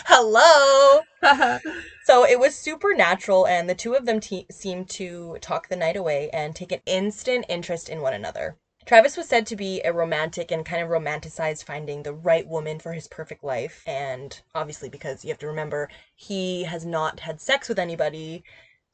hello. 0.07 1.01
So 2.05 2.27
it 2.27 2.41
was 2.41 2.57
super 2.57 2.95
natural, 2.95 3.47
and 3.47 3.71
the 3.71 3.77
two 3.77 3.95
of 3.95 4.07
them 4.07 4.19
te- 4.19 4.47
seemed 4.51 4.91
to 4.91 5.39
talk 5.41 5.69
the 5.69 5.77
night 5.77 5.97
away 5.97 6.31
and 6.33 6.55
take 6.55 6.73
an 6.73 6.81
instant 6.85 7.47
interest 7.49 7.89
in 7.89 8.01
one 8.01 8.13
another. 8.13 8.57
Travis 8.85 9.17
was 9.17 9.29
said 9.29 9.47
to 9.47 9.55
be 9.55 9.81
a 9.83 9.93
romantic 9.93 10.51
and 10.51 10.67
kind 10.67 10.83
of 10.83 10.89
romanticized 10.89 11.63
finding 11.63 12.03
the 12.03 12.13
right 12.13 12.47
woman 12.49 12.81
for 12.81 12.93
his 12.93 13.07
perfect 13.07 13.45
life. 13.45 13.85
And 13.87 14.41
obviously, 14.53 14.89
because 14.89 15.25
you 15.25 15.31
have 15.31 15.39
to 15.39 15.47
remember, 15.47 15.89
he 16.17 16.65
has 16.65 16.85
not 16.85 17.21
had 17.21 17.41
sex 17.41 17.69
with 17.69 17.79
anybody. 17.79 18.43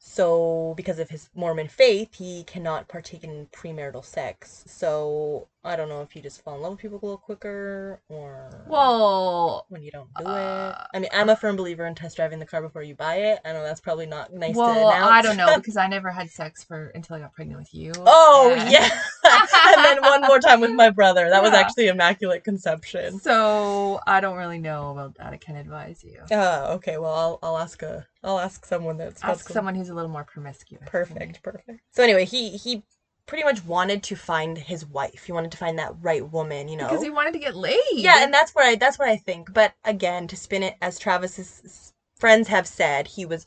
So, 0.01 0.73
because 0.77 0.97
of 0.97 1.09
his 1.09 1.29
Mormon 1.35 1.67
faith, 1.67 2.15
he 2.15 2.43
cannot 2.45 2.87
partake 2.87 3.23
in 3.25 3.47
premarital 3.51 4.03
sex. 4.05 4.63
So, 4.65 5.49
I 5.63 5.75
don't 5.75 5.89
know 5.89 6.01
if 6.01 6.15
you 6.15 6.21
just 6.21 6.41
fall 6.41 6.55
in 6.55 6.61
love 6.61 6.71
with 6.71 6.79
people 6.79 6.99
a 7.01 7.03
little 7.03 7.17
quicker 7.17 7.99
or 8.07 8.65
well, 8.69 9.65
when 9.67 9.83
you 9.83 9.91
don't 9.91 10.07
do 10.17 10.25
Uh, 10.25 10.73
it. 10.93 10.97
I 10.97 10.99
mean, 10.99 11.09
I'm 11.13 11.27
a 11.27 11.35
firm 11.35 11.57
believer 11.57 11.85
in 11.85 11.95
test 11.95 12.15
driving 12.15 12.39
the 12.39 12.45
car 12.45 12.61
before 12.61 12.81
you 12.81 12.95
buy 12.95 13.15
it. 13.17 13.39
I 13.43 13.51
know 13.51 13.61
that's 13.61 13.81
probably 13.81 14.05
not 14.05 14.33
nice 14.33 14.55
to 14.55 14.61
well. 14.61 14.87
I 14.87 15.21
don't 15.21 15.35
know 15.35 15.57
because 15.57 15.75
I 15.75 15.87
never 15.87 16.09
had 16.11 16.29
sex 16.29 16.63
for 16.63 16.87
until 16.95 17.17
I 17.17 17.19
got 17.19 17.33
pregnant 17.33 17.59
with 17.59 17.73
you. 17.73 17.91
oh 17.97 18.55
and- 18.57 18.71
yeah, 18.71 18.89
and 19.67 19.85
then 19.85 20.01
one 20.01 20.21
more 20.21 20.39
time 20.39 20.61
with 20.61 20.71
my 20.71 20.89
brother. 20.89 21.29
That 21.29 21.43
was 21.43 21.53
actually 21.53 21.87
immaculate 21.87 22.43
conception. 22.43 23.19
So 23.19 23.99
I 24.07 24.19
don't 24.19 24.37
really 24.37 24.59
know 24.59 24.91
about 24.91 25.15
that. 25.17 25.33
I 25.33 25.37
can 25.37 25.55
advise 25.55 26.03
you. 26.03 26.19
Oh, 26.31 26.73
okay. 26.75 26.97
Well, 26.97 27.13
I'll 27.13 27.39
I'll 27.43 27.57
ask 27.57 27.81
a 27.81 28.05
I'll 28.23 28.39
ask 28.39 28.65
someone 28.65 28.97
that's 28.97 29.23
Ask 29.23 29.45
that's 29.45 29.53
someone 29.53 29.75
who's 29.75 29.89
a 29.89 29.93
little 29.93 30.11
more 30.11 30.23
promiscuous. 30.23 30.83
perfect, 30.85 31.41
perfect. 31.43 31.81
So 31.91 32.03
anyway, 32.03 32.25
he 32.25 32.51
he 32.57 32.83
pretty 33.25 33.43
much 33.43 33.63
wanted 33.63 34.01
to 34.01 34.15
find 34.15 34.57
his 34.57 34.85
wife. 34.85 35.23
He 35.25 35.31
wanted 35.31 35.51
to 35.51 35.57
find 35.57 35.77
that 35.77 35.93
right 36.01 36.27
woman. 36.31 36.67
You 36.67 36.77
know, 36.77 36.87
Because 36.87 37.03
he 37.03 37.09
wanted 37.11 37.33
to 37.33 37.39
get 37.39 37.55
laid. 37.55 37.77
Yeah, 37.93 38.23
and 38.23 38.33
that's 38.33 38.53
what 38.55 38.65
I 38.65 38.75
that's 38.75 38.97
what 38.99 39.07
I 39.09 39.17
think. 39.17 39.53
But 39.53 39.73
again, 39.85 40.27
to 40.27 40.35
spin 40.35 40.63
it 40.63 40.75
as 40.81 40.97
Travis's 40.99 41.93
friends 42.15 42.47
have 42.49 42.67
said, 42.67 43.07
he 43.07 43.25
was 43.25 43.45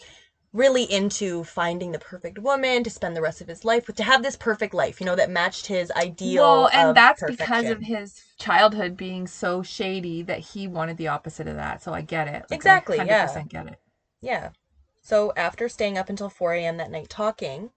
really 0.53 0.85
into 0.85 1.45
finding 1.45 1.93
the 1.93 1.99
perfect 1.99 2.39
woman 2.39 2.85
to 2.85 2.91
spend 2.91 3.17
the 3.17 3.23
rest 3.23 3.41
of 3.41 3.49
his 3.49 3.65
life 3.65 3.87
with, 3.87 3.97
to 3.97 4.03
have 4.05 4.23
this 4.23 4.37
perfect 4.37 4.75
life, 4.75 5.01
you 5.01 5.07
know, 5.07 5.17
that 5.17 5.31
matched 5.31 5.67
his 5.67 5.91
ideal. 5.93 6.43
well, 6.43 6.69
and 6.69 6.97
that's 6.97 7.23
because 7.25 7.71
of 7.71 7.81
his 7.81 8.23
childhood 8.39 8.97
being 8.97 9.27
so 9.27 9.63
shady 9.63 10.23
that 10.23 10.41
he 10.41 10.67
wanted 10.67 10.99
the 10.99 11.09
opposite 11.09 11.49
of 11.49 11.57
that. 11.57 11.83
So 11.83 11.93
I 11.93 12.03
get 12.03 12.29
it. 12.29 12.45
Like, 12.51 12.53
Exactly, 12.53 12.99
yeah. 12.99 13.27
100% 13.27 13.49
get 13.49 13.67
it. 13.67 13.79
Yeah. 14.21 14.51
So 15.01 15.33
after 15.37 15.69
staying 15.69 15.97
up 15.97 16.09
until 16.09 16.29
4 16.29 16.55
a.m. 16.55 16.77
that 16.77 16.91
night 16.91 17.09
talking, 17.09 17.71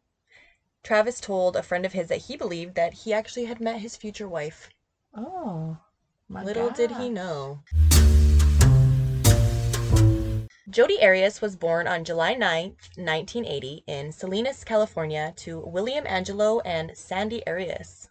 Travis 0.83 1.19
told 1.19 1.55
a 1.55 1.63
friend 1.63 1.85
of 1.85 1.93
his 1.93 2.09
that 2.09 2.23
he 2.23 2.37
believed 2.37 2.75
that 2.75 2.93
he 2.93 3.13
actually 3.13 3.45
had 3.45 3.59
met 3.59 3.79
his 3.79 3.95
future 3.95 4.27
wife. 4.27 4.69
Oh, 5.15 5.77
my 6.27 6.43
Little 6.43 6.69
did 6.69 6.91
he 6.91 7.09
know. 7.09 7.61
Jodi 10.67 10.99
Arias 10.99 11.41
was 11.41 11.55
born 11.55 11.85
on 11.87 12.03
July 12.03 12.33
9th, 12.33 12.97
1980, 12.97 13.83
in 13.85 14.11
Salinas, 14.11 14.63
California, 14.63 15.31
to 15.35 15.59
William 15.59 16.07
Angelo 16.07 16.59
and 16.61 16.97
Sandy 16.97 17.45
Arias. 17.45 18.09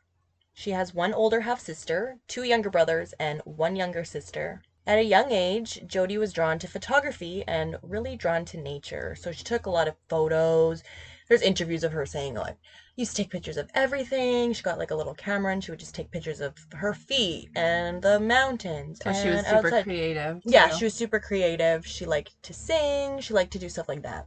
She 0.52 0.70
has 0.70 0.94
one 0.94 1.12
older 1.12 1.40
half 1.40 1.58
sister, 1.58 2.18
two 2.28 2.44
younger 2.44 2.70
brothers, 2.70 3.12
and 3.18 3.42
one 3.44 3.74
younger 3.74 4.04
sister. 4.04 4.62
At 4.86 5.00
a 5.00 5.02
young 5.02 5.32
age, 5.32 5.82
Jodi 5.84 6.16
was 6.16 6.32
drawn 6.32 6.60
to 6.60 6.68
photography 6.68 7.42
and 7.48 7.76
really 7.82 8.14
drawn 8.14 8.44
to 8.44 8.56
nature. 8.56 9.16
So 9.16 9.32
she 9.32 9.42
took 9.42 9.66
a 9.66 9.70
lot 9.70 9.88
of 9.88 9.96
photos. 10.08 10.84
There's 11.28 11.42
interviews 11.42 11.82
of 11.82 11.90
her 11.90 12.06
saying, 12.06 12.34
like, 12.34 12.58
used 12.96 13.16
to 13.16 13.22
take 13.22 13.30
pictures 13.30 13.56
of 13.56 13.68
everything. 13.74 14.52
She 14.52 14.62
got 14.62 14.78
like 14.78 14.90
a 14.90 14.94
little 14.94 15.14
camera 15.14 15.52
and 15.52 15.62
she 15.62 15.70
would 15.70 15.80
just 15.80 15.94
take 15.94 16.10
pictures 16.10 16.40
of 16.40 16.54
her 16.72 16.94
feet 16.94 17.50
and 17.56 18.02
the 18.02 18.20
mountains. 18.20 19.00
So 19.02 19.12
she 19.12 19.28
was 19.28 19.44
super 19.44 19.66
outside. 19.66 19.84
creative. 19.84 20.40
Yeah, 20.44 20.68
she 20.68 20.84
was 20.84 20.94
super 20.94 21.18
creative. 21.18 21.86
She 21.86 22.04
liked 22.04 22.40
to 22.42 22.52
sing. 22.52 23.20
She 23.20 23.34
liked 23.34 23.52
to 23.52 23.58
do 23.58 23.68
stuff 23.68 23.88
like 23.88 24.02
that. 24.02 24.26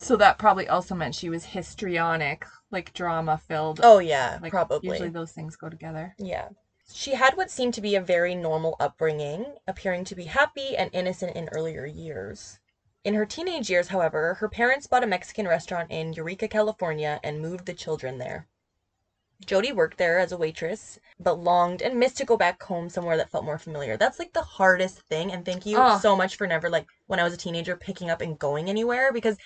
So 0.00 0.16
that 0.16 0.38
probably 0.38 0.68
also 0.68 0.94
meant 0.94 1.14
she 1.14 1.28
was 1.28 1.44
histrionic, 1.44 2.44
like 2.70 2.92
drama 2.94 3.40
filled. 3.48 3.80
Oh 3.82 3.98
yeah, 3.98 4.38
like, 4.40 4.52
probably. 4.52 4.90
Usually 4.90 5.08
those 5.08 5.32
things 5.32 5.56
go 5.56 5.68
together. 5.68 6.14
Yeah. 6.18 6.48
She 6.92 7.14
had 7.14 7.36
what 7.36 7.50
seemed 7.50 7.74
to 7.74 7.82
be 7.82 7.96
a 7.96 8.00
very 8.00 8.34
normal 8.34 8.76
upbringing, 8.80 9.56
appearing 9.66 10.04
to 10.04 10.14
be 10.14 10.24
happy 10.24 10.76
and 10.76 10.88
innocent 10.94 11.36
in 11.36 11.48
earlier 11.52 11.84
years. 11.84 12.58
In 13.02 13.14
her 13.14 13.26
teenage 13.26 13.68
years, 13.70 13.88
however, 13.88 14.34
her 14.34 14.48
parents 14.48 14.86
bought 14.86 15.02
a 15.02 15.06
Mexican 15.06 15.48
restaurant 15.48 15.90
in 15.90 16.12
Eureka, 16.12 16.46
California, 16.46 17.18
and 17.24 17.40
moved 17.40 17.66
the 17.66 17.74
children 17.74 18.18
there. 18.18 18.46
Jodi 19.46 19.72
worked 19.72 19.98
there 19.98 20.18
as 20.18 20.32
a 20.32 20.36
waitress, 20.36 20.98
but 21.18 21.34
longed 21.38 21.82
and 21.82 21.98
missed 21.98 22.16
to 22.18 22.24
go 22.24 22.36
back 22.36 22.62
home 22.62 22.88
somewhere 22.88 23.16
that 23.16 23.30
felt 23.30 23.44
more 23.44 23.58
familiar. 23.58 23.96
That's 23.96 24.18
like 24.18 24.32
the 24.32 24.42
hardest 24.42 25.00
thing, 25.08 25.32
and 25.32 25.44
thank 25.44 25.66
you 25.66 25.86
Oh. 25.86 25.88
so 25.88 26.14
much 26.16 26.36
for 26.36 26.46
never, 26.46 26.68
like, 26.70 26.86
when 27.06 27.18
I 27.20 27.24
was 27.24 27.32
a 27.32 27.36
teenager, 27.36 27.74
picking 27.76 28.10
up 28.10 28.20
and 28.20 28.38
going 28.38 28.68
anywhere 28.68 29.12
because 29.12 29.36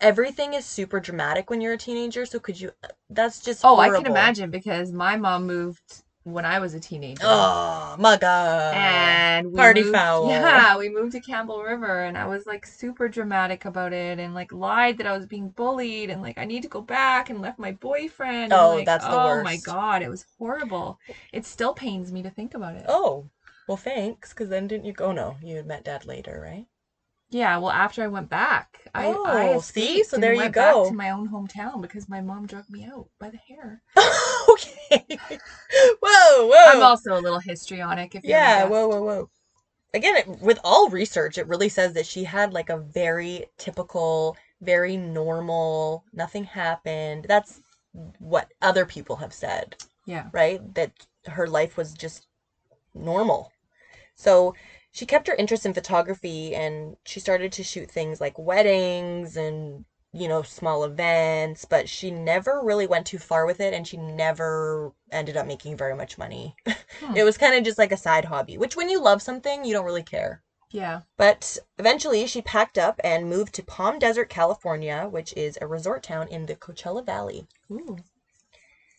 everything 0.00 0.54
is 0.54 0.66
super 0.66 1.00
dramatic 1.00 1.50
when 1.50 1.60
you're 1.60 1.74
a 1.74 1.78
teenager. 1.78 2.26
So 2.26 2.40
could 2.40 2.60
you? 2.60 2.70
Uh, 2.84 2.88
that's 3.10 3.40
just 3.40 3.64
Oh, 3.64 3.78
I 3.78 3.90
can 3.90 4.06
imagine 4.06 4.50
because 4.50 4.92
my 4.92 5.16
mom 5.16 5.46
moved 5.46 6.03
when 6.24 6.44
I 6.44 6.58
was 6.58 6.74
a 6.74 6.80
teenager. 6.80 7.22
Oh 7.24 7.96
my 7.98 8.16
god. 8.16 8.74
and 8.74 9.52
we 9.52 9.56
party 9.56 9.82
moved, 9.82 9.94
foul. 9.94 10.28
Yeah, 10.30 10.76
we 10.76 10.88
moved 10.88 11.12
to 11.12 11.20
Campbell 11.20 11.62
River, 11.62 12.00
and 12.04 12.16
I 12.18 12.26
was 12.26 12.46
like 12.46 12.66
super 12.66 13.08
dramatic 13.08 13.64
about 13.64 13.92
it, 13.92 14.18
and 14.18 14.34
like 14.34 14.52
lied 14.52 14.98
that 14.98 15.06
I 15.06 15.16
was 15.16 15.26
being 15.26 15.50
bullied, 15.50 16.10
and 16.10 16.22
like 16.22 16.38
I 16.38 16.44
need 16.44 16.62
to 16.62 16.68
go 16.68 16.80
back, 16.80 17.30
and 17.30 17.40
left 17.40 17.58
my 17.58 17.72
boyfriend. 17.72 18.44
and, 18.44 18.52
Oh, 18.52 18.70
like, 18.76 18.86
that's 18.86 19.04
the 19.04 19.10
worst. 19.10 19.40
oh 19.40 19.44
my 19.44 19.56
god, 19.56 20.02
it 20.02 20.08
was 20.08 20.24
horrible. 20.38 20.98
It 21.32 21.44
still 21.44 21.74
pains 21.74 22.10
me 22.12 22.22
to 22.22 22.30
think 22.30 22.54
about 22.54 22.74
it. 22.76 22.86
Oh, 22.88 23.26
well, 23.68 23.76
thanks. 23.76 24.32
Because 24.32 24.48
then 24.48 24.66
didn't 24.66 24.86
you 24.86 24.92
go? 24.92 25.12
no, 25.12 25.36
you 25.42 25.56
had 25.56 25.66
met 25.66 25.84
dad 25.84 26.06
later, 26.06 26.40
right? 26.42 26.66
Yeah, 27.30 27.56
well, 27.58 27.70
after 27.70 28.02
I 28.02 28.06
went 28.06 28.28
back, 28.28 28.78
I, 28.94 29.06
I 29.06 29.54
Oh, 29.54 29.60
see? 29.60 29.86
escaped 29.86 30.10
So 30.10 30.16
and 30.16 30.22
there 30.22 30.34
you 30.34 30.42
went 30.42 30.54
back 30.54 30.72
go. 30.74 30.84
to 30.84 30.94
my 30.94 31.10
own 31.10 31.28
hometown 31.28 31.82
because 31.82 32.08
my 32.08 32.20
mom 32.20 32.46
drug 32.46 32.64
me 32.70 32.84
out 32.84 33.08
by 33.18 33.30
the 33.30 33.38
hair. 33.38 33.82
okay. 34.50 35.18
whoa, 36.00 36.46
whoa. 36.46 36.54
I'm 36.78 36.82
also 36.82 37.12
a 37.12 37.20
little 37.20 37.40
histrionic. 37.40 38.14
If 38.14 38.24
yeah, 38.24 38.64
whoa, 38.68 38.86
whoa, 38.88 39.02
whoa. 39.02 39.28
Again, 39.92 40.16
it, 40.16 40.28
with 40.40 40.58
all 40.64 40.88
research, 40.90 41.38
it 41.38 41.46
really 41.48 41.68
says 41.68 41.92
that 41.94 42.06
she 42.06 42.24
had 42.24 42.52
like 42.52 42.68
a 42.68 42.78
very 42.78 43.46
typical, 43.58 44.36
very 44.60 44.96
normal, 44.96 46.04
nothing 46.12 46.44
happened. 46.44 47.26
That's 47.28 47.60
what 48.18 48.48
other 48.60 48.84
people 48.86 49.16
have 49.16 49.32
said. 49.32 49.76
Yeah. 50.06 50.26
right? 50.32 50.60
That 50.74 50.92
her 51.26 51.46
life 51.46 51.76
was 51.76 51.94
just 51.94 52.26
normal. 52.94 53.52
So 54.14 54.54
she 54.94 55.06
kept 55.06 55.26
her 55.26 55.34
interest 55.34 55.66
in 55.66 55.74
photography 55.74 56.54
and 56.54 56.96
she 57.04 57.18
started 57.18 57.50
to 57.50 57.64
shoot 57.64 57.90
things 57.90 58.20
like 58.20 58.38
weddings 58.38 59.36
and, 59.36 59.84
you 60.12 60.28
know, 60.28 60.42
small 60.42 60.84
events, 60.84 61.64
but 61.64 61.88
she 61.88 62.12
never 62.12 62.60
really 62.62 62.86
went 62.86 63.04
too 63.04 63.18
far 63.18 63.44
with 63.44 63.58
it 63.58 63.74
and 63.74 63.88
she 63.88 63.96
never 63.96 64.92
ended 65.10 65.36
up 65.36 65.48
making 65.48 65.76
very 65.76 65.94
much 65.94 66.16
money. 66.16 66.54
Hmm. 67.00 67.16
It 67.16 67.24
was 67.24 67.36
kind 67.36 67.56
of 67.56 67.64
just 67.64 67.76
like 67.76 67.90
a 67.90 67.96
side 67.96 68.26
hobby, 68.26 68.56
which 68.56 68.76
when 68.76 68.88
you 68.88 69.02
love 69.02 69.20
something, 69.20 69.64
you 69.64 69.72
don't 69.72 69.84
really 69.84 70.04
care. 70.04 70.44
Yeah. 70.70 71.00
But 71.16 71.58
eventually 71.76 72.24
she 72.28 72.40
packed 72.40 72.78
up 72.78 73.00
and 73.02 73.28
moved 73.28 73.52
to 73.54 73.64
Palm 73.64 73.98
Desert, 73.98 74.28
California, 74.28 75.08
which 75.10 75.34
is 75.36 75.58
a 75.60 75.66
resort 75.66 76.04
town 76.04 76.28
in 76.28 76.46
the 76.46 76.54
Coachella 76.54 77.04
Valley. 77.04 77.48
Ooh. 77.68 77.98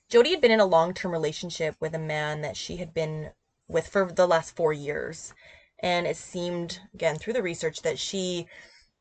Jodi 0.10 0.32
had 0.32 0.42
been 0.42 0.52
in 0.52 0.60
a 0.60 0.66
long 0.66 0.94
term 0.94 1.14
relationship 1.14 1.78
with 1.80 1.96
a 1.96 2.00
man 2.00 2.42
that 2.42 2.58
she 2.58 2.76
had 2.76 2.94
been 2.94 3.32
with 3.70 3.88
for 3.88 4.12
the 4.12 4.28
last 4.28 4.58
four 4.58 4.74
years. 4.74 5.34
And 5.80 6.08
it 6.08 6.18
seemed, 6.18 6.80
again, 6.94 7.18
through 7.18 7.34
the 7.34 7.44
research, 7.44 7.82
that 7.82 8.00
she 8.00 8.48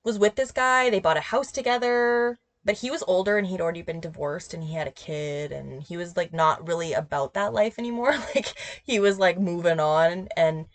was 0.04 0.18
with 0.18 0.36
this 0.36 0.52
guy. 0.52 0.90
They 0.90 1.00
bought 1.00 1.16
a 1.16 1.20
house 1.20 1.52
together, 1.52 2.38
but 2.64 2.76
he 2.78 2.90
was 2.90 3.04
older 3.06 3.38
and 3.38 3.46
he'd 3.46 3.60
already 3.60 3.82
been 3.82 4.00
divorced 4.00 4.54
and 4.54 4.64
he 4.64 4.74
had 4.74 4.88
a 4.88 4.92
kid. 4.92 5.52
And 5.52 5.82
he 5.82 5.96
was 5.96 6.16
like 6.16 6.32
not 6.32 6.66
really 6.68 6.92
about 6.92 7.34
that 7.34 7.52
life 7.52 7.78
anymore. 7.78 8.14
Like 8.34 8.54
he 8.84 9.00
was 9.00 9.18
like 9.18 9.38
moving 9.38 9.80
on. 9.80 10.28
And 10.36 10.66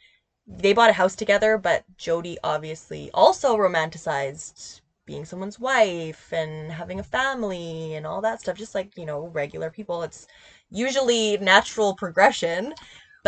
they 0.48 0.74
bought 0.74 0.90
a 0.90 0.94
house 0.94 1.16
together, 1.16 1.58
but 1.58 1.84
Jodi 1.98 2.38
obviously 2.44 3.10
also 3.14 3.56
romanticized 3.58 4.82
being 5.06 5.26
someone's 5.26 5.60
wife 5.60 6.32
and 6.34 6.72
having 6.72 7.00
a 7.00 7.04
family 7.04 7.96
and 7.96 8.06
all 8.06 8.22
that 8.22 8.42
stuff, 8.42 8.58
just 8.58 8.76
like, 8.76 8.96
you 8.98 9.06
know, 9.06 9.28
regular 9.28 9.70
people. 9.72 10.04
It's 10.04 10.28
usually 10.70 11.38
natural 11.38 11.96
progression. 11.96 12.74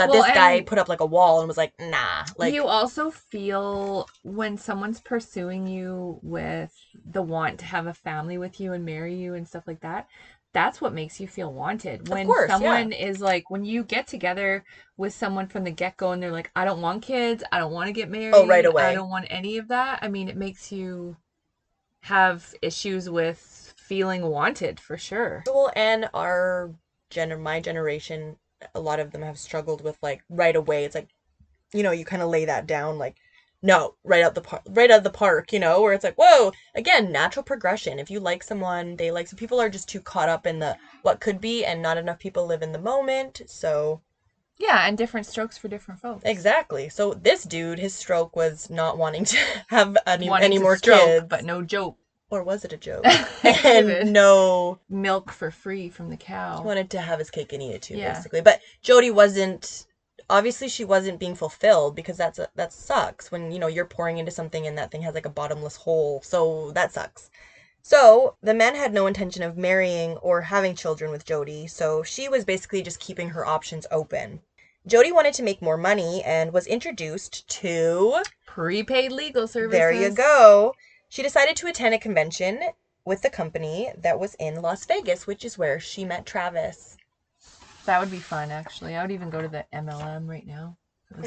But 0.07 0.13
Well, 0.13 0.23
this 0.23 0.33
guy 0.33 0.61
put 0.61 0.77
up 0.77 0.89
like 0.89 0.99
a 0.99 1.05
wall 1.05 1.39
and 1.39 1.47
was 1.47 1.57
like, 1.57 1.73
nah. 1.79 2.25
Like, 2.37 2.53
you 2.53 2.65
also 2.65 3.11
feel 3.11 4.07
when 4.23 4.57
someone's 4.57 4.99
pursuing 4.99 5.67
you 5.67 6.19
with 6.21 6.73
the 7.05 7.21
want 7.21 7.59
to 7.59 7.65
have 7.65 7.87
a 7.87 7.93
family 7.93 8.37
with 8.37 8.59
you 8.59 8.73
and 8.73 8.85
marry 8.85 9.15
you 9.15 9.33
and 9.33 9.47
stuff 9.47 9.63
like 9.67 9.81
that. 9.81 10.07
That's 10.53 10.81
what 10.81 10.93
makes 10.93 11.19
you 11.21 11.27
feel 11.27 11.53
wanted. 11.53 12.09
When 12.09 12.27
course, 12.27 12.49
yeah. 12.49 12.57
someone 12.57 12.91
is 12.91 13.21
like, 13.21 13.49
when 13.49 13.63
you 13.63 13.83
get 13.83 14.07
together 14.07 14.65
with 14.97 15.13
someone 15.13 15.47
from 15.47 15.63
the 15.63 15.71
get 15.71 15.95
go 15.95 16.11
and 16.11 16.21
they're 16.21 16.31
like, 16.31 16.51
I 16.55 16.65
don't 16.65 16.81
want 16.81 17.03
kids, 17.03 17.41
I 17.53 17.59
don't 17.59 17.71
want 17.71 17.87
to 17.87 17.93
get 17.93 18.09
married, 18.09 18.35
Oh, 18.35 18.45
right 18.45 18.65
away. 18.65 18.83
I 18.83 18.93
don't 18.93 19.09
want 19.09 19.27
any 19.29 19.57
of 19.57 19.69
that. 19.69 19.99
I 20.01 20.09
mean, 20.09 20.27
it 20.27 20.35
makes 20.35 20.71
you 20.71 21.15
have 22.01 22.53
issues 22.61 23.09
with 23.09 23.73
feeling 23.77 24.23
wanted 24.23 24.79
for 24.79 24.97
sure. 24.97 25.43
well, 25.47 25.71
and 25.75 26.09
our 26.13 26.73
gener 27.09 27.39
my 27.39 27.59
generation, 27.59 28.37
a 28.75 28.79
lot 28.79 28.99
of 28.99 29.11
them 29.11 29.21
have 29.23 29.37
struggled 29.39 29.81
with 29.83 29.97
like 30.01 30.23
right 30.29 30.55
away. 30.55 30.85
It's 30.85 30.95
like, 30.95 31.09
you 31.73 31.83
know, 31.83 31.91
you 31.91 32.05
kind 32.05 32.21
of 32.21 32.29
lay 32.29 32.45
that 32.45 32.67
down 32.67 32.97
like, 32.97 33.17
no, 33.63 33.95
right 34.03 34.23
out 34.23 34.35
the 34.35 34.41
park, 34.41 34.63
right 34.69 34.89
out 34.91 34.99
of 34.99 35.03
the 35.03 35.11
park, 35.11 35.53
you 35.53 35.59
know, 35.59 35.81
where 35.81 35.93
it's 35.93 36.03
like, 36.03 36.15
whoa, 36.17 36.51
again, 36.75 37.11
natural 37.11 37.43
progression. 37.43 37.99
If 37.99 38.09
you 38.11 38.19
like 38.19 38.43
someone, 38.43 38.95
they 38.97 39.11
like 39.11 39.27
some 39.27 39.37
people 39.37 39.61
are 39.61 39.69
just 39.69 39.87
too 39.89 40.01
caught 40.01 40.29
up 40.29 40.47
in 40.47 40.59
the 40.59 40.77
what 41.03 41.19
could 41.21 41.39
be, 41.41 41.63
and 41.65 41.81
not 41.81 41.97
enough 41.97 42.19
people 42.19 42.45
live 42.47 42.61
in 42.63 42.71
the 42.71 42.79
moment. 42.79 43.41
So 43.47 44.01
Yeah, 44.57 44.87
and 44.87 44.97
different 44.97 45.25
strokes 45.27 45.57
for 45.57 45.67
different 45.67 45.99
folks. 45.99 46.23
exactly. 46.23 46.89
So 46.89 47.13
this 47.13 47.43
dude, 47.43 47.79
his 47.79 47.93
stroke 47.93 48.35
was 48.35 48.69
not 48.69 48.97
wanting 48.97 49.25
to 49.25 49.37
have 49.69 49.97
any 50.07 50.29
Wanting 50.29 50.45
any 50.45 50.57
to 50.57 50.63
more 50.63 50.77
stroke, 50.77 50.99
kids, 51.05 51.25
but 51.29 51.43
no 51.43 51.61
joke. 51.61 51.97
Or 52.31 52.41
was 52.43 52.65
it 52.65 52.73
a 52.73 52.77
joke? 52.77 53.05
And 53.43 54.11
no 54.13 54.79
Milk 54.89 55.31
for 55.31 55.51
free 55.51 55.89
from 55.89 56.09
the 56.09 56.17
cow. 56.17 56.57
He 56.61 56.65
wanted 56.65 56.89
to 56.91 57.01
have 57.01 57.19
his 57.19 57.29
cake 57.29 57.53
and 57.53 57.61
eat 57.61 57.71
it 57.75 57.81
too, 57.83 57.97
Yeah. 57.97 58.13
basically. 58.13 58.41
But 58.41 58.61
Jodi 58.81 59.11
wasn't. 59.11 59.85
Obviously, 60.29 60.69
she 60.69 60.85
wasn't 60.85 61.19
being 61.19 61.35
fulfilled 61.35 61.93
because 61.95 62.15
that's 62.15 62.39
a, 62.39 62.47
that 62.55 62.71
sucks 62.71 63.31
when 63.31 63.51
you 63.51 63.59
know 63.59 63.67
you're 63.67 63.85
pouring 63.85 64.17
into 64.17 64.31
something 64.31 64.65
and 64.65 64.77
that 64.77 64.89
thing 64.91 65.01
has 65.01 65.13
like 65.13 65.25
a 65.25 65.29
bottomless 65.29 65.75
hole. 65.75 66.21
So 66.23 66.71
that 66.71 66.93
sucks. 66.93 67.29
So 67.81 68.35
the 68.41 68.53
man 68.53 68.75
had 68.75 68.93
no 68.93 69.07
intention 69.07 69.43
of 69.43 69.57
marrying 69.57 70.15
or 70.17 70.41
having 70.41 70.75
children 70.75 71.11
with 71.11 71.25
Jodi. 71.25 71.67
So 71.67 72.01
she 72.03 72.29
was 72.29 72.45
basically 72.45 72.81
just 72.81 72.99
keeping 72.99 73.29
her 73.29 73.45
options 73.45 73.85
open. 73.91 74.41
Jodi 74.87 75.11
wanted 75.11 75.33
to 75.35 75.43
make 75.43 75.61
more 75.61 75.77
money 75.77 76.23
and 76.23 76.53
was 76.53 76.65
introduced 76.67 77.47
to 77.61 78.21
Prepaid 78.45 79.11
legal 79.11 79.47
services. 79.47 79.77
there 79.77 79.91
you 79.91 80.11
go. 80.11 80.73
She 81.11 81.21
decided 81.21 81.57
to 81.57 81.67
attend 81.67 81.93
a 81.93 81.99
convention 81.99 82.61
with 83.03 83.21
the 83.21 83.29
company 83.29 83.91
that 83.97 84.17
was 84.17 84.33
in 84.35 84.61
Las 84.61 84.85
Vegas, 84.85 85.27
which 85.27 85.43
is 85.43 85.57
where 85.57 85.77
she 85.77 86.05
met 86.05 86.25
Travis. 86.25 86.95
That 87.85 87.99
would 87.99 88.09
be 88.09 88.19
fun, 88.19 88.49
actually. 88.49 88.95
I 88.95 89.01
would 89.01 89.11
even 89.11 89.29
go 89.29 89.41
to 89.41 89.49
the 89.49 89.65
MLM 89.73 90.25
right 90.29 90.47
now. 90.47 90.77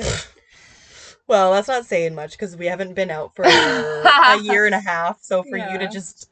Well, 1.26 1.52
that's 1.52 1.68
not 1.68 1.86
saying 1.86 2.14
much 2.14 2.32
because 2.32 2.54
we 2.54 2.66
haven't 2.66 2.92
been 2.92 3.10
out 3.10 3.34
for 3.34 3.44
a 3.46 4.38
year 4.42 4.66
and 4.66 4.74
a 4.74 4.80
half. 4.80 5.22
So 5.22 5.42
for 5.42 5.56
you 5.56 5.78
to 5.78 5.88
just 5.88 6.28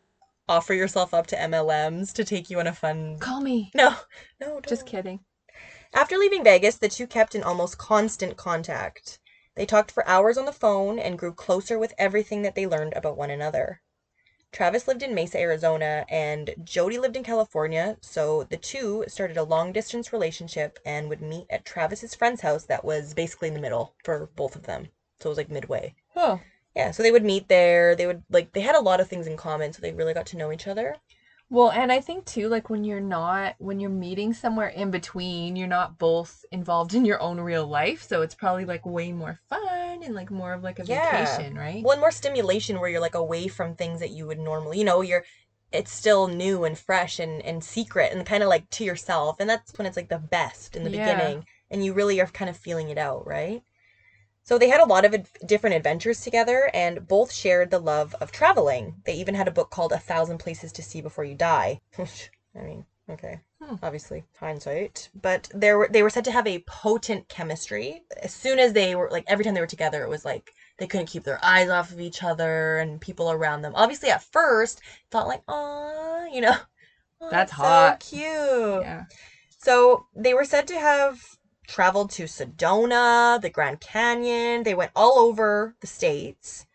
offer 0.50 0.74
yourself 0.74 1.14
up 1.14 1.26
to 1.28 1.36
MLMs 1.36 2.12
to 2.12 2.24
take 2.24 2.50
you 2.50 2.60
on 2.60 2.66
a 2.66 2.74
fun 2.74 3.16
Call 3.18 3.40
me. 3.40 3.70
no, 3.74 3.94
no, 4.38 4.60
Just 4.60 4.82
don't. 4.82 4.90
kidding. 4.90 5.20
After 5.94 6.18
leaving 6.18 6.44
Vegas, 6.44 6.76
the 6.76 6.90
two 6.90 7.06
kept 7.06 7.34
in 7.34 7.42
almost 7.42 7.78
constant 7.78 8.36
contact. 8.36 9.18
They 9.54 9.66
talked 9.66 9.90
for 9.90 10.06
hours 10.08 10.38
on 10.38 10.46
the 10.46 10.52
phone 10.52 10.98
and 10.98 11.18
grew 11.18 11.32
closer 11.32 11.78
with 11.78 11.94
everything 11.98 12.42
that 12.42 12.54
they 12.54 12.66
learned 12.66 12.94
about 12.94 13.16
one 13.16 13.30
another. 13.30 13.82
Travis 14.52 14.86
lived 14.86 15.02
in 15.02 15.14
Mesa, 15.14 15.38
Arizona, 15.38 16.04
and 16.10 16.54
Jodi 16.62 16.98
lived 16.98 17.16
in 17.16 17.24
California, 17.24 17.96
so 18.02 18.44
the 18.44 18.58
two 18.58 19.04
started 19.08 19.38
a 19.38 19.44
long 19.44 19.72
distance 19.72 20.12
relationship 20.12 20.78
and 20.84 21.08
would 21.08 21.22
meet 21.22 21.46
at 21.48 21.64
Travis's 21.64 22.14
friend's 22.14 22.42
house 22.42 22.64
that 22.64 22.84
was 22.84 23.14
basically 23.14 23.48
in 23.48 23.54
the 23.54 23.60
middle 23.60 23.94
for 24.04 24.28
both 24.36 24.54
of 24.54 24.64
them. 24.64 24.88
So 25.20 25.28
it 25.28 25.30
was 25.30 25.38
like 25.38 25.50
midway. 25.50 25.94
Oh. 26.14 26.40
Yeah, 26.76 26.90
so 26.90 27.02
they 27.02 27.12
would 27.12 27.24
meet 27.24 27.48
there. 27.48 27.94
They 27.94 28.06
would 28.06 28.22
like 28.30 28.52
they 28.52 28.60
had 28.60 28.74
a 28.74 28.80
lot 28.80 29.00
of 29.00 29.08
things 29.08 29.26
in 29.26 29.36
common, 29.36 29.72
so 29.72 29.80
they 29.80 29.92
really 29.92 30.14
got 30.14 30.26
to 30.26 30.36
know 30.36 30.52
each 30.52 30.66
other. 30.66 30.96
Well, 31.52 31.70
and 31.70 31.92
I 31.92 32.00
think 32.00 32.24
too, 32.24 32.48
like 32.48 32.70
when 32.70 32.82
you're 32.82 32.98
not, 33.00 33.56
when 33.58 33.78
you're 33.78 33.90
meeting 33.90 34.32
somewhere 34.32 34.68
in 34.68 34.90
between, 34.90 35.54
you're 35.54 35.68
not 35.68 35.98
both 35.98 36.46
involved 36.50 36.94
in 36.94 37.04
your 37.04 37.20
own 37.20 37.40
real 37.40 37.66
life. 37.66 38.02
So 38.02 38.22
it's 38.22 38.34
probably 38.34 38.64
like 38.64 38.86
way 38.86 39.12
more 39.12 39.38
fun 39.50 40.02
and 40.02 40.14
like 40.14 40.30
more 40.30 40.54
of 40.54 40.62
like 40.62 40.78
a 40.78 40.84
Yeah. 40.84 41.44
vacation, 41.44 41.54
right? 41.54 41.82
One 41.82 42.00
more 42.00 42.10
stimulation 42.10 42.80
where 42.80 42.88
you're 42.88 43.00
like 43.00 43.14
away 43.14 43.48
from 43.48 43.74
things 43.74 44.00
that 44.00 44.10
you 44.10 44.26
would 44.26 44.38
normally, 44.38 44.78
you 44.78 44.84
know, 44.84 45.02
you're 45.02 45.24
it's 45.72 45.92
still 45.92 46.26
new 46.26 46.64
and 46.64 46.78
fresh 46.78 47.18
and 47.18 47.42
and 47.44 47.62
secret 47.64 48.12
and 48.12 48.26
kind 48.26 48.42
of 48.42 48.48
like 48.48 48.68
to 48.70 48.84
yourself, 48.84 49.36
and 49.40 49.48
that's 49.50 49.72
when 49.78 49.86
it's 49.86 49.96
like 49.96 50.08
the 50.08 50.18
best 50.18 50.76
in 50.76 50.84
the 50.84 50.90
Yeah. 50.90 50.90
beginning, 50.90 51.44
and 51.70 51.84
you 51.84 51.92
really 51.94 52.20
are 52.20 52.26
kind 52.26 52.50
of 52.50 52.56
feeling 52.56 52.88
it 52.90 52.98
out, 52.98 53.26
right? 53.26 53.62
So 54.44 54.58
they 54.58 54.68
had 54.68 54.80
a 54.80 54.84
lot 54.86 55.04
of 55.04 55.14
ad- 55.14 55.28
different 55.46 55.76
adventures 55.76 56.20
together, 56.20 56.70
and 56.74 57.06
both 57.06 57.32
shared 57.32 57.70
the 57.70 57.78
love 57.78 58.14
of 58.20 58.32
traveling. 58.32 58.96
They 59.06 59.14
even 59.14 59.34
had 59.34 59.48
a 59.48 59.52
book 59.52 59.70
called 59.70 59.92
A 59.92 59.98
Thousand 59.98 60.38
Places 60.38 60.72
to 60.72 60.82
See 60.82 61.00
Before 61.00 61.24
You 61.24 61.34
Die. 61.36 61.80
I 61.98 62.60
mean, 62.60 62.84
okay, 63.08 63.40
Hmm. 63.62 63.76
obviously 63.82 64.24
hindsight, 64.38 65.08
but 65.14 65.48
they 65.54 65.72
were 65.72 65.88
they 65.90 66.02
were 66.02 66.10
said 66.10 66.24
to 66.26 66.32
have 66.32 66.46
a 66.46 66.64
potent 66.66 67.28
chemistry. 67.28 68.02
As 68.20 68.32
soon 68.32 68.58
as 68.58 68.72
they 68.72 68.94
were 68.94 69.08
like 69.10 69.24
every 69.28 69.44
time 69.44 69.54
they 69.54 69.60
were 69.60 69.66
together, 69.66 70.02
it 70.02 70.08
was 70.10 70.24
like 70.24 70.52
they 70.78 70.86
couldn't 70.86 71.06
keep 71.06 71.24
their 71.24 71.38
eyes 71.42 71.70
off 71.70 71.92
of 71.92 72.00
each 72.00 72.22
other 72.22 72.78
and 72.78 73.00
people 73.00 73.30
around 73.30 73.62
them. 73.62 73.72
Obviously, 73.74 74.10
at 74.10 74.22
first, 74.22 74.80
thought 75.10 75.28
like, 75.28 75.42
"Aw," 75.48 76.26
you 76.26 76.40
know, 76.40 76.56
"Aw, 77.22 77.30
That's 77.30 77.52
so 77.52 77.62
hot. 77.62 78.00
cute." 78.00 78.22
Yeah. 78.82 79.04
So 79.58 80.06
they 80.14 80.34
were 80.34 80.44
said 80.44 80.66
to 80.68 80.78
have 80.78 81.38
traveled 81.66 82.10
to 82.12 82.24
Sedona, 82.24 83.40
the 83.40 83.50
Grand 83.50 83.80
Canyon. 83.80 84.62
They 84.62 84.74
went 84.74 84.92
all 84.94 85.18
over 85.18 85.74
the 85.80 85.86
states, 85.86 86.66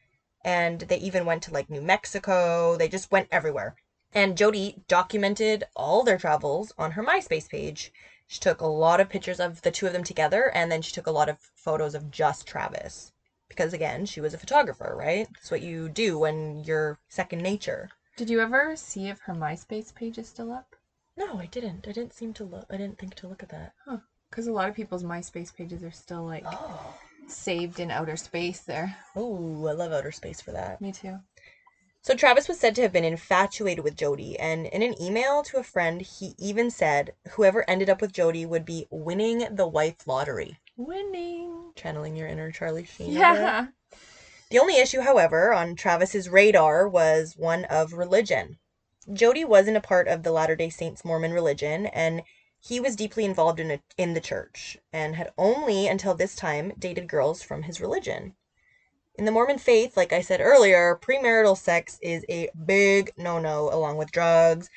and 0.43 0.81
they 0.81 0.97
even 0.97 1.25
went 1.25 1.43
to 1.43 1.53
like 1.53 1.69
New 1.69 1.81
Mexico. 1.81 2.75
They 2.75 2.87
just 2.87 3.11
went 3.11 3.27
everywhere. 3.31 3.75
And 4.13 4.37
Jodi 4.37 4.83
documented 4.87 5.65
all 5.75 6.03
their 6.03 6.17
travels 6.17 6.71
on 6.77 6.91
her 6.91 7.03
MySpace 7.03 7.49
page. 7.49 7.91
She 8.25 8.39
took 8.39 8.61
a 8.61 8.67
lot 8.67 8.99
of 8.99 9.09
pictures 9.09 9.39
of 9.39 9.61
the 9.61 9.71
two 9.71 9.87
of 9.87 9.93
them 9.93 10.03
together, 10.03 10.51
and 10.53 10.71
then 10.71 10.81
she 10.81 10.91
took 10.91 11.07
a 11.07 11.11
lot 11.11 11.29
of 11.29 11.39
photos 11.55 11.95
of 11.95 12.11
just 12.11 12.47
Travis. 12.47 13.11
Because 13.47 13.73
again, 13.73 14.05
she 14.05 14.19
was 14.19 14.33
a 14.33 14.37
photographer, 14.37 14.93
right? 14.97 15.27
That's 15.33 15.51
what 15.51 15.61
you 15.61 15.89
do 15.89 16.17
when 16.19 16.63
you're 16.63 16.99
second 17.07 17.41
nature. 17.41 17.89
Did 18.17 18.29
you 18.29 18.41
ever 18.41 18.75
see 18.75 19.07
if 19.07 19.19
her 19.21 19.33
MySpace 19.33 19.93
page 19.93 20.17
is 20.17 20.27
still 20.27 20.51
up? 20.51 20.75
No, 21.15 21.39
I 21.39 21.45
didn't. 21.45 21.87
I 21.87 21.91
didn't 21.91 22.13
seem 22.13 22.33
to 22.33 22.43
look. 22.43 22.65
I 22.69 22.77
didn't 22.77 22.97
think 22.99 23.15
to 23.15 23.27
look 23.27 23.43
at 23.43 23.49
that. 23.49 23.73
Because 24.37 24.49
a 24.49 24.51
lot 24.53 24.69
of 24.69 24.75
people's 24.75 25.03
MySpace 25.03 25.51
pages 25.51 25.81
are 25.83 25.89
still 25.89 26.23
like 26.23 26.45
Oh. 26.45 26.93
saved 27.25 27.79
in 27.79 27.89
outer 27.89 28.15
space 28.15 28.59
there. 28.59 28.95
Oh, 29.15 29.65
I 29.65 29.71
love 29.71 29.91
outer 29.91 30.11
space 30.11 30.41
for 30.41 30.51
that. 30.51 30.79
Me 30.79 30.91
too. 30.91 31.17
So 32.03 32.13
Travis 32.13 32.47
was 32.47 32.59
said 32.59 32.75
to 32.75 32.83
have 32.83 32.93
been 32.93 33.03
infatuated 33.03 33.83
with 33.83 33.95
Jodi, 33.97 34.37
and 34.37 34.67
in 34.67 34.83
an 34.83 34.93
email 35.01 35.41
to 35.41 35.57
a 35.57 35.63
friend, 35.63 36.01
he 36.01 36.35
even 36.37 36.69
said 36.69 37.13
whoever 37.31 37.67
ended 37.67 37.89
up 37.89 37.99
with 37.99 38.13
Jodi 38.13 38.45
would 38.45 38.63
be 38.63 38.85
winning 38.91 39.55
the 39.55 39.67
wife 39.67 40.05
lottery. 40.05 40.59
Winning. 40.75 41.71
Channeling 41.75 42.15
your 42.15 42.27
inner 42.27 42.51
Charlie 42.51 42.85
Sheen. 42.85 43.17
over. 43.17 43.41
Yeah. 43.41 43.67
The 44.51 44.59
only 44.59 44.77
issue, 44.77 45.01
however, 45.01 45.51
on 45.51 45.75
Travis's 45.75 46.29
radar 46.29 46.87
was 46.87 47.35
one 47.35 47.65
of 47.65 47.91
religion. 47.93 48.59
Jodi 49.11 49.43
wasn't 49.43 49.77
a 49.77 49.81
part 49.81 50.07
of 50.07 50.21
the 50.21 50.31
Latter 50.31 50.55
day 50.55 50.69
Saints 50.69 51.03
Mormon 51.03 51.33
religion, 51.33 51.87
and 51.87 52.21
he 52.59 52.79
was 52.79 52.95
deeply 52.95 53.23
involved 53.23 53.59
in, 53.59 53.69
it, 53.71 53.81
in 53.97 54.13
the 54.13 54.21
church 54.21 54.77
and 54.91 55.15
had 55.15 55.31
only 55.37 55.87
until 55.87 56.15
this 56.15 56.35
time 56.35 56.73
dated 56.79 57.07
girls 57.07 57.43
from 57.43 57.63
his 57.63 57.79
religion. 57.79 58.35
In 59.15 59.25
the 59.25 59.31
Mormon 59.31 59.57
faith, 59.57 59.95
like 59.95 60.11
I 60.11 60.21
said 60.21 60.41
earlier, 60.41 60.95
premarital 60.95 61.57
sex 61.57 61.99
is 62.01 62.25
a 62.29 62.49
big 62.65 63.11
no 63.17 63.39
no, 63.39 63.71
along 63.71 63.97
with 63.97 64.11
drugs, 64.11 64.69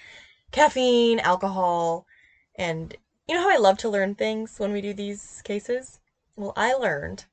caffeine, 0.50 1.20
alcohol, 1.20 2.06
and 2.54 2.96
you 3.26 3.34
know 3.34 3.42
how 3.42 3.54
I 3.54 3.58
love 3.58 3.78
to 3.78 3.88
learn 3.88 4.14
things 4.14 4.58
when 4.58 4.72
we 4.72 4.80
do 4.80 4.92
these 4.92 5.40
cases? 5.42 6.00
Well, 6.36 6.52
I 6.56 6.74
learned, 6.74 7.24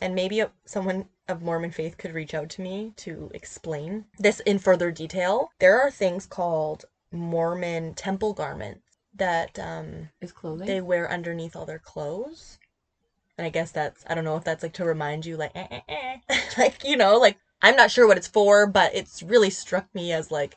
and 0.00 0.14
maybe 0.14 0.42
someone 0.64 1.08
of 1.28 1.42
Mormon 1.42 1.70
faith 1.70 1.96
could 1.96 2.14
reach 2.14 2.34
out 2.34 2.48
to 2.50 2.62
me 2.62 2.92
to 2.96 3.30
explain 3.34 4.06
this 4.18 4.40
in 4.40 4.58
further 4.58 4.90
detail. 4.90 5.50
There 5.58 5.80
are 5.80 5.90
things 5.90 6.26
called 6.26 6.86
Mormon 7.12 7.94
temple 7.94 8.34
garments 8.34 8.89
that 9.14 9.58
um, 9.58 10.08
Is 10.20 10.32
clothing? 10.32 10.66
they 10.66 10.80
wear 10.80 11.10
underneath 11.10 11.56
all 11.56 11.66
their 11.66 11.78
clothes. 11.78 12.58
And 13.38 13.46
I 13.46 13.50
guess 13.50 13.70
that's, 13.70 14.04
I 14.08 14.14
don't 14.14 14.24
know 14.24 14.36
if 14.36 14.44
that's 14.44 14.62
like 14.62 14.74
to 14.74 14.84
remind 14.84 15.24
you, 15.26 15.36
like, 15.36 15.52
eh, 15.54 15.66
eh, 15.70 15.80
eh. 15.88 16.38
like, 16.58 16.84
you 16.84 16.96
know, 16.96 17.18
like, 17.18 17.38
I'm 17.62 17.76
not 17.76 17.90
sure 17.90 18.06
what 18.06 18.16
it's 18.18 18.26
for, 18.26 18.66
but 18.66 18.94
it's 18.94 19.22
really 19.22 19.50
struck 19.50 19.86
me 19.94 20.12
as 20.12 20.30
like, 20.30 20.56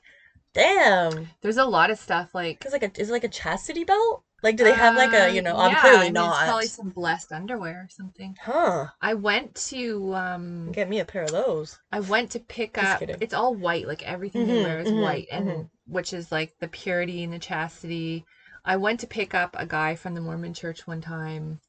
damn. 0.53 1.29
There's 1.41 1.57
a 1.57 1.65
lot 1.65 1.89
of 1.89 1.97
stuff 1.97 2.33
like. 2.33 2.59
Because 2.59 2.73
like 2.73 2.83
a, 2.83 2.91
is 3.01 3.09
it 3.09 3.13
like 3.13 3.23
a 3.23 3.29
chastity 3.29 3.83
belt? 3.83 4.23
Like, 4.41 4.57
do 4.57 4.63
they 4.65 4.73
have 4.73 4.95
like 4.95 5.13
a, 5.13 5.29
you 5.29 5.41
know, 5.41 5.55
Uh, 5.55 5.59
I'm 5.59 5.71
yeah, 5.71 5.81
I 5.81 5.81
clearly 5.81 6.09
It's 6.09 6.13
not. 6.13 6.43
probably 6.43 6.67
some 6.67 6.89
blessed 6.89 7.31
underwear 7.31 7.83
or 7.85 7.89
something. 7.89 8.35
Huh. 8.41 8.87
I 9.01 9.13
went 9.13 9.55
to 9.69 10.13
um 10.15 10.71
Get 10.73 10.89
me 10.89 10.99
a 10.99 11.05
pair 11.05 11.23
of 11.23 11.31
those. 11.31 11.79
I 11.93 11.99
went 12.01 12.31
to 12.31 12.39
pick 12.39 12.75
Just 12.75 12.91
up 12.91 12.99
kidding. 12.99 13.21
it's 13.21 13.33
all 13.33 13.53
white, 13.55 13.87
like 13.87 14.03
everything 14.03 14.47
they 14.47 14.53
Mhm, 14.53 14.63
wear 14.63 14.79
is 14.79 14.89
mhm, 14.89 14.99
white 14.99 15.27
and 15.31 15.47
mhm. 15.47 15.69
which 15.87 16.11
is 16.13 16.31
like 16.31 16.53
the 16.59 16.67
purity 16.67 17.23
and 17.23 17.31
the 17.31 17.39
chastity. 17.39 18.25
I 18.65 18.77
went 18.77 18.99
to 19.01 19.07
pick 19.07 19.33
up 19.33 19.55
a 19.59 19.65
guy 19.65 19.95
from 19.95 20.13
the 20.15 20.21
Mormon 20.21 20.53
church 20.53 20.87
one 20.87 21.01
time 21.01 21.59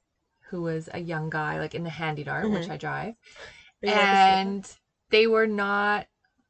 who 0.51 0.63
was 0.63 0.89
a 0.95 1.01
young 1.01 1.31
guy, 1.31 1.59
like 1.59 1.75
in 1.75 1.83
the 1.83 1.91
HandyDART, 1.91 2.51
which 2.53 2.69
Mhm. 2.69 2.71
I 2.71 2.77
drive. 2.77 3.15
Are 3.83 3.87
you 3.87 3.93
allowed 3.93 4.11
to 4.11 4.17
say 4.17 4.41
And 4.41 4.77
they 5.11 5.27
were 5.27 5.47
not 5.47 6.07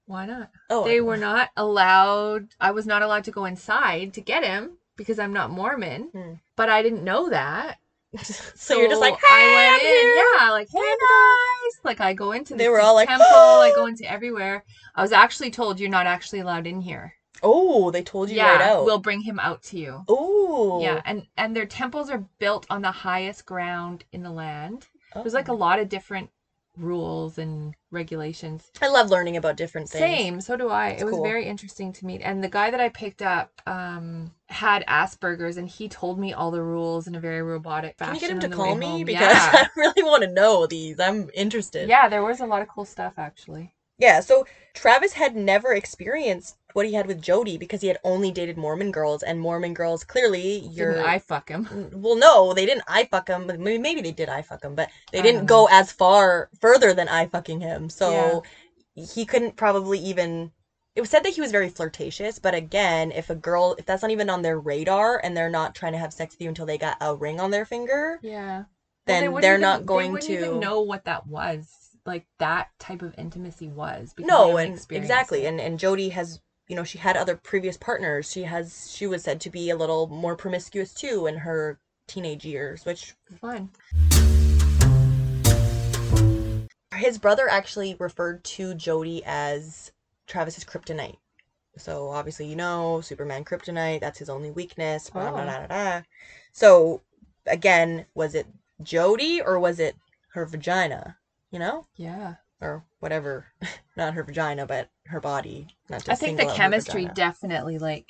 why 0.07 0.27
not? 0.27 0.51
oh, 0.69 0.85
They 0.85 1.01
were 1.01 1.17
not 1.17 1.49
allowed 1.57 2.49
I 2.61 2.71
was 2.73 2.85
not 2.87 3.01
allowed 3.01 3.25
to 3.25 3.31
go 3.31 3.47
inside 3.47 4.13
to 4.15 4.21
get 4.21 4.45
him 4.45 4.77
because 4.97 5.19
I'm 5.19 5.33
not 5.33 5.51
Mormon. 5.51 6.11
Hmm. 6.13 6.33
But 6.57 6.69
I 6.69 6.83
didn't 6.83 7.05
know 7.05 7.31
that. 7.31 7.79
so, 8.23 8.79
you're 8.79 8.89
just 8.91 9.01
like, 9.01 9.15
hey, 9.15 9.21
I 9.27 9.55
went 9.55 9.75
I'm 9.75 9.81
in, 9.81 10.09
here. 10.11 10.25
yeah, 10.39 10.51
like 10.51 10.69
hey 10.71 10.79
guys, 11.01 11.81
like 11.85 12.01
I 12.01 12.13
go 12.13 12.33
into 12.33 12.53
the 12.55 12.59
They 12.59 12.69
were 12.69 12.81
all 12.81 12.95
like, 12.95 13.09
temple, 13.09 13.27
I 13.27 13.73
go 13.75 13.87
into 13.87 14.05
everywhere. 14.09 14.63
I 14.95 15.01
was 15.03 15.11
actually 15.11 15.51
told 15.51 15.81
you're 15.81 15.89
not 15.89 16.07
actually 16.07 16.41
allowed 16.41 16.67
in 16.67 16.83
here. 16.83 17.15
Oh, 17.43 17.91
they 17.91 18.03
told 18.03 18.31
you 18.31 18.37
yeah, 18.37 18.53
right 18.53 18.61
out. 18.63 18.85
we'll 18.85 18.99
bring 18.99 19.21
him 19.21 19.39
out 19.39 19.63
to 19.65 19.79
you. 19.79 20.05
Oh. 20.09 20.81
Yeah, 20.81 21.01
and 21.05 21.27
and 21.37 21.55
their 21.57 21.67
temples 21.67 22.09
are 22.11 22.25
built 22.39 22.67
on 22.71 22.83
the 22.83 22.91
highest 22.91 23.45
ground 23.47 24.05
in 24.13 24.23
the 24.23 24.31
land. 24.31 24.87
There's 25.15 25.35
like 25.35 25.49
a 25.49 25.53
Oh. 25.53 25.57
lot 25.57 25.79
of 25.79 25.89
different 25.89 26.31
rules 26.77 27.39
and 27.39 27.75
regulations. 27.93 28.69
I 28.83 28.89
love 28.89 29.09
learning 29.09 29.37
about 29.37 29.57
different 29.57 29.89
things. 29.89 30.01
Same, 30.03 30.41
so 30.41 30.57
do 30.57 30.69
I. 30.69 30.89
It's 30.89 31.03
it 31.03 31.05
was 31.05 31.15
cool. 31.15 31.23
very 31.23 31.47
interesting 31.47 31.93
to 31.93 32.07
meet. 32.07 32.21
And 32.23 32.43
the 32.43 32.49
guy 32.49 32.71
that 32.71 32.81
I 32.81 32.89
picked 32.89 33.23
up 33.23 33.51
um 33.67 34.33
had 34.49 34.85
Asperger's 34.87 35.57
and 35.57 35.69
he 35.69 35.89
told 35.89 36.19
me 36.19 36.33
all 36.33 36.51
the 36.51 36.63
rules 36.63 37.07
in 37.07 37.15
a 37.15 37.21
very 37.21 37.43
robotic 37.43 37.97
fashion. 37.97 38.15
Can 38.15 38.23
you 38.23 38.35
get 38.41 38.45
him 38.45 38.51
to 38.51 38.57
call 38.57 38.75
me 38.75 38.87
home. 38.87 39.05
because 39.05 39.21
yeah. 39.21 39.51
I 39.55 39.69
really 39.77 40.03
want 40.03 40.23
to 40.25 40.31
know 40.31 40.67
these. 40.67 40.99
I'm 40.99 41.31
interested. 41.35 41.89
yeah, 41.89 42.09
there 42.09 42.23
was 42.25 42.41
a 42.41 42.47
lot 42.47 42.63
of 42.63 42.69
cool 42.69 42.85
stuff 42.85 43.15
actually. 43.19 43.73
Yeah, 43.97 44.19
so 44.19 44.45
Travis 44.75 45.13
had 45.13 45.37
never 45.37 45.73
experienced 45.73 46.57
what 46.75 46.85
he 46.87 46.93
had 46.93 47.07
with 47.07 47.23
Jodi 47.23 47.57
because 47.57 47.81
he 47.81 47.89
had 47.89 47.99
only 48.05 48.31
dated 48.31 48.59
Mormon 48.59 48.91
girls, 48.93 49.23
and 49.23 49.41
Mormon 49.41 49.73
girls 49.75 50.05
clearly 50.05 50.59
you're. 50.59 50.93
Didn't 50.95 51.07
I 51.09 51.19
fuck 51.21 51.49
him? 51.49 51.65
Mm, 51.67 51.95
well, 51.95 52.17
no, 52.17 52.53
they 52.53 52.67
didn't 52.67 52.85
I 52.87 53.05
fuck 53.05 53.29
him, 53.29 53.47
maybe, 53.47 53.79
maybe 53.79 54.03
they 54.03 54.13
did 54.13 54.29
I 54.29 54.43
fuck 54.43 54.63
him, 54.63 54.75
but 54.75 54.91
they 55.13 55.21
I 55.21 55.23
didn't 55.23 55.47
go 55.47 55.67
as 55.71 55.91
far 55.91 56.51
further 56.61 56.93
than 56.93 57.09
I 57.09 57.27
fucking 57.27 57.61
him. 57.61 57.89
So 57.89 58.43
Yeah. 58.95 59.05
he 59.07 59.25
couldn't 59.25 59.57
probably 59.57 59.99
even. 60.01 60.53
It 60.97 61.01
was 61.01 61.11
said 61.11 61.25
that 61.25 61.33
he 61.35 61.41
was 61.41 61.51
very 61.51 61.69
flirtatious, 61.69 62.39
but 62.39 62.55
again, 62.55 63.11
if 63.11 63.29
a 63.31 63.35
girl, 63.35 63.75
if 63.79 63.85
that's 63.87 64.03
not 64.03 64.13
even 64.13 64.31
on 64.31 64.43
their 64.43 64.61
radar 64.61 65.21
and 65.25 65.37
they're 65.37 65.51
not 65.51 65.75
trying 65.75 65.91
to 65.93 65.99
have 65.99 66.13
sex 66.13 66.35
with 66.35 66.41
you 66.43 66.49
until 66.49 66.67
they 66.67 66.79
got 66.79 66.97
a 67.01 67.15
ring 67.17 67.41
on 67.41 67.51
their 67.51 67.65
finger, 67.65 68.21
Yeah. 68.23 68.65
then 69.07 69.33
they 69.35 69.41
they're 69.41 69.55
even- 69.55 69.61
not 69.61 69.87
going 69.87 70.07
they 70.09 70.13
wouldn't 70.13 70.29
to 70.29 70.47
even 70.47 70.61
know 70.61 70.83
what 70.83 71.05
that 71.07 71.27
was. 71.27 71.69
Like 72.07 72.27
that 72.39 72.69
type 72.79 73.01
of 73.03 73.15
intimacy 73.19 73.69
was. 73.69 74.13
because 74.15 74.29
no 74.29 74.57
and 74.59 74.79
exactly 74.91 75.47
it. 75.47 75.49
and 75.49 75.59
and 75.61 75.79
jodi 75.79 76.11
has 76.11 76.39
you 76.69 76.77
know 76.77 76.85
she 76.85 76.99
had 76.99 77.17
other 77.17 77.37
previous 77.37 77.77
partners 77.77 78.31
she 78.31 78.43
has 78.45 78.91
she 78.91 79.07
was 79.07 79.23
said 79.23 79.41
to 79.41 79.51
be 79.51 79.71
a 79.71 79.77
little 79.77 80.07
more 80.09 80.37
promiscuous 80.37 80.93
too 80.95 81.27
in 81.27 81.37
her 81.37 81.79
teenage 82.07 82.45
years 82.45 82.85
which 82.85 83.15
fine. 83.41 83.69
his 86.95 87.19
brother 87.19 87.49
actually 87.49 87.97
referred 87.99 88.43
to 88.45 88.75
jodi 88.75 89.23
as 89.27 89.93
travis's 90.27 90.65
kryptonite 90.65 91.17
so 91.77 92.09
obviously 92.09 92.47
you 92.47 92.57
know 92.57 93.01
superman 93.01 93.45
kryptonite 93.45 94.01
that's 94.01 94.19
his 94.19 94.31
only 94.31 94.51
weakness 94.51 95.11
blah, 95.11 95.31
blah, 95.31 95.41
Oh. 95.41 95.45
blah, 95.45 95.59
blah, 95.59 95.67
blah. 95.67 96.03
so 96.53 97.03
again 97.47 98.07
was 98.15 98.35
it 98.35 98.47
jodi 98.83 99.41
or 99.45 99.59
was 99.59 99.79
it 99.81 99.97
her 100.33 100.47
vagina 100.47 101.17
you 101.51 101.59
know 101.59 101.87
Yeah. 101.97 102.35
or 102.61 102.85
whatever 103.05 103.45
not 103.97 104.15
her 104.15 104.25
vagina 104.25 104.67
but 104.67 104.89
her 105.07 105.21
body 105.21 105.69
not 105.91 106.09
I 106.09 106.15
think 106.15 106.39
the 106.39 106.45
single 106.45 106.49
out 106.49 106.57
her 106.57 106.63
chemistry 106.63 107.09
definitely 107.15 107.79
like 107.79 108.07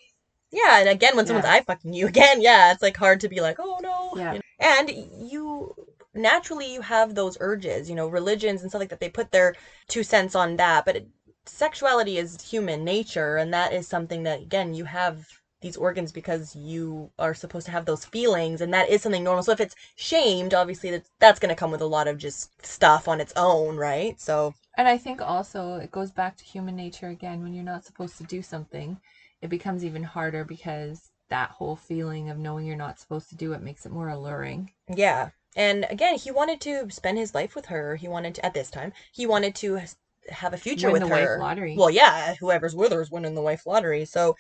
Yeah, 0.52 0.78
and 0.78 0.88
again, 0.88 1.16
when 1.16 1.26
someone's 1.26 1.46
eye 1.46 1.62
fucking 1.62 1.92
you 1.92 2.06
again, 2.14 2.40
yeah, 2.40 2.70
it's 2.70 2.80
like 2.80 2.96
hard 2.96 3.20
to 3.20 3.28
be 3.28 3.40
like, 3.40 3.56
oh 3.58 3.80
no. 3.82 4.12
Yeah. 4.16 4.34
you 4.34 4.38
know. 4.38 4.44
And 4.60 4.90
you 5.30 5.74
naturally 6.14 6.72
you 6.72 6.80
have 6.80 7.14
those 7.14 7.36
urges, 7.40 7.90
you 7.90 7.96
know, 7.96 8.06
religions 8.06 8.62
and 8.62 8.70
stuff 8.70 8.78
like 8.78 8.90
that. 8.90 9.00
They 9.00 9.08
put 9.08 9.32
their 9.32 9.56
two 9.88 10.04
cents 10.04 10.36
on 10.36 10.56
that, 10.56 10.84
but 10.84 10.96
it, 10.96 11.08
sexuality 11.44 12.18
is 12.18 12.40
human 12.40 12.84
nature, 12.84 13.36
and 13.36 13.52
that 13.52 13.72
is 13.72 13.88
something 13.88 14.22
that 14.22 14.42
again 14.42 14.74
you 14.74 14.84
have 14.84 15.26
these 15.60 15.76
organs 15.76 16.12
because 16.12 16.54
you 16.54 17.10
are 17.18 17.34
supposed 17.34 17.66
to 17.66 17.72
have 17.72 17.86
those 17.86 18.04
feelings, 18.04 18.60
and 18.60 18.72
that 18.72 18.88
is 18.88 19.02
something 19.02 19.24
normal. 19.24 19.42
So 19.42 19.52
if 19.52 19.60
it's 19.60 19.74
shamed, 19.96 20.54
obviously 20.54 20.90
that's 20.92 21.10
that's 21.18 21.40
going 21.40 21.54
to 21.54 21.60
come 21.60 21.72
with 21.72 21.80
a 21.80 21.86
lot 21.86 22.06
of 22.06 22.16
just 22.18 22.64
stuff 22.64 23.08
on 23.08 23.20
its 23.20 23.32
own, 23.34 23.76
right? 23.76 24.20
So 24.20 24.54
and 24.76 24.88
I 24.88 24.98
think 24.98 25.20
also 25.20 25.76
it 25.76 25.90
goes 25.90 26.10
back 26.10 26.36
to 26.36 26.44
human 26.44 26.76
nature 26.76 27.08
again 27.08 27.42
when 27.42 27.54
you're 27.54 27.64
not 27.64 27.84
supposed 27.84 28.18
to 28.18 28.24
do 28.24 28.42
something, 28.42 28.98
it 29.40 29.48
becomes 29.48 29.84
even 29.84 30.02
harder 30.02 30.44
because 30.44 31.10
that 31.28 31.50
whole 31.50 31.76
feeling 31.76 32.30
of 32.30 32.38
knowing 32.38 32.66
you're 32.66 32.76
not 32.76 32.98
supposed 32.98 33.28
to 33.30 33.36
do 33.36 33.52
it 33.52 33.62
makes 33.62 33.86
it 33.86 33.92
more 33.92 34.08
alluring. 34.08 34.70
Yeah. 34.88 35.30
And 35.56 35.86
again, 35.88 36.16
he 36.16 36.30
wanted 36.30 36.60
to 36.62 36.90
spend 36.90 37.18
his 37.18 37.34
life 37.34 37.54
with 37.54 37.66
her. 37.66 37.96
He 37.96 38.08
wanted 38.08 38.34
to, 38.36 38.46
at 38.46 38.54
this 38.54 38.70
time, 38.70 38.92
he 39.12 39.26
wanted 39.26 39.54
to 39.56 39.80
have 40.28 40.52
a 40.52 40.56
future 40.56 40.90
Win 40.90 41.02
with 41.02 41.02
the 41.02 41.14
wife 41.14 41.38
lottery. 41.38 41.76
Well, 41.76 41.90
yeah, 41.90 42.34
whoever's 42.40 42.74
with 42.74 42.92
her 42.92 43.00
is 43.00 43.10
winning 43.10 43.34
the 43.34 43.42
wife 43.42 43.66
lottery. 43.66 44.04
So 44.04 44.36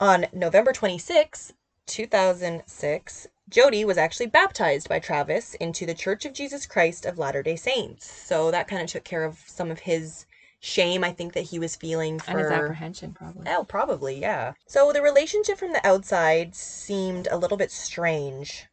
on 0.00 0.26
November 0.32 0.72
26, 0.72 1.52
2006, 1.86 3.28
Jodi 3.52 3.84
was 3.84 3.98
actually 3.98 4.26
baptized 4.26 4.88
by 4.88 4.98
Travis 4.98 5.52
into 5.54 5.84
the 5.84 5.92
Church 5.92 6.24
of 6.24 6.32
Jesus 6.32 6.64
Christ 6.64 7.04
of 7.04 7.18
Latter 7.18 7.42
day 7.42 7.56
Saints. 7.56 8.10
So 8.10 8.50
that 8.50 8.66
kind 8.66 8.80
of 8.80 8.88
took 8.88 9.04
care 9.04 9.24
of 9.24 9.44
some 9.46 9.70
of 9.70 9.80
his 9.80 10.24
shame, 10.58 11.04
I 11.04 11.12
think, 11.12 11.34
that 11.34 11.44
he 11.44 11.58
was 11.58 11.76
feeling 11.76 12.18
for. 12.18 12.30
And 12.30 12.40
his 12.40 12.50
apprehension 12.50 13.12
probably. 13.12 13.44
Oh, 13.48 13.64
probably, 13.64 14.18
yeah. 14.18 14.54
So 14.66 14.90
the 14.90 15.02
relationship 15.02 15.58
from 15.58 15.74
the 15.74 15.86
outside 15.86 16.54
seemed 16.54 17.28
a 17.30 17.36
little 17.36 17.58
bit 17.58 17.70
strange. 17.70 18.68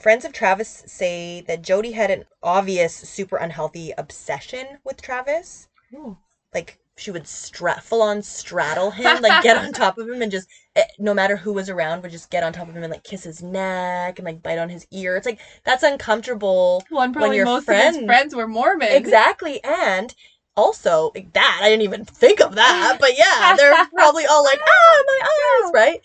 Friends 0.00 0.24
of 0.24 0.32
Travis 0.32 0.84
say 0.86 1.42
that 1.42 1.60
Jodi 1.60 1.92
had 1.92 2.10
an 2.10 2.24
obvious, 2.42 2.94
super 2.94 3.36
unhealthy 3.36 3.92
obsession 3.98 4.78
with 4.84 5.02
Travis. 5.02 5.68
Ooh. 5.92 6.16
Like, 6.54 6.78
she 6.96 7.10
would 7.10 7.26
stra- 7.26 7.80
full 7.80 8.02
on 8.02 8.22
straddle 8.22 8.90
him, 8.90 9.20
like 9.20 9.42
get 9.42 9.56
on 9.56 9.72
top 9.72 9.98
of 9.98 10.08
him 10.08 10.22
and 10.22 10.30
just 10.30 10.48
eh, 10.76 10.84
no 10.98 11.12
matter 11.12 11.36
who 11.36 11.52
was 11.52 11.68
around 11.68 12.02
would 12.02 12.12
just 12.12 12.30
get 12.30 12.44
on 12.44 12.52
top 12.52 12.68
of 12.68 12.76
him 12.76 12.82
and 12.84 12.92
like 12.92 13.02
kiss 13.04 13.24
his 13.24 13.42
neck 13.42 14.18
and 14.18 14.26
like 14.26 14.42
bite 14.42 14.58
on 14.58 14.68
his 14.68 14.86
ear. 14.92 15.16
It's 15.16 15.26
like 15.26 15.40
that's 15.64 15.82
uncomfortable. 15.82 16.84
Well, 16.90 17.02
and 17.02 17.14
probably 17.14 17.36
your 17.36 17.46
most 17.46 17.68
of 17.68 17.76
his 17.76 18.04
friends 18.04 18.34
were 18.34 18.46
Mormon. 18.46 18.88
Exactly, 18.92 19.62
and 19.64 20.14
also 20.56 21.10
like, 21.14 21.32
that 21.32 21.60
I 21.62 21.68
didn't 21.68 21.82
even 21.82 22.04
think 22.04 22.40
of 22.40 22.54
that, 22.54 22.96
but 23.00 23.18
yeah, 23.18 23.54
they're 23.56 23.86
probably 23.92 24.26
all 24.26 24.44
like, 24.44 24.60
"Ah, 24.62 25.02
my 25.06 25.20
eyes!" 25.66 25.72
Right? 25.74 26.00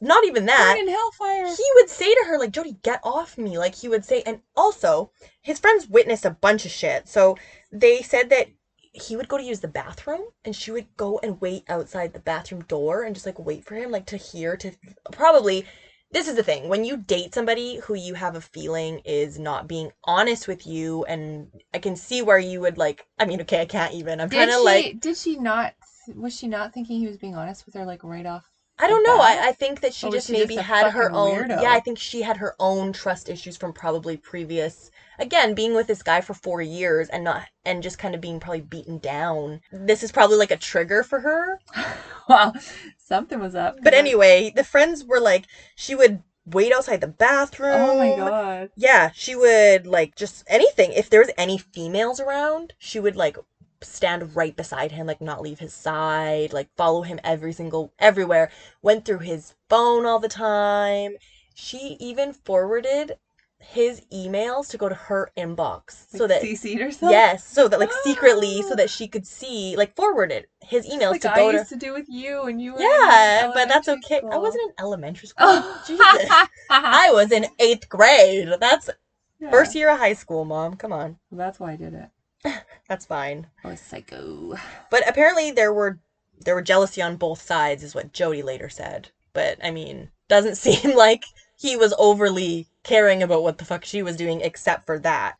Not 0.00 0.24
even 0.24 0.46
that. 0.46 0.74
Burn 0.76 0.88
in 0.88 0.94
hellfire. 0.94 1.46
He 1.46 1.64
would 1.74 1.90
say 1.90 2.14
to 2.14 2.24
her 2.28 2.38
like, 2.38 2.52
"Jodi, 2.52 2.76
get 2.82 3.00
off 3.02 3.36
me!" 3.36 3.58
Like 3.58 3.74
he 3.74 3.88
would 3.88 4.04
say, 4.04 4.22
and 4.24 4.40
also 4.56 5.10
his 5.42 5.58
friends 5.58 5.88
witnessed 5.88 6.24
a 6.24 6.30
bunch 6.30 6.64
of 6.64 6.70
shit. 6.70 7.08
So 7.08 7.36
they 7.70 8.00
said 8.00 8.30
that 8.30 8.48
he 8.92 9.16
would 9.16 9.28
go 9.28 9.38
to 9.38 9.42
use 9.44 9.60
the 9.60 9.68
bathroom, 9.68 10.20
and 10.44 10.54
she 10.54 10.70
would 10.70 10.86
go 10.96 11.18
and 11.22 11.40
wait 11.40 11.64
outside 11.68 12.12
the 12.12 12.20
bathroom 12.20 12.62
door 12.64 13.02
and 13.02 13.14
just 13.14 13.26
like 13.26 13.38
wait 13.38 13.64
for 13.64 13.74
him, 13.74 13.90
like 13.90 14.06
to 14.06 14.16
hear 14.16 14.56
to 14.58 14.72
probably. 15.10 15.66
This 16.10 16.28
is 16.28 16.36
the 16.36 16.42
thing 16.42 16.68
when 16.68 16.84
you 16.84 16.98
date 16.98 17.32
somebody 17.32 17.76
who 17.78 17.94
you 17.94 18.12
have 18.12 18.36
a 18.36 18.40
feeling 18.42 18.98
is 18.98 19.38
not 19.38 19.66
being 19.66 19.92
honest 20.04 20.46
with 20.46 20.66
you, 20.66 21.04
and 21.06 21.48
I 21.72 21.78
can 21.78 21.96
see 21.96 22.20
where 22.20 22.38
you 22.38 22.60
would 22.60 22.76
like. 22.76 23.06
I 23.18 23.24
mean, 23.24 23.40
okay, 23.40 23.62
I 23.62 23.66
can't 23.66 23.94
even. 23.94 24.20
I'm 24.20 24.28
Did 24.28 24.36
trying 24.36 24.48
to 24.48 24.58
she? 24.58 24.64
like. 24.64 25.00
Did 25.00 25.16
she 25.16 25.36
not? 25.38 25.72
Was 26.14 26.36
she 26.36 26.48
not 26.48 26.74
thinking 26.74 26.98
he 27.00 27.06
was 27.06 27.16
being 27.16 27.34
honest 27.34 27.64
with 27.64 27.74
her, 27.76 27.86
like 27.86 28.04
right 28.04 28.26
off? 28.26 28.44
I 28.82 28.88
don't 28.88 29.02
know. 29.04 29.18
I, 29.20 29.48
I 29.48 29.52
think 29.52 29.80
that 29.80 29.94
she 29.94 30.08
Or 30.08 30.10
just 30.10 30.26
she 30.26 30.32
maybe 30.32 30.56
a 30.56 30.62
had 30.62 30.92
her 30.92 31.10
own. 31.12 31.48
weirdo? 31.48 31.62
Yeah, 31.62 31.72
I 31.72 31.80
think 31.80 31.98
she 31.98 32.22
had 32.22 32.38
her 32.38 32.54
own 32.58 32.92
trust 32.92 33.28
issues 33.28 33.56
from 33.56 33.72
probably 33.72 34.16
previous. 34.16 34.90
Again, 35.18 35.54
being 35.54 35.74
with 35.74 35.86
this 35.86 36.02
guy 36.02 36.20
for 36.20 36.34
four 36.34 36.60
years 36.60 37.08
and 37.08 37.22
not 37.24 37.46
and 37.64 37.82
just 37.82 37.98
kind 37.98 38.14
of 38.14 38.20
being 38.20 38.40
probably 38.40 38.60
beaten 38.62 38.98
down. 38.98 39.60
This 39.70 40.02
is 40.02 40.10
probably 40.12 40.36
like 40.36 40.50
a 40.50 40.56
trigger 40.56 41.02
for 41.02 41.20
her. 41.20 41.58
Wow, 42.28 42.52
something 42.98 43.40
was 43.40 43.56
up. 43.56 43.78
But 43.82 43.94
anyway, 43.94 44.52
the 44.54 44.62
friends 44.64 45.04
were 45.04 45.18
like, 45.20 45.46
she 45.74 45.94
would 45.96 46.22
wait 46.46 46.72
outside 46.72 47.00
the 47.00 47.08
bathroom. 47.08 47.74
Oh 47.74 47.96
my 47.98 48.16
god. 48.16 48.70
Yeah, 48.76 49.10
she 49.12 49.34
would 49.34 49.86
like 49.88 50.14
just 50.14 50.44
anything. 50.46 50.92
If 50.92 51.10
there 51.10 51.20
was 51.20 51.30
any 51.36 51.58
females 51.58 52.20
around, 52.20 52.74
she 52.78 53.00
would 53.00 53.16
like 53.16 53.36
stand 53.82 54.36
right 54.36 54.56
beside 54.56 54.92
him, 54.92 55.06
like 55.06 55.20
not 55.20 55.42
leave 55.42 55.58
his 55.58 55.72
side, 55.72 56.52
like 56.52 56.68
follow 56.76 57.02
him 57.02 57.20
every 57.24 57.52
single 57.52 57.92
everywhere. 57.98 58.50
Went 58.82 59.04
through 59.04 59.20
his 59.20 59.54
phone 59.68 60.06
all 60.06 60.18
the 60.18 60.28
time. 60.28 61.16
She 61.54 61.96
even 62.00 62.32
forwarded 62.32 63.18
his 63.62 64.00
emails 64.12 64.68
to 64.70 64.76
go 64.76 64.88
to 64.88 64.94
her 64.94 65.30
inbox 65.36 66.06
so 66.10 66.26
that 66.26 66.42
CC'd 66.42 66.80
herself. 66.80 67.12
yes, 67.12 67.46
so 67.46 67.68
that 67.68 67.78
like 67.78 67.92
secretly, 68.02 68.62
so 68.68 68.74
that 68.74 68.90
she 68.90 69.06
could 69.06 69.26
see, 69.26 69.76
like 69.76 69.94
forwarded 69.94 70.46
his 70.60 70.86
emails 70.86 71.12
like 71.12 71.20
to 71.22 71.32
I 71.32 71.36
go 71.36 71.52
to. 71.52 71.58
used 71.58 71.70
to 71.70 71.76
do 71.76 71.92
with 71.92 72.08
you, 72.08 72.42
and 72.42 72.60
you. 72.60 72.74
Were 72.74 72.80
Yeah, 72.80 73.50
but 73.54 73.68
that's 73.68 73.88
okay. 73.88 74.20
I 74.30 74.38
wasn't 74.38 74.64
in 74.64 74.72
elementary 74.78 75.28
school. 75.28 75.46
Oh, 75.48 75.82
Jesus. 75.86 76.30
I 76.70 77.10
was 77.12 77.30
in 77.30 77.46
eighth 77.58 77.88
grade. 77.88 78.48
That's 78.60 78.90
Yeah. 79.38 79.50
First 79.50 79.74
year 79.74 79.90
of 79.90 79.98
high 79.98 80.14
school, 80.14 80.44
mom. 80.44 80.76
Come 80.76 80.92
on. 80.92 81.18
Well, 81.30 81.38
that's 81.38 81.60
why 81.60 81.72
I 81.72 81.76
did 81.76 81.94
it. 81.94 82.10
That's 82.88 83.06
fine. 83.06 83.46
I 83.64 83.68
was 83.68 83.80
psycho. 83.80 84.56
But 84.90 85.08
apparently 85.08 85.50
there 85.50 85.72
were 85.72 85.98
there 86.44 86.54
were 86.54 86.62
jealousy 86.62 87.00
on 87.00 87.16
both 87.16 87.40
sides 87.40 87.82
is 87.82 87.94
what 87.94 88.12
Jodi 88.12 88.42
later 88.42 88.68
said. 88.68 89.10
But 89.32 89.58
I 89.62 89.70
mean, 89.70 90.10
doesn't 90.28 90.56
seem 90.56 90.96
like 90.96 91.24
he 91.56 91.76
was 91.76 91.94
overly 91.98 92.68
caring 92.82 93.22
about 93.22 93.42
what 93.42 93.58
the 93.58 93.64
fuck 93.64 93.84
she 93.84 94.02
was 94.02 94.16
doing 94.16 94.40
except 94.40 94.86
for 94.86 94.98
that. 95.00 95.36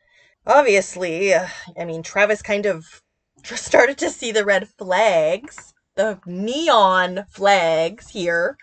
Obviously, 0.47 1.35
uh, 1.35 1.49
I 1.79 1.85
mean, 1.85 2.03
Travis 2.03 2.43
kind 2.43 2.67
of 2.67 3.03
just 3.43 3.65
started 3.73 3.99
to 3.99 4.11
see 4.11 4.33
the 4.33 4.45
red 4.45 4.69
flags, 4.69 5.75
the 5.95 6.21
neon 6.27 7.27
flags 7.29 8.11
here. 8.11 8.57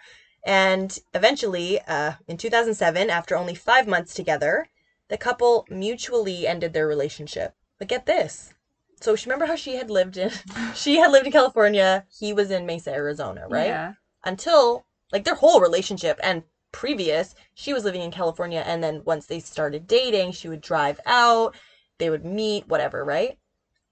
And 0.45 0.97
eventually, 1.13 1.79
uh, 1.81 2.13
in 2.27 2.37
2007, 2.37 3.09
after 3.09 3.35
only 3.35 3.55
five 3.55 3.87
months 3.87 4.13
together, 4.13 4.67
the 5.09 5.17
couple 5.17 5.65
mutually 5.69 6.47
ended 6.47 6.71
their 6.73 6.87
relationship. 6.87 7.53
But 7.79 7.87
get 7.87 8.05
this. 8.05 8.53
So 9.01 9.15
she 9.15 9.29
remember 9.29 9.45
how 9.45 9.55
she 9.55 9.75
had 9.75 9.89
lived 9.89 10.17
in 10.17 10.31
she 10.75 10.97
had 10.97 11.11
lived 11.11 11.25
in 11.25 11.31
California, 11.31 12.05
he 12.11 12.33
was 12.33 12.51
in 12.51 12.65
Mesa, 12.65 12.91
Arizona, 12.93 13.47
right? 13.49 13.67
Yeah. 13.67 13.93
Until 14.25 14.85
like 15.11 15.23
their 15.23 15.35
whole 15.35 15.61
relationship 15.61 16.19
and 16.21 16.43
previous, 16.71 17.33
she 17.53 17.73
was 17.73 17.83
living 17.85 18.01
in 18.01 18.11
California 18.11 18.63
and 18.65 18.83
then 18.83 19.01
once 19.05 19.25
they 19.25 19.39
started 19.39 19.87
dating, 19.87 20.33
she 20.33 20.49
would 20.49 20.61
drive 20.61 20.99
out, 21.05 21.55
they 21.97 22.09
would 22.09 22.25
meet, 22.25 22.67
whatever, 22.67 23.03
right? 23.03 23.37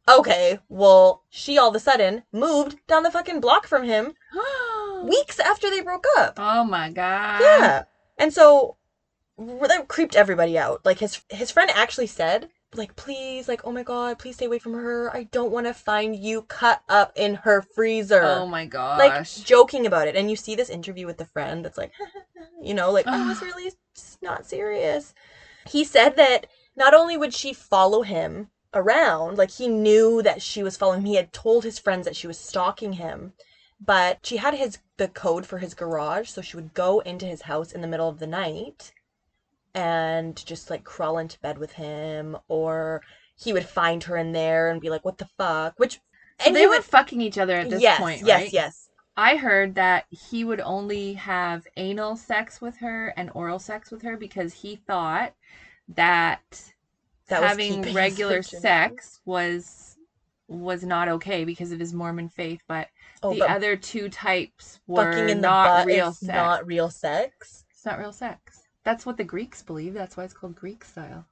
Okay, 0.10 0.60
well, 0.70 1.24
she 1.30 1.58
all 1.58 1.70
of 1.70 1.76
a 1.76 1.80
sudden 1.80 2.24
moved 2.32 2.78
down 2.88 3.04
the 3.04 3.12
fucking 3.12 3.42
block 3.42 3.68
from 3.68 3.84
him 3.84 4.14
weeks 5.04 5.40
after 5.40 5.70
they 5.70 5.82
broke 5.82 6.06
up. 6.18 6.36
oh 6.38 6.64
my 6.64 6.90
god. 6.90 7.42
Yeah. 7.42 7.84
And 8.18 8.34
so 8.34 8.78
that 9.38 9.88
creeped 9.88 10.16
everybody 10.16 10.58
out. 10.58 10.86
Like 10.86 11.00
his 11.00 11.22
his 11.30 11.52
friend 11.52 11.70
actually 11.74 12.08
said, 12.08 12.50
like, 12.76 12.96
please, 12.96 13.48
like, 13.48 13.62
oh 13.64 13.72
my 13.72 13.84
god, 13.84 14.20
please 14.20 14.36
stay 14.36 14.46
away 14.46 14.60
from 14.60 14.74
her. 14.74 15.10
I 15.16 15.24
don't 15.24 15.52
want 15.52 15.68
to 15.68 15.74
find 15.74 16.16
you 16.16 16.44
cut 16.44 16.82
up 16.90 17.12
in 17.16 17.36
her 17.36 17.62
freezer. 17.62 18.24
Oh 18.24 18.46
my 18.48 18.66
god 18.66 19.00
like 19.00 19.26
joking 19.46 19.86
about 19.86 20.08
it. 20.08 20.16
And 20.16 20.30
you 20.30 20.36
see 20.36 20.56
this 20.56 20.70
interview 20.70 21.06
with 21.06 21.18
the 21.18 21.26
friend 21.26 21.64
that's 21.64 21.78
like, 21.78 21.92
you 22.62 22.74
know, 22.74 22.92
like, 22.92 23.06
oh, 23.08 23.32
it's 23.32 23.42
really 23.42 23.72
s- 23.96 24.18
not 24.22 24.46
serious. 24.46 25.14
He 25.68 25.84
said 25.84 26.16
that 26.18 26.48
not 26.76 26.94
only 26.94 27.18
would 27.18 27.34
she 27.34 27.54
follow 27.54 28.02
him 28.04 28.50
around, 28.74 29.38
like 29.38 29.52
he 29.52 29.68
knew 29.68 30.22
that 30.22 30.42
she 30.42 30.62
was 30.64 30.78
following 30.78 31.02
him. 31.02 31.06
He 31.08 31.16
had 31.16 31.34
told 31.34 31.64
his 31.64 31.80
friends 31.80 32.06
that 32.06 32.16
she 32.16 32.28
was 32.28 32.38
stalking 32.38 32.94
him, 32.94 33.34
but 33.80 34.20
she 34.24 34.38
had 34.38 34.54
his 34.54 34.80
the 34.98 35.08
code 35.08 35.46
for 35.46 35.60
his 35.60 35.74
garage, 35.76 36.30
so 36.30 36.42
she 36.42 36.56
would 36.56 36.74
go 36.74 37.00
into 37.02 37.26
his 37.26 37.44
house 37.44 37.72
in 37.72 37.82
the 37.82 37.88
middle 37.88 38.10
of 38.10 38.20
the 38.20 38.28
night 38.28 38.92
and 39.78 40.46
just 40.46 40.70
like 40.72 40.84
crawl 40.84 41.20
into 41.20 41.40
bed 41.42 41.58
with 41.60 41.74
him 41.74 42.38
or 42.50 43.04
he 43.38 43.54
would 43.54 43.66
find 43.66 44.04
her 44.06 44.18
in 44.18 44.34
there 44.34 44.70
and 44.70 44.82
be 44.82 44.90
like, 44.90 45.06
"What 45.06 45.20
the 45.20 45.30
fuck?" 45.38 45.80
Which 45.80 46.02
So 46.40 46.46
and 46.48 46.56
they 46.56 46.62
he 46.62 46.68
were 46.68 46.72
would 46.76 46.86
fucking 46.86 47.22
each 47.22 47.38
other 47.38 47.56
at 47.56 47.70
this 47.70 47.84
yes, 47.84 47.98
point, 47.98 48.24
yes, 48.24 48.40
right? 48.44 48.54
yes. 48.54 48.90
I 49.18 49.36
heard 49.38 49.76
that 49.76 50.06
he 50.10 50.44
would 50.46 50.62
only 50.62 51.14
have 51.14 51.68
anal 51.78 52.16
sex 52.16 52.62
with 52.62 52.78
her 52.78 53.10
and 53.18 53.32
oral 53.34 53.60
sex 53.60 53.92
with 53.92 54.02
her 54.04 54.18
because 54.18 54.54
he 54.54 54.76
thought 54.78 55.34
that, 55.90 56.74
That 57.28 57.44
having 57.44 57.84
regular 57.94 58.42
sex 58.44 59.20
was 59.26 59.98
was 60.48 60.84
not 60.84 61.10
okay 61.10 61.46
because 61.46 61.72
of 61.72 61.80
his 61.80 61.94
Mormon 61.94 62.30
faith, 62.30 62.62
but 62.68 62.90
Oh, 63.22 63.36
the 63.36 63.40
but 63.40 63.50
other 63.50 63.76
two 63.76 64.10
types 64.10 64.80
were 64.88 65.04
fucking 65.04 65.30
in 65.30 65.42
the 65.42 65.52
not 65.52 65.64
butt 65.64 65.86
real 65.86 66.10
is 66.10 66.14
sex. 66.14 66.34
not 66.34 66.66
real 66.66 66.90
sex. 66.90 67.66
It's 67.72 67.86
not 67.86 68.00
real 68.00 68.12
sex. 68.12 68.67
That's 68.88 69.06
what 69.06 69.18
the 69.18 69.26
Greeks 69.26 69.62
believe. 69.62 69.94
That's 69.94 70.16
why 70.16 70.24
it's 70.24 70.34
called 70.34 70.56
Greek 70.56 70.86
style. 70.86 71.26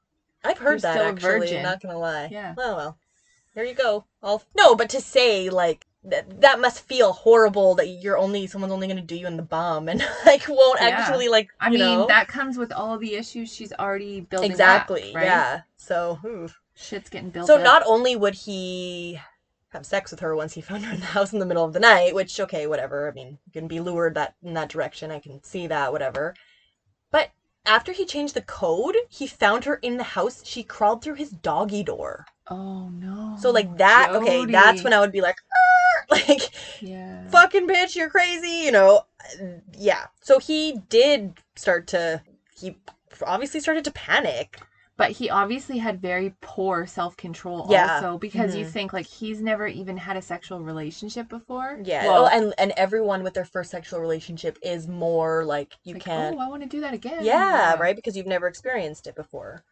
I've 0.44 0.58
heard 0.58 0.72
You're 0.72 0.80
that 0.82 0.94
still 0.96 1.06
a 1.06 1.10
actually. 1.13 1.39
virgin. 1.39 1.63
Not 1.63 1.82
gonna 1.82 1.98
lie. 1.98 2.28
Yeah. 2.30 2.54
Well, 2.58 2.76
well. 2.76 2.98
There 3.54 3.63
you 3.63 3.74
go. 3.74 4.04
I'll 4.22 4.44
no, 4.58 4.76
but 4.76 4.89
to 4.89 5.00
say 5.00 5.50
like 5.50 5.86
that 6.04 6.41
that 6.41 6.60
must 6.60 6.82
feel 6.82 7.13
horrible 7.13 7.74
that 7.76 7.88
you're 7.88 8.18
only 8.18 8.46
someone's 8.46 8.74
only 8.74 8.88
gonna 8.89 9.00
do 9.02 9.15
you 9.15 9.26
in 9.26 9.38
the 9.38 9.41
bum 9.41 9.88
and 9.88 10.06
like 10.26 10.50
won't 10.50 10.82
Yeah. 10.82 10.89
actually 10.89 11.30
like 11.30 11.48
I 11.62 11.68
you 11.68 11.80
mean, 11.80 11.80
know 11.80 12.08
that 12.08 12.28
comes 12.28 12.58
with 12.58 12.74
all 12.74 12.98
the 12.98 13.15
issues 13.15 13.54
she's 13.54 13.72
already 13.72 14.20
building 14.20 14.52
exactly 14.52 15.12
up, 15.12 15.15
right? 15.15 15.24
yeah. 15.24 15.62
So 15.78 16.20
oof. 16.26 16.60
Shit's 16.76 17.10
getting 17.10 17.30
built 17.30 17.48
so 17.48 17.56
up. 17.56 17.63
not 17.63 17.84
only 17.86 18.18
would 18.18 18.34
he 18.36 19.18
have 19.70 19.86
sex 19.86 20.12
with 20.12 20.20
her 20.20 20.36
once 20.36 20.54
he 20.56 20.60
found 20.70 20.84
her 20.84 20.94
in 20.94 21.00
the 21.00 21.06
house 21.06 21.32
in 21.32 21.39
the 21.39 21.46
middle 21.46 21.63
of 21.63 21.72
the 21.72 21.80
night, 21.80 22.13
which 22.13 22.38
okay, 22.38 22.68
whatever. 22.68 23.08
I 23.08 23.13
mean, 23.13 23.38
you 23.46 23.52
can 23.54 23.70
be 23.70 23.80
lured 23.80 24.15
that 24.15 24.36
in 24.44 24.54
that 24.56 24.68
direction. 24.68 25.10
I 25.10 25.20
can 25.20 25.41
see 25.41 25.68
that, 25.68 25.94
whatever. 25.94 26.34
But 27.12 27.30
after 27.65 27.91
he 27.91 28.06
changed 28.06 28.34
the 28.34 28.41
code, 28.41 28.95
he 29.10 29.28
found 29.28 29.65
her 29.65 29.75
in 29.75 29.97
the 29.97 30.04
house. 30.04 30.43
She 30.45 30.63
crawled 30.63 31.04
through 31.04 31.15
his 31.15 31.32
doggy 31.32 31.84
door. 31.84 32.25
Oh 32.49 32.89
no. 32.89 33.36
So 33.39 33.51
like 33.51 33.78
that, 33.78 34.12
okay, 34.15 34.45
that's 34.45 34.84
when 34.84 34.93
I 34.93 34.99
would 34.99 35.12
be 35.12 35.21
like, 35.21 35.38
"Ah," 35.54 36.06
like 36.12 36.51
Yeah. 36.82 37.28
fucking 37.30 37.67
bitch, 37.67 37.95
you're 37.95 38.10
crazy, 38.10 38.65
you 38.65 38.71
know. 38.71 39.01
Yeah. 39.78 40.06
So 40.21 40.39
he 40.39 40.80
did 40.89 41.39
start 41.56 41.88
to 41.88 42.21
he 42.56 42.78
obviously 43.25 43.60
started 43.60 43.84
to 43.86 43.91
panic. 43.91 44.60
But 44.97 45.12
he 45.12 45.29
obviously 45.29 45.79
had 45.79 46.01
very 46.01 46.36
poor 46.41 46.85
self 46.85 47.17
control 47.17 47.67
Yeah. 47.69 47.96
also 47.96 48.17
because 48.17 48.56
you 48.56 48.65
Mhm. 48.65 48.69
think 48.71 48.93
like 48.93 49.06
he's 49.06 49.41
never 49.41 49.67
even 49.67 49.98
had 49.98 50.15
a 50.15 50.21
sexual 50.21 50.62
relationship 50.62 51.27
before. 51.27 51.79
Yeah. 51.83 52.06
Well, 52.06 52.25
oh, 52.25 52.27
and 52.27 52.54
and 52.58 52.71
everyone 52.77 53.21
with 53.21 53.33
their 53.33 53.43
first 53.46 53.71
sexual 53.71 54.00
relationship 54.00 54.58
is 54.62 54.87
more 54.87 55.43
like 55.43 55.73
you 55.83 55.96
like, 55.96 56.04
can't 56.04 56.35
Oh, 56.35 56.39
I 56.39 56.48
want 56.48 56.63
to 56.63 56.69
do 56.69 56.79
that 56.81 56.93
again. 56.93 57.25
Yeah, 57.25 57.75
right? 57.75 57.96
Because 57.96 58.15
you've 58.15 58.25
never 58.25 58.48
experienced 58.48 59.06
it 59.06 59.15
before. 59.15 59.63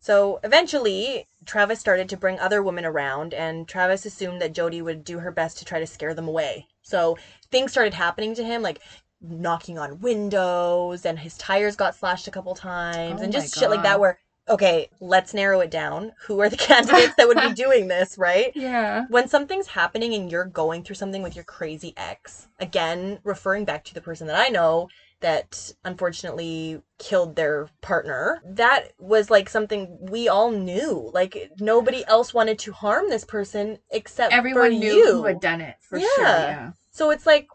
So 0.00 0.38
eventually, 0.42 1.26
Travis 1.46 1.80
started 1.80 2.08
to 2.10 2.16
bring 2.16 2.38
other 2.38 2.62
women 2.62 2.84
around, 2.84 3.32
and 3.34 3.66
Travis 3.68 4.04
assumed 4.06 4.40
that 4.42 4.52
Jodi 4.52 4.82
would 4.82 5.02
do 5.04 5.18
her 5.20 5.30
best 5.30 5.58
to 5.58 5.64
try 5.64 5.78
to 5.78 5.86
scare 5.86 6.12
them 6.14 6.28
away. 6.28 6.68
So 6.82 7.16
things 7.50 7.70
started 7.72 7.94
happening 7.94 8.34
to 8.34 8.44
him, 8.44 8.60
like 8.62 8.80
knocking 9.20 9.78
on 9.78 10.00
windows, 10.00 11.06
and 11.06 11.18
his 11.18 11.36
tires 11.38 11.76
got 11.76 11.94
slashed 11.94 12.28
a 12.28 12.30
couple 12.30 12.54
times, 12.54 13.20
Oh 13.20 13.24
and 13.24 13.32
my 13.32 13.40
just 13.40 13.54
shit 13.58 13.70
like 13.70 13.82
that, 13.82 13.98
where 14.00 14.18
okay, 14.48 14.88
let's 15.00 15.32
narrow 15.34 15.60
it 15.60 15.70
down. 15.70 16.12
Who 16.26 16.40
are 16.40 16.48
the 16.48 16.56
candidates 16.70 17.14
that 17.16 17.26
would 17.28 17.40
be 17.40 17.52
doing 17.62 17.88
this, 17.88 18.16
right? 18.18 18.52
Yeah. 18.54 19.06
When 19.08 19.28
something's 19.28 19.68
happening 19.68 20.14
and 20.14 20.30
you're 20.30 20.44
going 20.44 20.82
through 20.82 20.96
something 20.96 21.22
with 21.22 21.34
your 21.34 21.44
crazy 21.44 21.94
ex, 21.96 22.48
again, 22.60 23.18
referring 23.24 23.64
back 23.64 23.84
to 23.84 23.94
the 23.94 24.00
person 24.00 24.26
that 24.26 24.36
I 24.36 24.48
know 24.48 24.88
that 25.20 25.72
unfortunately 25.86 26.82
killed 26.98 27.34
their 27.36 27.68
partner, 27.80 28.42
that 28.44 28.92
was 28.98 29.30
like 29.30 29.48
something 29.48 29.96
we 30.10 30.28
all 30.28 30.50
knew. 30.50 31.10
Like 31.14 31.50
nobody 31.58 32.04
else 32.06 32.34
wanted 32.34 32.58
to 32.60 32.72
harm 32.72 33.08
this 33.08 33.24
person 33.24 33.78
except 33.90 34.34
Everyone 34.34 34.62
for 34.64 34.68
knew 34.70 34.92
you. 34.94 35.12
who 35.12 35.24
had 35.24 35.40
done 35.40 35.62
it 35.62 35.76
for 35.80 35.98
Yeah. 35.98 36.06
sure. 36.16 36.24
Yeah. 36.26 36.70
So 36.90 37.10
it's 37.10 37.24
like, 37.26 37.48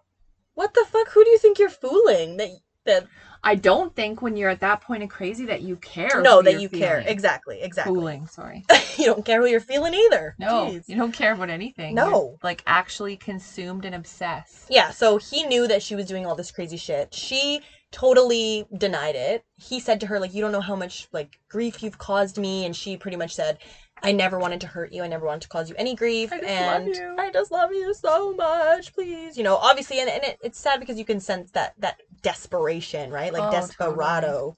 what 0.56 0.74
the 0.74 0.86
fuck? 0.90 1.10
Who 1.12 1.24
do 1.24 1.30
you 1.30 1.38
think 1.38 1.60
you're 1.60 1.70
fooling? 1.70 2.38
That 2.38 2.50
that 2.86 3.06
I 3.44 3.56
don't 3.56 3.96
think 3.96 4.22
when 4.22 4.36
you're 4.36 4.50
at 4.50 4.60
that 4.60 4.82
point 4.82 5.04
of 5.04 5.10
crazy 5.10 5.46
that 5.46 5.62
you 5.62 5.78
care. 5.78 6.22
no, 6.22 6.42
that 6.42 6.60
you 6.62 6.70
care. 6.70 7.04
Exactly, 7.06 7.62
exactly. 7.62 7.94
Fooling, 7.94 8.28
sorry. 8.28 8.66
you 8.98 9.06
don't 9.06 9.24
care 9.24 9.42
who 9.42 9.48
you're 9.48 9.60
feeling 9.60 9.94
either. 9.94 10.36
No, 10.38 10.68
Jeez. 10.72 10.88
you 10.88 10.96
don't 10.96 11.14
care 11.14 11.34
about 11.34 11.50
anything. 11.50 11.96
No. 11.96 12.10
You're, 12.10 12.38
like 12.44 12.64
actually 12.68 13.16
consumed 13.16 13.86
and 13.86 13.96
obsessed. 13.96 14.66
Yeah, 14.70 14.92
so 14.92 15.18
he 15.18 15.44
knew 15.44 15.68
that 15.68 15.82
she 15.82 15.96
was 15.96 16.06
doing 16.06 16.26
all 16.26 16.36
this 16.36 16.52
crazy 16.52 16.78
shit. 16.78 17.14
She 17.14 17.62
totally 17.92 18.68
denied 18.78 19.16
it. 19.16 19.44
He 19.56 19.80
said 19.80 20.00
to 20.02 20.08
her 20.08 20.20
like 20.20 20.34
you 20.34 20.42
don't 20.42 20.52
know 20.52 20.62
how 20.62 20.76
much 20.76 21.08
like 21.12 21.40
grief 21.50 21.82
you've 21.82 21.98
caused 21.98 22.38
me 22.38 22.66
and 22.66 22.76
she 22.76 22.98
pretty 22.98 23.18
much 23.18 23.34
said 23.34 23.58
I 24.04 24.12
never 24.12 24.39
wanted 24.39 24.62
to 24.62 24.68
hurt 24.68 24.91
you. 24.91 25.04
I 25.04 25.08
never 25.08 25.26
wanted 25.26 25.41
to 25.41 25.50
cause 25.50 25.70
you 25.70 25.76
any 25.78 25.95
grief 25.95 26.32
I 26.32 26.39
just 26.39 26.62
love 26.62 26.82
and 26.82 26.95
you." 26.95 27.16
I 27.18 27.32
just 27.32 27.52
love 27.52 27.72
you 27.72 27.93
so 27.93 28.34
much, 28.34 28.93
please. 28.93 29.38
You 29.38 29.43
know, 29.43 29.56
obviously 29.58 30.00
and, 30.00 30.10
and 30.10 30.24
it, 30.24 30.38
it's 30.41 30.60
sad 30.60 30.80
because 30.80 30.97
you 30.97 31.06
can 31.06 31.20
sense 31.20 31.52
that 31.52 31.74
that 31.80 32.02
desperation, 32.22 33.12
right? 33.12 33.34
Like 33.34 33.43
Oh, 33.43 33.52
desperado. 33.52 34.58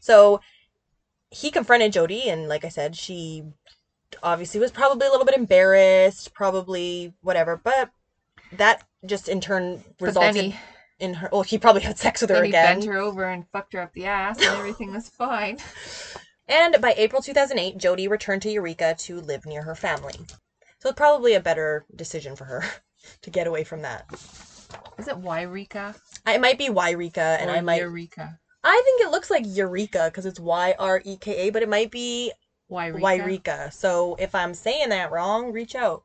So 0.00 0.40
he 1.30 1.50
confronted 1.50 1.92
Jodi 1.92 2.28
and 2.28 2.48
like 2.48 2.64
I 2.64 2.68
said, 2.68 2.96
she 2.96 3.44
obviously 4.22 4.60
was 4.60 4.70
probably 4.70 5.06
a 5.06 5.10
little 5.10 5.26
bit 5.26 5.36
embarrassed, 5.36 6.34
probably 6.34 7.14
whatever, 7.22 7.56
but 7.56 7.90
that 8.52 8.84
just 9.06 9.28
in 9.28 9.40
turn 9.40 9.82
resulted 10.00 10.44
he, 10.44 10.54
in 10.98 11.14
her. 11.14 11.28
Well, 11.32 11.42
he 11.42 11.58
probably 11.58 11.82
had 11.82 11.98
sex 11.98 12.20
with 12.20 12.30
her 12.30 12.36
then 12.36 12.44
he 12.44 12.52
bent 12.52 12.84
her 12.84 12.98
over 12.98 13.24
and 13.24 13.44
fucked 13.52 13.72
her 13.72 13.80
up 13.80 13.92
the 13.92 14.06
ass, 14.06 14.38
and 14.38 14.56
everything 14.56 14.92
was 14.92 15.08
fine. 15.08 15.58
And 16.52 16.82
by 16.82 16.92
April 16.98 17.22
2008, 17.22 17.78
Jodi 17.78 18.08
returned 18.08 18.42
to 18.42 18.50
Eureka 18.50 18.94
to 18.98 19.22
live 19.22 19.46
near 19.46 19.62
her 19.62 19.74
family. 19.74 20.12
So 20.80 20.90
it's 20.90 20.98
probably 20.98 21.32
a 21.32 21.40
better 21.40 21.86
decision 21.96 22.36
for 22.36 22.44
her 22.44 22.62
to 23.22 23.30
get 23.30 23.46
away 23.46 23.64
from 23.64 23.80
that. 23.80 24.04
Is 24.98 25.08
it 25.08 25.16
Yreka? 25.22 25.98
It 26.26 26.42
might 26.42 26.58
be 26.58 26.68
Yreka, 26.68 27.40
and 27.40 27.48
or 27.48 27.54
I 27.54 27.62
might. 27.62 27.80
Eureka. 27.80 28.38
I 28.62 28.82
think 28.84 29.00
it 29.00 29.10
looks 29.10 29.30
like 29.30 29.44
Eureka 29.46 30.10
because 30.10 30.26
it's 30.26 30.38
Y 30.38 30.74
R 30.78 31.00
E 31.06 31.16
K 31.16 31.48
A, 31.48 31.50
but 31.50 31.62
it 31.62 31.70
might 31.70 31.90
be 31.90 32.32
Yreka. 32.70 33.00
Yreka. 33.00 33.72
So 33.72 34.16
if 34.16 34.34
I'm 34.34 34.52
saying 34.52 34.90
that 34.90 35.10
wrong, 35.10 35.52
reach 35.52 35.74
out. 35.74 36.02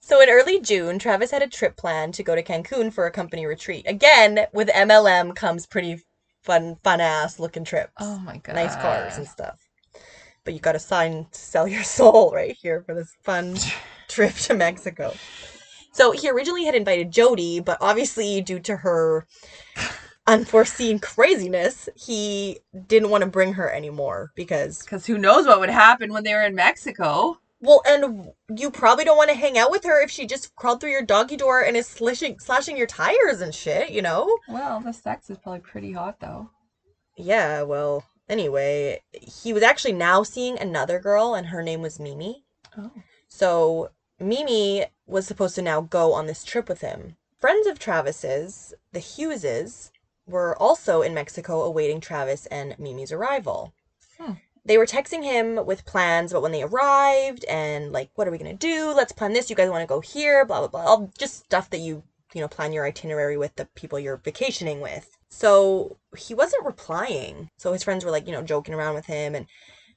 So 0.00 0.20
in 0.20 0.28
early 0.28 0.60
June, 0.60 0.98
Travis 0.98 1.30
had 1.30 1.42
a 1.42 1.46
trip 1.46 1.76
planned 1.76 2.14
to 2.14 2.24
go 2.24 2.34
to 2.34 2.42
Cancun 2.42 2.92
for 2.92 3.06
a 3.06 3.12
company 3.12 3.46
retreat. 3.46 3.86
Again, 3.86 4.46
with 4.52 4.68
MLM 4.70 5.36
comes 5.36 5.66
pretty 5.66 6.02
fun, 6.42 6.76
fun 6.82 7.00
ass 7.00 7.38
looking 7.38 7.64
trips. 7.64 7.92
Oh 8.00 8.18
my 8.18 8.38
god. 8.38 8.54
nice 8.54 8.76
cars 8.76 9.18
and 9.18 9.26
stuff. 9.28 9.58
But 10.44 10.54
you 10.54 10.60
got 10.60 10.72
to 10.72 10.78
sign 10.78 11.26
to 11.30 11.38
sell 11.38 11.68
your 11.68 11.82
soul 11.98 12.32
right 12.34 12.56
here 12.60 12.82
for 12.86 12.94
this 12.94 13.14
fun 13.22 13.56
trip 14.08 14.34
to 14.34 14.54
Mexico. 14.54 15.12
So 15.92 16.12
he 16.12 16.30
originally 16.30 16.64
had 16.64 16.74
invited 16.74 17.10
Jodi, 17.10 17.60
but 17.60 17.78
obviously 17.80 18.40
due 18.40 18.60
to 18.60 18.76
her 18.76 19.26
unforeseen 20.26 20.98
craziness, 20.98 21.88
he 21.96 22.60
didn't 22.86 23.10
want 23.10 23.22
to 23.22 23.30
bring 23.30 23.54
her 23.54 23.70
anymore 23.70 24.30
because 24.34 24.82
Because 24.82 25.06
who 25.06 25.18
knows 25.18 25.46
what 25.46 25.60
would 25.60 25.70
happen 25.70 26.12
when 26.12 26.24
they 26.24 26.34
were 26.34 26.44
in 26.44 26.54
Mexico? 26.54 27.38
Well, 27.62 27.80
and 27.86 28.32
you 28.54 28.70
probably 28.70 29.04
don't 29.04 29.16
want 29.16 29.30
to 29.30 29.36
hang 29.36 29.56
out 29.56 29.70
with 29.70 29.84
her 29.84 30.02
if 30.02 30.10
she 30.10 30.26
just 30.26 30.54
crawled 30.56 30.80
through 30.80 30.90
your 30.90 31.02
doggy 31.02 31.36
door 31.36 31.62
and 31.62 31.76
is 31.76 31.86
slashing 31.86 32.38
slashing 32.40 32.76
your 32.76 32.88
tires 32.88 33.40
and 33.40 33.54
shit, 33.54 33.90
you 33.90 34.02
know? 34.02 34.36
Well, 34.48 34.80
the 34.80 34.92
sex 34.92 35.30
is 35.30 35.38
probably 35.38 35.60
pretty 35.60 35.92
hot 35.92 36.18
though. 36.20 36.50
Yeah, 37.16 37.62
well, 37.62 38.04
anyway, 38.28 39.02
he 39.12 39.52
was 39.52 39.62
actually 39.62 39.92
now 39.92 40.24
seeing 40.24 40.58
another 40.58 40.98
girl 40.98 41.34
and 41.34 41.46
her 41.46 41.62
name 41.62 41.82
was 41.82 42.00
Mimi. 42.00 42.44
Oh. 42.76 42.90
So 43.28 43.90
Mimi 44.18 44.86
was 45.06 45.26
supposed 45.26 45.54
to 45.54 45.62
now 45.62 45.82
go 45.82 46.12
on 46.12 46.26
this 46.26 46.42
trip 46.42 46.68
with 46.68 46.80
him. 46.80 47.16
Friends 47.38 47.66
of 47.68 47.78
Travis's, 47.78 48.74
the 48.92 49.00
Hugheses, 49.00 49.90
were 50.26 50.56
also 50.60 51.02
in 51.02 51.14
Mexico 51.14 51.62
awaiting 51.62 52.00
Travis 52.00 52.46
and 52.46 52.76
Mimi's 52.78 53.12
arrival. 53.12 53.72
Hmm. 54.18 54.32
They 54.64 54.78
were 54.78 54.86
texting 54.86 55.24
him 55.24 55.66
with 55.66 55.84
plans 55.84 56.30
about 56.30 56.42
when 56.42 56.52
they 56.52 56.62
arrived 56.62 57.44
and 57.46 57.90
like, 57.92 58.10
what 58.14 58.28
are 58.28 58.30
we 58.30 58.38
gonna 58.38 58.54
do? 58.54 58.92
Let's 58.94 59.12
plan 59.12 59.32
this. 59.32 59.50
You 59.50 59.56
guys 59.56 59.70
want 59.70 59.82
to 59.82 59.92
go 59.92 60.00
here? 60.00 60.44
Blah 60.44 60.60
blah 60.60 60.68
blah. 60.68 60.84
All 60.84 61.12
just 61.18 61.44
stuff 61.44 61.70
that 61.70 61.80
you 61.80 62.04
you 62.32 62.40
know 62.40 62.48
plan 62.48 62.72
your 62.72 62.86
itinerary 62.86 63.36
with 63.36 63.56
the 63.56 63.66
people 63.74 63.98
you're 63.98 64.16
vacationing 64.24 64.80
with. 64.80 65.16
So 65.30 65.98
he 66.16 66.34
wasn't 66.34 66.64
replying. 66.64 67.50
So 67.56 67.72
his 67.72 67.82
friends 67.82 68.04
were 68.04 68.10
like, 68.10 68.26
you 68.26 68.32
know, 68.32 68.42
joking 68.42 68.74
around 68.74 68.94
with 68.94 69.06
him 69.06 69.34
and 69.34 69.46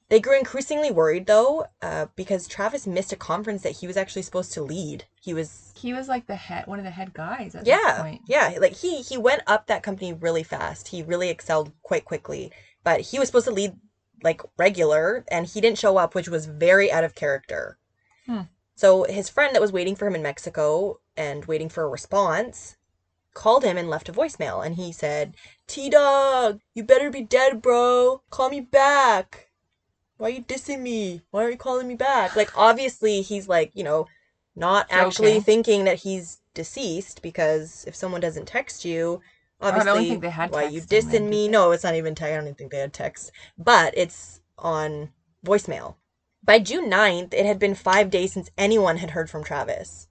they 0.09 0.20
grew 0.20 0.38
increasingly 0.38 0.91
worried 0.91 1.26
though, 1.26 1.66
uh, 1.82 2.07
because 2.16 2.47
Travis 2.47 2.86
missed 2.86 3.11
a 3.11 3.16
conference 3.16 3.63
that 3.63 3.78
he 3.78 3.88
was 3.88 3.97
actually 3.97 4.22
supposed 4.22 4.53
to 4.53 4.61
lead. 4.61 5.05
He 5.20 5.34
was 5.34 5.74
He 5.76 5.93
was 5.93 6.07
like 6.07 6.28
the 6.28 6.36
head, 6.36 6.68
one 6.68 6.78
of 6.80 6.86
the 6.86 6.91
head 6.91 7.13
guys 7.13 7.55
at 7.55 7.66
yeah, 7.66 8.01
point. 8.01 8.22
yeah, 8.28 8.55
like 8.61 8.74
he 8.74 9.01
he 9.01 9.18
went 9.18 9.41
up 9.47 9.68
that 9.68 9.84
company 9.84 10.13
really 10.13 10.43
fast. 10.43 10.89
He 10.89 11.01
really 11.01 11.30
excelled 11.30 11.72
quite 11.82 12.05
quickly. 12.05 12.51
But 12.84 13.01
he 13.01 13.18
was 13.18 13.28
supposed 13.28 13.47
to 13.47 13.51
lead 13.51 13.74
like 14.24 14.41
regular 14.57 15.26
and 15.30 15.45
he 15.45 15.61
didn't 15.61 15.78
show 15.78 15.97
up, 15.97 16.16
which 16.16 16.30
was 16.30 16.45
very 16.45 16.91
out 16.91 17.03
of 17.03 17.16
character. 17.16 17.78
Hmm. 18.26 18.41
So 18.76 19.03
his 19.03 19.30
friend 19.30 19.55
that 19.55 19.61
was 19.61 19.72
waiting 19.72 19.95
for 19.95 20.07
him 20.07 20.16
in 20.16 20.24
Mexico 20.24 20.99
and 21.16 21.45
waiting 21.45 21.70
for 21.70 21.84
a 21.84 21.89
response 21.89 22.78
called 23.34 23.63
him 23.63 23.78
and 23.78 23.89
left 23.89 24.09
a 24.09 24.13
voicemail 24.13 24.66
and 24.66 24.76
he 24.76 24.91
said, 24.91 25.36
T 25.68 25.89
Dog, 25.89 26.61
you 26.74 26.84
better 26.84 27.09
be 27.09 27.22
dead, 27.22 27.61
bro. 27.61 28.22
Call 28.30 28.49
me 28.49 28.61
back. 28.61 29.51
Why 30.18 30.28
are 30.28 30.32
you 30.32 30.43
dissing 30.43 30.82
me? 30.82 31.22
Why 31.32 31.41
aren't 31.41 31.53
you 31.53 31.57
calling 31.57 31.88
me 31.88 31.95
back? 31.95 32.36
Like 32.36 32.57
obviously 32.57 33.22
he's 33.22 33.47
like, 33.47 33.72
you 33.76 33.84
know, 33.84 34.07
not 34.55 34.88
actually 34.89 35.32
Joking. 35.32 35.43
thinking 35.43 35.84
that 35.84 35.99
he's 35.99 36.39
deceased 36.53 37.22
because 37.22 37.84
if 37.88 37.95
someone 37.95 38.22
doesn't 38.22 38.47
text 38.47 38.86
you, 38.86 39.22
I 39.62 39.72
don't 39.72 39.88
obviously 39.88 40.10
think 40.10 40.22
they 40.22 40.30
had 40.30 40.51
why 40.51 40.64
you 40.64 40.82
dissing 40.82 41.30
me? 41.30 41.47
No, 41.47 41.72
it's 41.72 41.84
not 41.84 41.95
even 41.95 42.16
text. 42.16 42.32
I 42.32 42.36
don't 42.36 42.45
even 42.45 42.56
think 42.56 42.72
they 42.72 42.80
had 42.80 42.93
text, 42.93 43.32
but 43.58 43.93
it's 43.97 44.41
on 44.58 45.10
voicemail. 45.45 45.95
By 46.43 46.60
June 46.60 46.89
9th, 46.89 47.34
it 47.34 47.45
had 47.45 47.58
been 47.58 47.74
five 47.74 48.10
days 48.10 48.34
since 48.34 48.51
anyone 48.58 48.97
had 48.97 49.12
heard 49.12 49.30
from 49.30 49.43
Travis. 49.43 50.08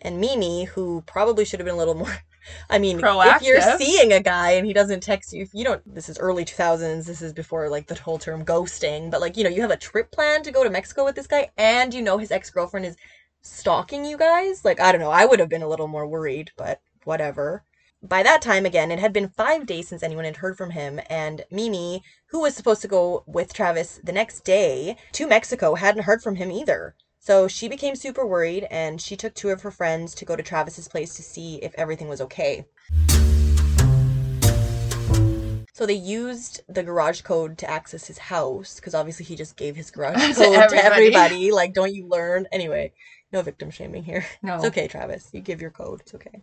And 0.00 0.20
Mimi, 0.20 0.64
who 0.64 1.02
probably 1.06 1.44
should 1.44 1.60
have 1.60 1.66
been 1.66 1.74
a 1.74 1.78
little 1.78 1.94
more. 1.94 2.16
I 2.70 2.78
mean, 2.78 3.00
if 3.02 3.42
you're 3.42 3.60
seeing 3.78 4.12
a 4.12 4.20
guy 4.20 4.52
and 4.52 4.66
he 4.66 4.74
doesn't 4.74 5.02
text 5.02 5.32
you, 5.32 5.42
if 5.42 5.54
you 5.54 5.64
don't, 5.64 5.82
this 5.94 6.08
is 6.10 6.18
early 6.18 6.44
2000s, 6.44 7.06
this 7.06 7.22
is 7.22 7.32
before 7.32 7.70
like 7.70 7.86
the 7.86 7.94
whole 7.94 8.18
term 8.18 8.44
ghosting, 8.44 9.10
but 9.10 9.20
like, 9.22 9.36
you 9.36 9.44
know, 9.44 9.50
you 9.50 9.62
have 9.62 9.70
a 9.70 9.76
trip 9.78 10.10
plan 10.10 10.42
to 10.42 10.52
go 10.52 10.62
to 10.62 10.68
Mexico 10.70 11.04
with 11.04 11.14
this 11.14 11.26
guy 11.26 11.50
and 11.56 11.94
you 11.94 12.02
know 12.02 12.18
his 12.18 12.30
ex 12.30 12.50
girlfriend 12.50 12.84
is 12.84 12.96
stalking 13.40 14.04
you 14.04 14.18
guys. 14.18 14.64
Like, 14.64 14.78
I 14.78 14.92
don't 14.92 15.00
know, 15.00 15.10
I 15.10 15.24
would 15.24 15.40
have 15.40 15.48
been 15.48 15.62
a 15.62 15.68
little 15.68 15.88
more 15.88 16.06
worried, 16.06 16.50
but 16.56 16.80
whatever. 17.04 17.64
By 18.06 18.22
that 18.22 18.42
time, 18.42 18.66
again, 18.66 18.90
it 18.90 18.98
had 18.98 19.14
been 19.14 19.30
five 19.30 19.64
days 19.64 19.88
since 19.88 20.02
anyone 20.02 20.26
had 20.26 20.36
heard 20.36 20.58
from 20.58 20.72
him, 20.72 21.00
and 21.08 21.42
Mimi, 21.50 22.02
who 22.26 22.42
was 22.42 22.54
supposed 22.54 22.82
to 22.82 22.88
go 22.88 23.24
with 23.26 23.54
Travis 23.54 23.98
the 24.04 24.12
next 24.12 24.44
day 24.44 24.98
to 25.12 25.26
Mexico, 25.26 25.74
hadn't 25.74 26.02
heard 26.02 26.22
from 26.22 26.36
him 26.36 26.52
either. 26.52 26.94
So 27.18 27.48
she 27.48 27.66
became 27.66 27.96
super 27.96 28.26
worried, 28.26 28.66
and 28.70 29.00
she 29.00 29.16
took 29.16 29.32
two 29.32 29.48
of 29.48 29.62
her 29.62 29.70
friends 29.70 30.14
to 30.16 30.26
go 30.26 30.36
to 30.36 30.42
Travis's 30.42 30.86
place 30.86 31.14
to 31.14 31.22
see 31.22 31.56
if 31.62 31.72
everything 31.76 32.08
was 32.08 32.20
okay. 32.20 32.66
So 35.72 35.86
they 35.86 35.94
used 35.94 36.60
the 36.68 36.82
garage 36.82 37.22
code 37.22 37.56
to 37.56 37.70
access 37.70 38.06
his 38.06 38.18
house, 38.18 38.76
because 38.76 38.94
obviously 38.94 39.24
he 39.24 39.34
just 39.34 39.56
gave 39.56 39.76
his 39.76 39.90
garage 39.90 40.14
code 40.36 40.36
to 40.36 40.42
everybody. 40.42 40.76
everybody. 40.76 41.50
Like, 41.52 41.72
don't 41.72 41.94
you 41.94 42.06
learn? 42.06 42.46
Anyway, 42.52 42.92
no 43.32 43.42
victim 43.42 43.70
shaming 43.70 44.04
here. 44.04 44.24
No. 44.42 44.56
It's 44.56 44.64
okay, 44.66 44.86
Travis. 44.86 45.30
You 45.32 45.40
give 45.40 45.60
your 45.60 45.70
code. 45.70 46.00
It's 46.00 46.14
okay. 46.14 46.42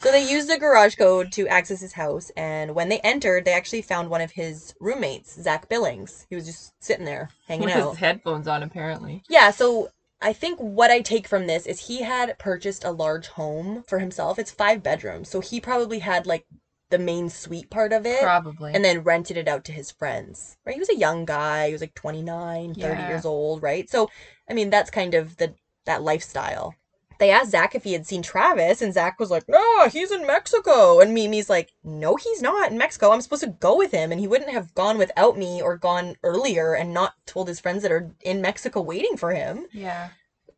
So 0.00 0.10
they 0.12 0.30
used 0.30 0.48
the 0.48 0.58
garage 0.58 0.94
code 0.96 1.32
to 1.32 1.48
access 1.48 1.80
his 1.80 1.92
house, 1.94 2.30
and 2.36 2.74
when 2.74 2.88
they 2.88 3.00
entered, 3.00 3.44
they 3.44 3.52
actually 3.52 3.82
found 3.82 4.08
one 4.08 4.20
of 4.20 4.32
his 4.32 4.74
roommates, 4.80 5.40
Zach 5.40 5.68
Billings. 5.68 6.26
He 6.30 6.36
was 6.36 6.46
just 6.46 6.72
sitting 6.80 7.04
there 7.04 7.30
hanging 7.48 7.64
With 7.66 7.74
out. 7.76 7.90
his 7.90 7.98
headphones 7.98 8.46
on, 8.48 8.62
apparently. 8.62 9.22
Yeah, 9.28 9.50
so 9.50 9.90
I 10.22 10.32
think 10.32 10.58
what 10.60 10.90
I 10.90 11.00
take 11.00 11.26
from 11.26 11.46
this 11.46 11.66
is 11.66 11.86
he 11.88 12.02
had 12.02 12.38
purchased 12.38 12.84
a 12.84 12.90
large 12.92 13.28
home 13.28 13.82
for 13.86 13.98
himself. 13.98 14.38
It's 14.38 14.50
five 14.50 14.82
bedrooms, 14.82 15.28
so 15.28 15.40
he 15.40 15.60
probably 15.60 15.98
had 16.00 16.26
like 16.26 16.44
the 16.90 16.98
main 16.98 17.28
suite 17.30 17.70
part 17.70 17.92
of 17.92 18.04
it. 18.06 18.20
Probably. 18.22 18.72
And 18.74 18.84
then 18.84 19.00
rented 19.02 19.36
it 19.36 19.48
out 19.48 19.64
to 19.66 19.72
his 19.72 19.90
friends, 19.90 20.56
right? 20.66 20.74
He 20.74 20.80
was 20.80 20.88
a 20.90 20.96
young 20.96 21.24
guy. 21.24 21.66
He 21.68 21.72
was 21.72 21.80
like 21.80 21.94
29, 21.94 22.74
30 22.74 22.80
Yeah. 22.80 23.08
years 23.08 23.24
old, 23.24 23.62
right? 23.62 23.88
So, 23.88 24.08
I 24.48 24.54
mean, 24.54 24.70
that's 24.70 24.90
kind 24.90 25.14
of 25.14 25.36
the 25.36 25.54
that 25.90 26.02
lifestyle. 26.02 26.74
They 27.18 27.30
asked 27.30 27.50
Zach 27.50 27.74
if 27.74 27.84
he 27.84 27.92
had 27.92 28.06
seen 28.06 28.22
Travis, 28.22 28.80
and 28.80 28.94
Zach 28.94 29.20
was 29.20 29.30
like, 29.30 29.44
No, 29.46 29.88
he's 29.88 30.10
in 30.10 30.26
Mexico. 30.26 31.00
And 31.00 31.12
Mimi's 31.12 31.50
like, 31.50 31.70
No, 31.84 32.16
he's 32.16 32.40
not 32.40 32.70
in 32.70 32.78
Mexico. 32.78 33.10
I'm 33.10 33.20
supposed 33.20 33.42
to 33.42 33.48
go 33.60 33.76
with 33.76 33.92
him, 33.92 34.10
and 34.10 34.18
he 34.20 34.26
wouldn't 34.28 34.50
have 34.52 34.74
gone 34.74 34.96
without 34.96 35.36
me 35.36 35.60
or 35.60 35.76
gone 35.76 36.16
earlier 36.22 36.72
and 36.74 36.94
not 36.94 37.14
told 37.26 37.48
his 37.48 37.60
friends 37.60 37.82
that 37.82 37.92
are 37.92 38.10
in 38.22 38.40
Mexico 38.40 38.80
waiting 38.80 39.18
for 39.18 39.32
him. 39.32 39.66
Yeah. 39.72 40.08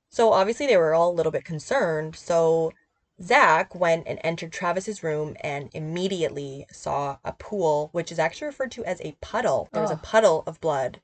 So 0.09 0.33
obviously 0.33 0.67
they 0.67 0.77
were 0.77 0.95
all 0.95 1.11
a 1.11 1.19
little 1.19 1.33
bit 1.33 1.45
concerned. 1.45 2.15
So 2.15 2.73
Zach 3.21 3.75
went 3.75 4.07
and 4.07 4.21
entered 4.23 4.53
Travis's 4.53 5.03
room 5.03 5.37
and 5.41 5.69
immediately 5.73 6.67
saw 6.71 7.17
a 7.25 7.33
pool, 7.33 7.89
which 7.93 8.13
is 8.13 8.19
actually 8.21 8.47
referred 8.47 8.71
to 8.73 8.85
as 8.85 9.01
a 9.01 9.17
puddle. 9.21 9.69
There 9.73 9.83
was 9.83 9.91
a 9.91 9.95
Oh. 9.95 10.01
puddle 10.03 10.45
of 10.47 10.61
blood 10.61 11.01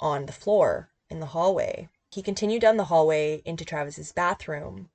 on 0.00 0.26
the 0.26 0.32
floor 0.32 0.88
in 1.10 1.20
the 1.20 1.26
hallway. 1.26 1.88
He 2.10 2.22
continued 2.22 2.62
down 2.62 2.76
the 2.76 2.84
hallway 2.84 3.42
into 3.44 3.64
Travis's 3.64 4.12
bathroom, 4.12 4.90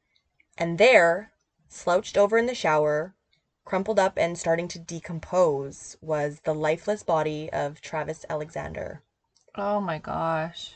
and 0.58 0.78
there, 0.78 1.32
slouched 1.70 2.18
over 2.18 2.38
in 2.38 2.46
the 2.48 2.56
shower, 2.56 3.14
crumpled 3.66 4.00
up 4.00 4.18
and 4.18 4.38
starting 4.38 4.68
to 4.70 4.80
decompose, 4.80 5.98
was 6.02 6.40
the 6.44 6.54
lifeless 6.54 7.04
body 7.04 7.50
of 7.52 7.82
Travis 7.82 8.26
Alexander. 8.30 9.04
Oh 9.56 9.80
my 9.80 9.98
gosh. 10.00 10.76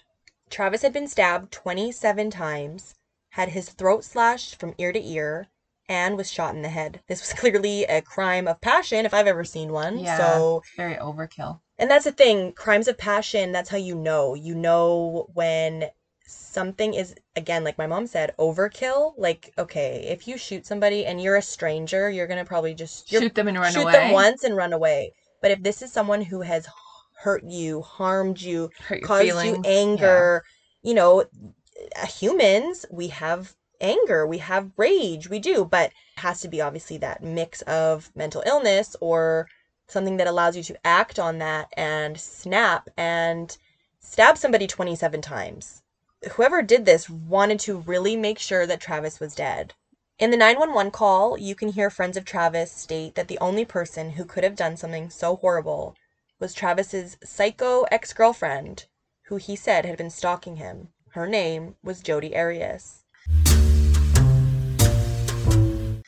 Travis 0.50 0.82
had 0.84 0.94
been 0.94 1.08
stabbed 1.08 1.52
27 1.52 2.30
times, 2.30 2.94
had 3.30 3.50
his 3.50 3.70
throat 3.70 4.04
slashed 4.04 4.56
from 4.60 4.76
ear 4.78 4.92
to 4.92 5.04
ear, 5.04 5.48
and 5.90 6.18
was 6.18 6.32
shot 6.32 6.54
in 6.56 6.62
the 6.62 6.70
head. 6.70 7.02
This 7.08 7.22
was 7.22 7.34
clearly 7.40 7.84
a 7.86 8.02
crime 8.02 8.48
of 8.48 8.62
passion 8.62 9.06
if 9.06 9.14
I've 9.14 9.28
ever 9.28 9.44
seen 9.44 9.72
one. 9.72 9.98
Yeah. 10.00 10.18
So, 10.18 10.64
Very 10.78 10.96
overkill. 10.96 11.62
and 11.78 11.90
that's 11.90 12.06
the 12.06 12.12
thing, 12.12 12.54
crimes 12.54 12.88
of 12.88 12.98
passion, 12.98 13.52
that's 13.52 13.70
how 13.70 13.78
you 13.78 13.96
know. 13.96 14.36
You 14.36 14.54
know 14.56 15.28
when 15.34 15.90
something 16.28 16.94
is 16.94 17.16
again 17.36 17.64
like 17.64 17.78
my 17.78 17.88
mom 17.88 18.08
said, 18.08 18.34
overkill. 18.40 19.14
Like, 19.18 19.54
okay, 19.58 20.06
if 20.10 20.28
you 20.28 20.38
shoot 20.38 20.66
somebody 20.66 21.06
and 21.06 21.22
you're 21.22 21.36
a 21.36 21.42
stranger, 21.42 22.10
you're 22.10 22.28
going 22.28 22.44
to 22.44 22.46
probably 22.46 22.74
just 22.74 23.08
Shoot 23.10 23.36
them 23.36 23.48
and 23.48 23.60
run 23.60 23.72
shoot 23.74 23.82
away. 23.84 23.92
them 23.92 24.12
once 24.12 24.44
and 24.44 24.56
run 24.56 24.74
away. 24.74 25.14
But 25.42 25.52
if 25.52 25.62
this 25.64 25.82
is 25.82 25.92
someone 25.92 26.22
who 26.22 26.42
has 26.42 26.68
hurt 27.20 27.44
you, 27.44 27.82
harmed 27.82 28.42
you, 28.42 28.70
Hurt 28.80 29.04
caused 29.04 29.26
you 29.26 29.34
feelings. 29.34 29.66
anger, 29.68 30.44
you 30.82 30.94
know, 30.94 31.26
uh, 32.02 32.06
humans, 32.08 32.86
we 32.90 33.08
have 33.10 33.54
anger, 33.82 34.26
we 34.26 34.38
have 34.40 34.72
rage, 34.78 35.30
we 35.30 35.40
do, 35.40 35.66
but 35.66 35.92
it 36.16 36.20
has 36.22 36.42
to 36.42 36.48
be 36.48 36.62
obviously 36.62 36.98
that 36.98 37.22
mix 37.24 37.62
of 37.64 38.10
mental 38.16 38.42
illness 38.46 38.96
or 39.02 39.48
something 39.88 40.18
that 40.18 40.28
allows 40.28 40.56
you 40.58 40.64
to 40.64 40.78
act 40.88 41.20
on 41.20 41.38
that 41.40 41.68
and 41.78 42.20
snap 42.20 42.90
and 42.98 43.58
stab 44.00 44.38
somebody 44.38 44.66
27 44.68 45.22
times. 45.22 45.82
Whoever 46.34 46.62
did 46.62 46.86
this 46.86 47.10
wanted 47.10 47.60
to 47.62 47.78
really 47.78 48.16
make 48.16 48.40
sure 48.40 48.66
that 48.66 48.80
Travis 48.80 49.20
was 49.20 49.36
dead. 49.36 49.74
In 50.18 50.32
the 50.32 50.38
911 50.38 50.92
call, 50.92 51.38
you 51.38 51.56
can 51.56 51.70
hear 51.70 51.90
friends 51.90 52.18
of 52.18 52.26
Travis 52.26 52.72
state 52.72 53.16
that 53.16 53.28
the 53.28 53.38
only 53.40 53.66
person 53.66 54.12
who 54.12 54.26
could 54.26 54.44
have 54.44 54.56
done 54.56 54.78
something 54.78 55.10
so 55.10 55.36
horrible 55.36 55.96
was 56.40 56.54
Travis's 56.54 57.18
psycho 57.24 57.84
ex 57.92 58.14
girlfriend, 58.14 58.86
who 59.28 59.36
he 59.36 59.56
said 59.56 59.86
had 59.86 59.98
been 59.98 60.10
stalking 60.10 60.56
him. 60.56 60.90
Her 61.12 61.28
name 61.28 61.76
was 61.84 62.02
Jodi 62.02 62.36
Arias. 62.36 63.04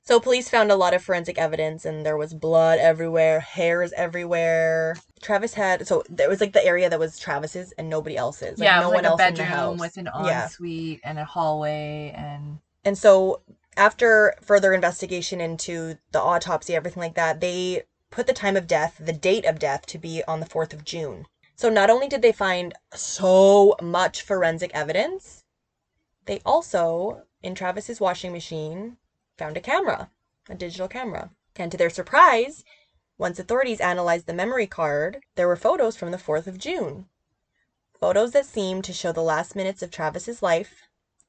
So 0.08 0.22
police 0.22 0.48
found 0.50 0.72
a 0.72 0.76
lot 0.78 0.94
of 0.94 1.04
forensic 1.04 1.38
evidence 1.38 1.84
and 1.84 2.06
there 2.06 2.16
was 2.16 2.34
blood 2.34 2.80
everywhere, 2.80 3.42
hairs 3.42 3.92
everywhere. 3.92 4.96
Travis 5.22 5.54
had 5.54 5.86
so 5.86 6.02
there 6.10 6.30
was 6.30 6.40
like 6.40 6.54
the 6.54 6.66
area 6.66 6.90
that 6.90 6.98
was 6.98 7.20
Travis's 7.20 7.74
and 7.74 7.90
nobody 7.90 8.16
else's. 8.16 8.58
Like 8.58 8.68
yeah, 8.68 8.80
no 8.80 8.90
was 8.90 8.94
one 8.94 9.04
like 9.04 9.04
a 9.04 9.08
else 9.10 9.28
in 9.28 9.34
the 9.34 9.44
bedroom 9.44 9.58
house. 9.58 9.80
with 9.82 9.98
an 9.98 10.10
Yeah. 10.24 10.44
ensuite 10.44 11.02
and 11.04 11.20
a 11.20 11.26
hallway 11.26 12.14
and 12.16 12.60
And 12.86 12.98
so, 12.98 13.42
after 13.76 14.34
further 14.42 14.74
investigation 14.74 15.42
into 15.42 15.98
the 16.14 16.22
autopsy, 16.22 16.74
everything 16.74 17.04
like 17.04 17.16
that, 17.16 17.42
they 17.42 17.84
put 18.10 18.28
the 18.28 18.34
time 18.34 18.56
of 18.56 18.66
death, 18.66 18.96
the 18.98 19.12
date 19.12 19.44
of 19.44 19.60
death, 19.60 19.86
to 19.88 19.98
be 19.98 20.24
on 20.26 20.40
the 20.40 20.46
4th 20.46 20.72
of 20.72 20.86
June. 20.86 21.28
So, 21.58 21.70
not 21.70 21.90
only 21.90 22.08
did 22.08 22.22
they 22.22 22.32
find 22.32 22.74
so 22.94 23.76
much 23.82 24.22
forensic 24.22 24.72
evidence, 24.74 25.44
they 26.28 26.40
also, 26.46 27.24
in 27.44 27.56
Travis's 27.56 28.00
washing 28.00 28.32
machine, 28.32 28.96
found 29.38 29.58
a 29.58 29.62
camera, 29.62 30.10
a 30.50 30.56
digital 30.56 30.88
camera. 30.88 31.32
And 31.56 31.72
to 31.72 31.78
their 31.78 31.90
surprise, 31.90 32.64
once 33.18 33.40
authorities 33.40 33.80
analyzed 33.80 34.28
the 34.28 34.34
memory 34.34 34.68
card, 34.68 35.22
there 35.36 35.48
were 35.48 35.56
photos 35.56 35.96
from 35.96 36.12
the 36.12 36.18
4th 36.18 36.48
of 36.48 36.58
June. 36.58 37.08
Photos 38.00 38.32
that 38.32 38.46
seemed 38.46 38.84
to 38.86 38.94
show 38.94 39.12
the 39.12 39.22
last 39.22 39.56
minutes 39.56 39.82
of 39.82 39.90
Travis's 39.90 40.44
life, 40.44 40.84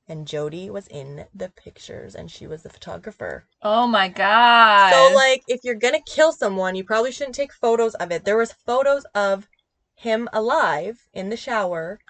and 0.06 0.26
Jodi 0.26 0.70
was 0.70 0.86
in 0.88 1.26
the 1.34 1.50
pictures 1.50 2.14
and 2.14 2.30
she 2.30 2.46
was 2.46 2.62
the 2.62 2.70
photographer. 2.70 3.44
oh 3.62 3.86
my 3.86 4.08
god. 4.08 4.92
So 4.92 5.14
like 5.14 5.42
if 5.48 5.60
you're 5.64 5.74
going 5.74 5.94
to 5.94 6.12
kill 6.12 6.32
someone, 6.32 6.74
you 6.74 6.84
probably 6.84 7.12
shouldn't 7.12 7.34
take 7.36 7.52
photos 7.52 7.94
of 7.96 8.10
it. 8.10 8.24
There 8.24 8.36
was 8.36 8.52
photos 8.52 9.04
of 9.14 9.48
him 9.94 10.28
alive 10.32 11.08
in 11.12 11.28
the 11.28 11.36
shower, 11.36 12.00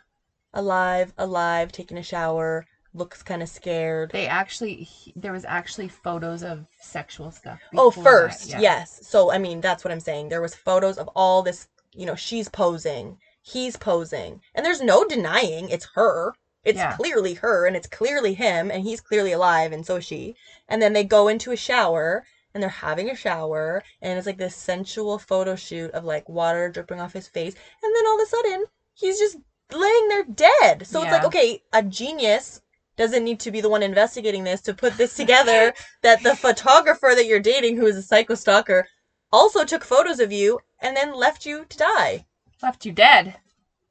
alive, 0.52 1.12
alive, 1.18 1.72
taking 1.72 1.98
a 1.98 2.02
shower, 2.02 2.66
looks 2.94 3.22
kind 3.22 3.42
of 3.42 3.48
scared. 3.48 4.10
they 4.12 4.26
actually 4.26 4.74
he- 4.74 5.12
there 5.16 5.32
was 5.32 5.44
actually 5.44 5.88
photos 5.88 6.42
of 6.42 6.66
sexual 6.80 7.30
stuff. 7.30 7.60
Oh, 7.76 7.90
before 7.90 8.04
that, 8.04 8.10
first, 8.10 8.48
yeah. 8.50 8.60
yes. 8.60 9.00
So 9.06 9.30
I 9.30 9.38
mean, 9.38 9.60
that's 9.60 9.84
what 9.84 9.92
I'm 9.92 10.00
saying. 10.00 10.28
There 10.28 10.40
was 10.42 10.54
photos 10.54 10.98
of 10.98 11.08
all 11.14 11.42
this, 11.42 11.68
you 11.92 12.06
know, 12.06 12.14
she's 12.14 12.48
posing, 12.48 13.18
he's 13.42 13.76
posing, 13.76 14.40
and 14.54 14.64
there's 14.64 14.80
no 14.80 15.04
denying 15.04 15.68
it's 15.68 15.88
her. 15.94 16.32
It's 16.64 16.76
Yeah. 16.78 16.96
clearly 16.96 17.34
her, 17.34 17.66
and 17.66 17.76
it's 17.76 17.86
clearly 17.86 18.34
him, 18.34 18.70
and 18.70 18.82
he's 18.82 19.00
clearly 19.00 19.32
alive, 19.32 19.72
and 19.72 19.86
so 19.86 19.96
is 19.96 20.04
she. 20.04 20.34
And 20.68 20.82
then 20.82 20.92
they 20.92 21.04
go 21.04 21.28
into 21.28 21.52
a 21.52 21.56
shower, 21.56 22.24
and 22.52 22.62
they're 22.62 22.68
having 22.70 23.08
a 23.08 23.14
shower, 23.14 23.82
and 24.02 24.18
it's 24.18 24.26
like 24.26 24.38
this 24.38 24.56
sensual 24.56 25.18
photo 25.18 25.54
shoot 25.54 25.90
of 25.92 26.04
like 26.04 26.28
water 26.28 26.68
dripping 26.68 27.00
off 27.00 27.12
his 27.12 27.28
face, 27.28 27.54
and 27.82 27.94
then 27.94 28.06
all 28.06 28.20
of 28.20 28.26
a 28.26 28.30
sudden 28.30 28.64
he's 28.94 29.18
just 29.18 29.36
laying 29.72 30.08
there 30.08 30.24
dead. 30.24 30.86
So 30.86 31.02
it's 31.02 31.12
like, 31.12 31.24
okay, 31.24 31.62
a 31.72 31.82
genius 31.82 32.60
doesn't 32.98 33.24
need 33.24 33.40
to 33.40 33.50
be 33.50 33.62
the 33.62 33.68
one 33.70 33.82
investigating 33.82 34.44
this 34.44 34.60
to 34.62 34.74
put 34.74 34.98
this 34.98 35.14
together 35.16 35.72
that 36.02 36.22
the 36.22 36.36
photographer 36.36 37.12
that 37.14 37.24
you're 37.26 37.40
dating, 37.40 37.76
who 37.78 37.86
is 37.86 37.96
a 37.96 38.02
psycho 38.02 38.34
stalker, 38.34 38.86
also 39.32 39.64
took 39.64 39.84
photos 39.84 40.20
of 40.20 40.30
you 40.32 40.58
and 40.80 40.94
then 40.96 41.14
left 41.14 41.46
you 41.46 41.64
to 41.68 41.78
die. 41.78 42.26
Left 42.62 42.84
you 42.84 42.92
dead. 42.92 43.36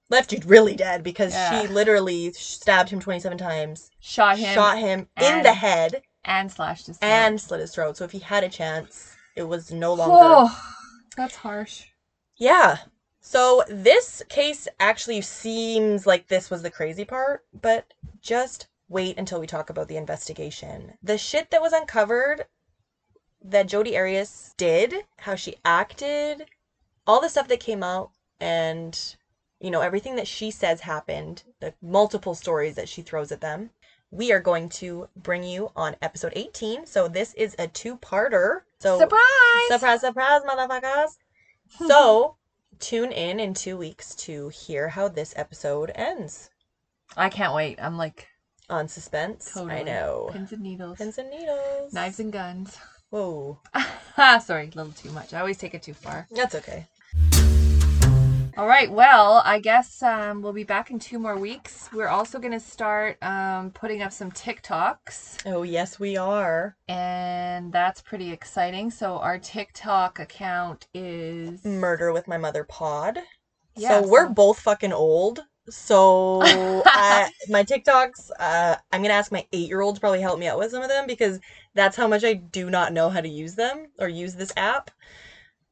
Left 0.10 0.32
you 0.32 0.40
really 0.46 0.76
dead 0.76 1.04
because 1.04 1.34
Yeah. 1.34 1.62
she 1.62 1.68
literally 1.68 2.32
stabbed 2.34 2.90
him 2.90 3.00
27 3.00 3.38
times, 3.38 3.90
Shot 4.00 4.38
him 4.38 4.54
shot 4.54 4.78
him 4.78 5.08
in 5.18 5.24
and- 5.24 5.46
the 5.46 5.54
head, 5.54 6.02
and 6.24 6.52
slashed 6.52 6.88
his 6.88 6.98
throat. 6.98 7.08
and 7.10 7.42
slit 7.42 7.60
his 7.62 7.74
throat. 7.74 7.98
So 7.98 8.04
if 8.06 8.12
he 8.12 8.20
had 8.20 8.44
a 8.44 8.50
chance, 8.50 9.16
it 9.36 9.44
was 9.44 9.72
no 9.72 9.94
longer. 9.94 10.16
Oh, 10.18 10.74
that's 11.16 11.36
harsh. 11.38 11.86
Yeah. 12.36 12.78
So 13.22 13.64
this 13.70 14.22
case 14.30 14.68
actually 14.80 15.22
seems 15.22 16.06
like 16.08 16.28
this 16.28 16.50
was 16.50 16.62
the 16.62 16.72
crazy 16.72 17.04
part, 17.06 17.46
but 17.62 17.94
just 18.22 18.68
wait 18.90 19.18
until 19.18 19.40
we 19.40 19.48
talk 19.48 19.70
about 19.70 19.88
the 19.88 19.98
investigation. 19.98 20.94
The 21.02 21.18
shit 21.18 21.52
that 21.52 21.62
was 21.62 21.74
uncovered 21.74 22.46
that 23.44 23.68
Jodi 23.68 23.98
Arias 23.98 24.54
did, 24.58 24.94
how 25.20 25.36
she 25.36 25.56
acted, 25.64 26.50
all 27.06 27.22
the 27.22 27.30
stuff 27.30 27.48
that 27.48 27.60
came 27.60 27.84
out 27.84 28.12
and 28.40 29.16
you 29.60 29.72
know 29.72 29.82
everything 29.82 30.16
that 30.16 30.28
she 30.28 30.52
says 30.52 30.82
happened, 30.82 31.44
the 31.60 31.74
multiple 31.82 32.36
stories 32.36 32.76
that 32.76 32.90
she 32.90 33.02
throws 33.02 33.32
at 33.32 33.42
them. 33.42 33.72
We 34.10 34.32
are 34.32 34.40
going 34.40 34.70
to 34.70 35.10
bring 35.18 35.44
you 35.44 35.72
on 35.76 35.98
episode 36.02 36.32
18. 36.36 36.86
So 36.86 37.10
this 37.10 37.34
is 37.34 37.56
a 37.60 37.68
two-parter. 37.68 38.62
So 38.80 38.98
Surprise! 39.00 39.68
Surprise, 39.68 40.02
surprise, 40.02 40.42
motherfuckers. 40.44 41.18
So, 41.88 42.38
tune 42.80 43.12
in 43.12 43.42
in 43.42 43.54
two 43.54 43.76
weeks 43.76 44.16
to 44.16 44.48
hear 44.48 44.88
how 44.88 45.10
this 45.10 45.34
episode 45.36 45.92
ends. 45.94 46.50
I 47.18 47.28
can't 47.28 47.54
wait. 47.54 47.78
I'm 47.82 47.98
like 47.98 48.30
On 48.70 48.88
suspense. 48.88 49.52
totally 49.54 49.76
I 49.80 49.84
know. 49.84 50.30
pins 50.34 50.52
and 50.52 50.62
needles, 50.62 50.98
Pins 50.98 51.18
and 51.18 51.30
needles. 51.30 51.94
knives 51.94 52.20
and 52.20 52.34
guns. 52.34 52.78
Whoa. 53.10 53.60
Sorry, 54.44 54.66
a 54.74 54.76
little 54.78 54.92
too 54.92 55.10
much. 55.12 55.34
I 55.34 55.40
always 55.40 55.58
take 55.58 55.74
it 55.74 55.82
too 55.84 55.94
far. 55.94 56.28
That's 56.32 56.54
okay. 56.56 56.86
All 58.58 58.68
right. 58.68 58.92
Well, 58.92 59.42
I 59.46 59.60
guess 59.60 60.02
um, 60.02 60.42
we'll 60.42 60.52
be 60.52 60.64
back 60.64 60.90
in 60.90 60.98
two 61.00 61.20
more 61.20 61.38
weeks. 61.38 61.90
We're 61.94 62.08
also 62.10 62.40
going 62.40 62.54
to 62.54 62.60
start 62.60 63.22
um, 63.24 63.70
putting 63.72 64.02
up 64.02 64.12
some 64.12 64.32
TikToks, 64.32 65.46
Oh, 65.46 65.62
yes, 65.62 66.00
we 66.00 66.18
are. 66.18 66.76
and 66.90 67.72
that's 67.72 68.02
pretty 68.02 68.32
exciting. 68.34 68.90
So 68.92 69.20
our 69.20 69.38
TikTok 69.38 70.20
account 70.20 70.88
is 70.94 71.64
Murder 71.64 72.12
with 72.12 72.28
My 72.28 72.38
Mother 72.38 72.64
Pod. 72.66 73.20
Yeah, 73.76 74.02
so, 74.02 74.08
we're 74.10 74.28
both 74.28 74.60
fucking 74.60 74.92
old. 74.92 75.42
So, 75.70 76.42
I, 76.94 77.30
my 77.50 77.64
TikToks, 77.64 78.32
uh, 78.40 78.76
I'm 78.92 79.02
going 79.02 79.10
to 79.10 79.16
ask 79.16 79.32
my 79.32 79.46
eight 79.52 79.68
year 79.68 79.82
old 79.82 79.96
to 79.96 80.02
probably 80.02 80.22
help 80.22 80.40
me 80.40 80.48
out 80.48 80.58
with 80.58 80.72
some 80.72 80.84
of 80.84 80.90
them 80.90 81.08
because 81.08 81.40
that's 81.74 81.98
how 81.98 82.08
much 82.08 82.24
I 82.24 82.34
do 82.34 82.70
not 82.70 82.94
know 82.94 83.10
how 83.10 83.22
to 83.22 83.28
use 83.30 83.56
them 83.56 83.88
or 84.00 84.08
use 84.08 84.36
this 84.36 84.54
app. 84.56 84.92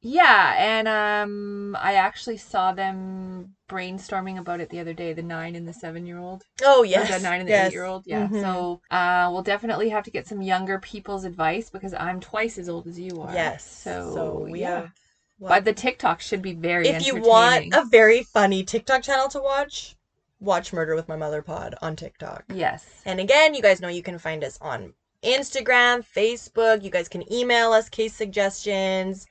Yeah, 0.02 0.54
and 0.58 0.88
um, 0.88 1.76
I 1.80 1.96
actually 1.96 2.38
saw 2.38 2.72
them 2.72 3.56
brainstorming 3.68 4.38
about 4.38 4.60
it 4.60 4.70
the 4.70 4.80
other 4.80 4.94
day. 4.94 5.14
The 5.14 5.24
nine 5.24 5.56
and 5.56 5.68
the 5.68 5.74
seven-year-old, 5.74 6.44
Oh 6.64 6.84
or 6.84 6.86
yes. 6.86 7.10
the 7.10 7.20
nine 7.20 7.40
and 7.40 7.50
the 7.50 7.54
yes. 7.54 7.68
eight-year-old. 7.68 8.04
Yeah. 8.06 8.28
Mhm. 8.28 8.42
So, 8.42 8.82
uh, 8.92 9.30
we'll 9.32 9.42
definitely 9.42 9.90
have 9.90 10.04
to 10.04 10.12
get 10.12 10.28
some 10.28 10.42
younger 10.44 10.80
people's 10.80 11.24
advice 11.26 11.70
because 11.72 11.94
I'm 11.96 12.20
twice 12.20 12.58
as 12.60 12.70
old 12.70 12.86
as 12.88 13.00
you 13.00 13.20
are. 13.22 13.34
Yes. 13.34 13.66
So, 13.66 14.46
we 14.48 14.62
yeah. 14.62 14.82
have. 14.82 14.92
But 15.40 15.66
the 15.66 15.74
TikTok 15.74 16.22
should 16.22 16.42
be 16.42 16.54
very 16.54 16.88
if 16.88 17.06
you 17.06 17.16
want 17.16 17.74
a 17.74 17.84
very 17.86 18.24
funny 18.24 18.64
TikTok 18.64 19.04
channel 19.04 19.28
to 19.30 19.40
watch, 19.40 19.96
watch 20.40 20.72
Murder 20.72 20.96
with 20.96 21.08
My 21.08 21.18
Mother 21.18 21.42
Pod 21.42 21.76
on 21.82 21.96
TikTok. 21.96 22.46
yes. 22.54 23.02
And 23.06 23.20
again, 23.20 23.54
you 23.54 23.62
guys 23.62 23.82
know 23.82 23.90
you 23.90 24.04
can 24.04 24.18
find 24.18 24.44
us 24.44 24.58
on 24.62 24.94
Instagram, 25.24 26.06
Facebook. 26.06 26.84
You 26.84 26.90
guys 26.90 27.10
can 27.10 27.32
email 27.32 27.74
us 27.74 27.90
case 27.90 28.14
suggestions. 28.14 29.26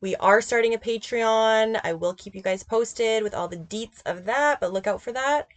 We 0.00 0.16
are 0.16 0.40
starting 0.40 0.74
a 0.74 0.78
Patreon. 0.78 1.80
I 1.84 1.92
will 1.94 2.14
keep 2.14 2.34
you 2.34 2.42
guys 2.42 2.62
posted 2.62 3.22
with 3.22 3.34
all 3.34 3.48
the 3.48 3.56
deets 3.56 4.00
of 4.06 4.24
that, 4.26 4.60
but 4.60 4.72
look 4.72 4.86
out 4.86 5.02
for 5.02 5.12
that. 5.12 5.48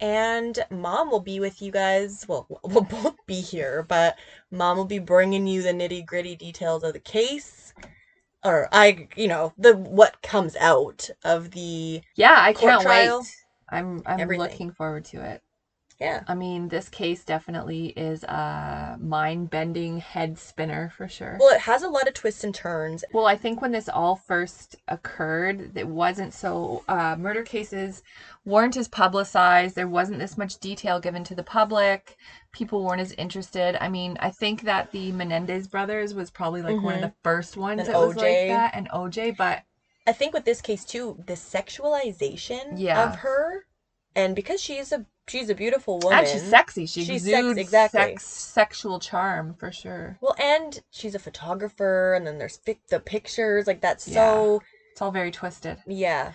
And 0.00 0.64
mom 0.70 1.10
will 1.10 1.20
be 1.20 1.40
with 1.40 1.60
you 1.60 1.72
guys. 1.72 2.24
Well, 2.28 2.46
we'll 2.62 2.84
both 2.84 3.16
be 3.26 3.40
here, 3.40 3.84
but 3.88 4.16
mom 4.50 4.76
will 4.76 4.84
be 4.84 5.00
bringing 5.00 5.46
you 5.46 5.62
the 5.62 5.72
nitty 5.72 6.06
gritty 6.06 6.36
details 6.36 6.84
of 6.84 6.92
the 6.92 7.00
case. 7.00 7.72
Or 8.44 8.68
I, 8.72 9.08
you 9.16 9.28
know, 9.28 9.54
the 9.58 9.76
what 9.76 10.22
comes 10.22 10.56
out 10.56 11.10
of 11.24 11.52
the 11.52 12.02
Yeah, 12.16 12.36
I 12.38 12.52
can't 12.54 12.84
trial. 12.84 12.86
wait. 12.86 13.44
I'm 13.70 14.02
I'm 14.06 14.28
Everything. 14.28 14.36
looking 14.36 14.72
forward 14.72 15.06
to 15.06 15.22
it. 15.24 15.42
Yeah. 16.00 16.22
I 16.28 16.34
mean, 16.34 16.68
this 16.68 16.88
case 16.88 17.24
definitely 17.24 17.86
is 17.88 18.22
a 18.24 18.96
mind-bending 19.00 19.98
head 19.98 20.38
spinner 20.38 20.92
for 20.96 21.08
sure. 21.08 21.36
Well, 21.40 21.52
it 21.54 21.60
has 21.62 21.82
a 21.82 21.88
lot 21.88 22.06
of 22.06 22.14
twists 22.14 22.44
and 22.44 22.54
turns. 22.54 23.04
Well, 23.12 23.26
I 23.26 23.36
think 23.36 23.60
when 23.60 23.72
this 23.72 23.88
all 23.88 24.14
first 24.14 24.76
occurred, 24.86 25.76
it 25.76 25.88
wasn't 25.88 26.32
so. 26.34 26.84
Uh, 26.88 27.16
murder 27.18 27.42
cases 27.42 28.02
weren't 28.44 28.76
as 28.76 28.86
publicized. 28.88 29.74
There 29.74 29.88
wasn't 29.88 30.20
this 30.20 30.38
much 30.38 30.58
detail 30.58 31.00
given 31.00 31.24
to 31.24 31.34
the 31.34 31.42
public. 31.42 32.16
People 32.52 32.84
weren't 32.84 33.00
as 33.00 33.12
interested. 33.12 33.76
I 33.82 33.88
mean, 33.88 34.16
I 34.20 34.30
think 34.30 34.62
that 34.62 34.92
the 34.92 35.10
Menendez 35.12 35.66
brothers 35.66 36.14
was 36.14 36.30
probably 36.30 36.62
like 36.62 36.80
one 36.80 36.94
of 36.94 37.00
Mhm. 37.00 37.02
the 37.02 37.14
first 37.24 37.56
ones 37.56 37.80
And 37.80 37.88
that 37.88 37.98
was 37.98 38.16
like 38.16 38.48
that, 38.48 38.70
and 38.74 38.88
OJ. 38.90 39.32
But 39.36 39.62
I 40.06 40.12
think 40.12 40.32
with 40.32 40.44
this 40.44 40.60
case 40.62 40.84
too, 40.84 41.22
the 41.26 41.34
sexualization 41.34 42.74
Yeah. 42.76 43.04
of 43.08 43.16
her, 43.16 43.66
and 44.14 44.34
because 44.34 44.60
she's 44.60 44.92
a 44.92 45.04
she's 45.28 45.50
a 45.50 45.54
beautiful 45.54 45.98
woman, 46.00 46.18
and 46.20 46.28
she's 46.28 46.42
sexy. 46.42 46.86
She 46.86 47.04
She's 47.04 47.24
sex- 47.24 47.36
exudes 47.38 47.58
exactly. 47.58 48.00
sex, 48.00 48.24
sexual 48.26 48.98
charm 48.98 49.54
for 49.58 49.70
sure. 49.72 50.18
well, 50.20 50.34
and 50.40 50.80
she's 50.90 51.14
a 51.14 51.18
photographer, 51.18 52.14
and 52.14 52.26
then 52.26 52.38
there's 52.38 52.58
the 52.90 53.00
pictures, 53.00 53.66
like 53.66 53.80
that's 53.80 54.04
so 54.12 54.62
It's 54.92 55.02
all 55.02 55.10
very 55.10 55.30
twisted. 55.30 55.78
yeah, 55.86 56.32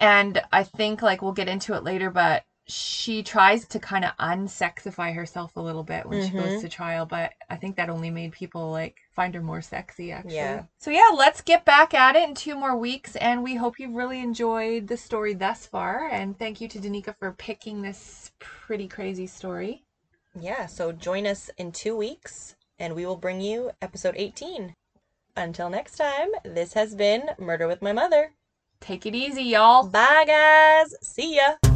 And 0.00 0.42
I 0.52 0.64
think 0.64 1.02
like 1.02 1.22
we'll 1.22 1.32
get 1.32 1.48
into 1.48 1.74
it 1.74 1.84
later, 1.84 2.10
but 2.10 2.42
she 2.66 3.22
tries 3.22 3.66
to 3.66 3.78
kind 3.78 4.04
of 4.04 4.12
unsexify 4.18 5.12
herself 5.14 5.56
a 5.56 5.60
little 5.60 5.82
bit 5.82 6.06
when 6.06 6.22
she 6.22 6.30
Mhm. 6.30 6.44
goes 6.44 6.60
to 6.62 6.68
trial, 6.68 7.04
but 7.06 7.32
I 7.50 7.56
think 7.56 7.76
that 7.76 7.90
only 7.90 8.10
made 8.10 8.32
people 8.32 8.70
like 8.70 8.96
find 9.10 9.34
her 9.34 9.40
more 9.42 9.60
sexy 9.60 10.12
actually. 10.12 10.36
Yeah. 10.36 10.62
So 10.78 10.90
yeah, 10.90 11.10
let's 11.14 11.40
get 11.40 11.64
back 11.64 11.92
at 11.92 12.14
it 12.14 12.22
in 12.28 12.34
two 12.34 12.54
more 12.54 12.76
weeks 12.76 13.16
and 13.16 13.42
we 13.42 13.56
hope 13.56 13.78
you've 13.80 13.94
really 13.94 14.20
enjoyed 14.20 14.86
the 14.86 14.96
story 14.96 15.34
thus 15.34 15.66
far 15.66 16.08
and 16.08 16.38
thank 16.38 16.60
you 16.60 16.68
to 16.68 16.78
Danica 16.78 17.14
for 17.18 17.32
picking 17.32 17.82
this 17.82 18.30
pretty 18.38 18.86
crazy 18.88 19.26
story. 19.26 19.82
yeah. 20.38 20.66
So 20.66 20.92
join 20.92 21.26
us 21.26 21.50
in 21.58 21.72
two 21.72 21.94
weeks, 21.96 22.54
and 22.78 22.94
we 22.94 23.04
will 23.04 23.16
bring 23.16 23.40
you 23.40 23.70
episode 23.82 24.14
eighteen. 24.16 24.74
Until 25.36 25.68
next 25.68 25.96
time, 25.96 26.28
this 26.44 26.72
has 26.74 26.94
been 26.94 27.30
Murder 27.38 27.66
with 27.66 27.82
My 27.82 27.92
Mother. 27.92 28.32
Take 28.80 29.04
it 29.06 29.14
easy, 29.14 29.42
y'all. 29.44 29.86
Bye, 29.86 30.24
guys. 30.26 30.94
See 31.02 31.36
ya. 31.36 31.71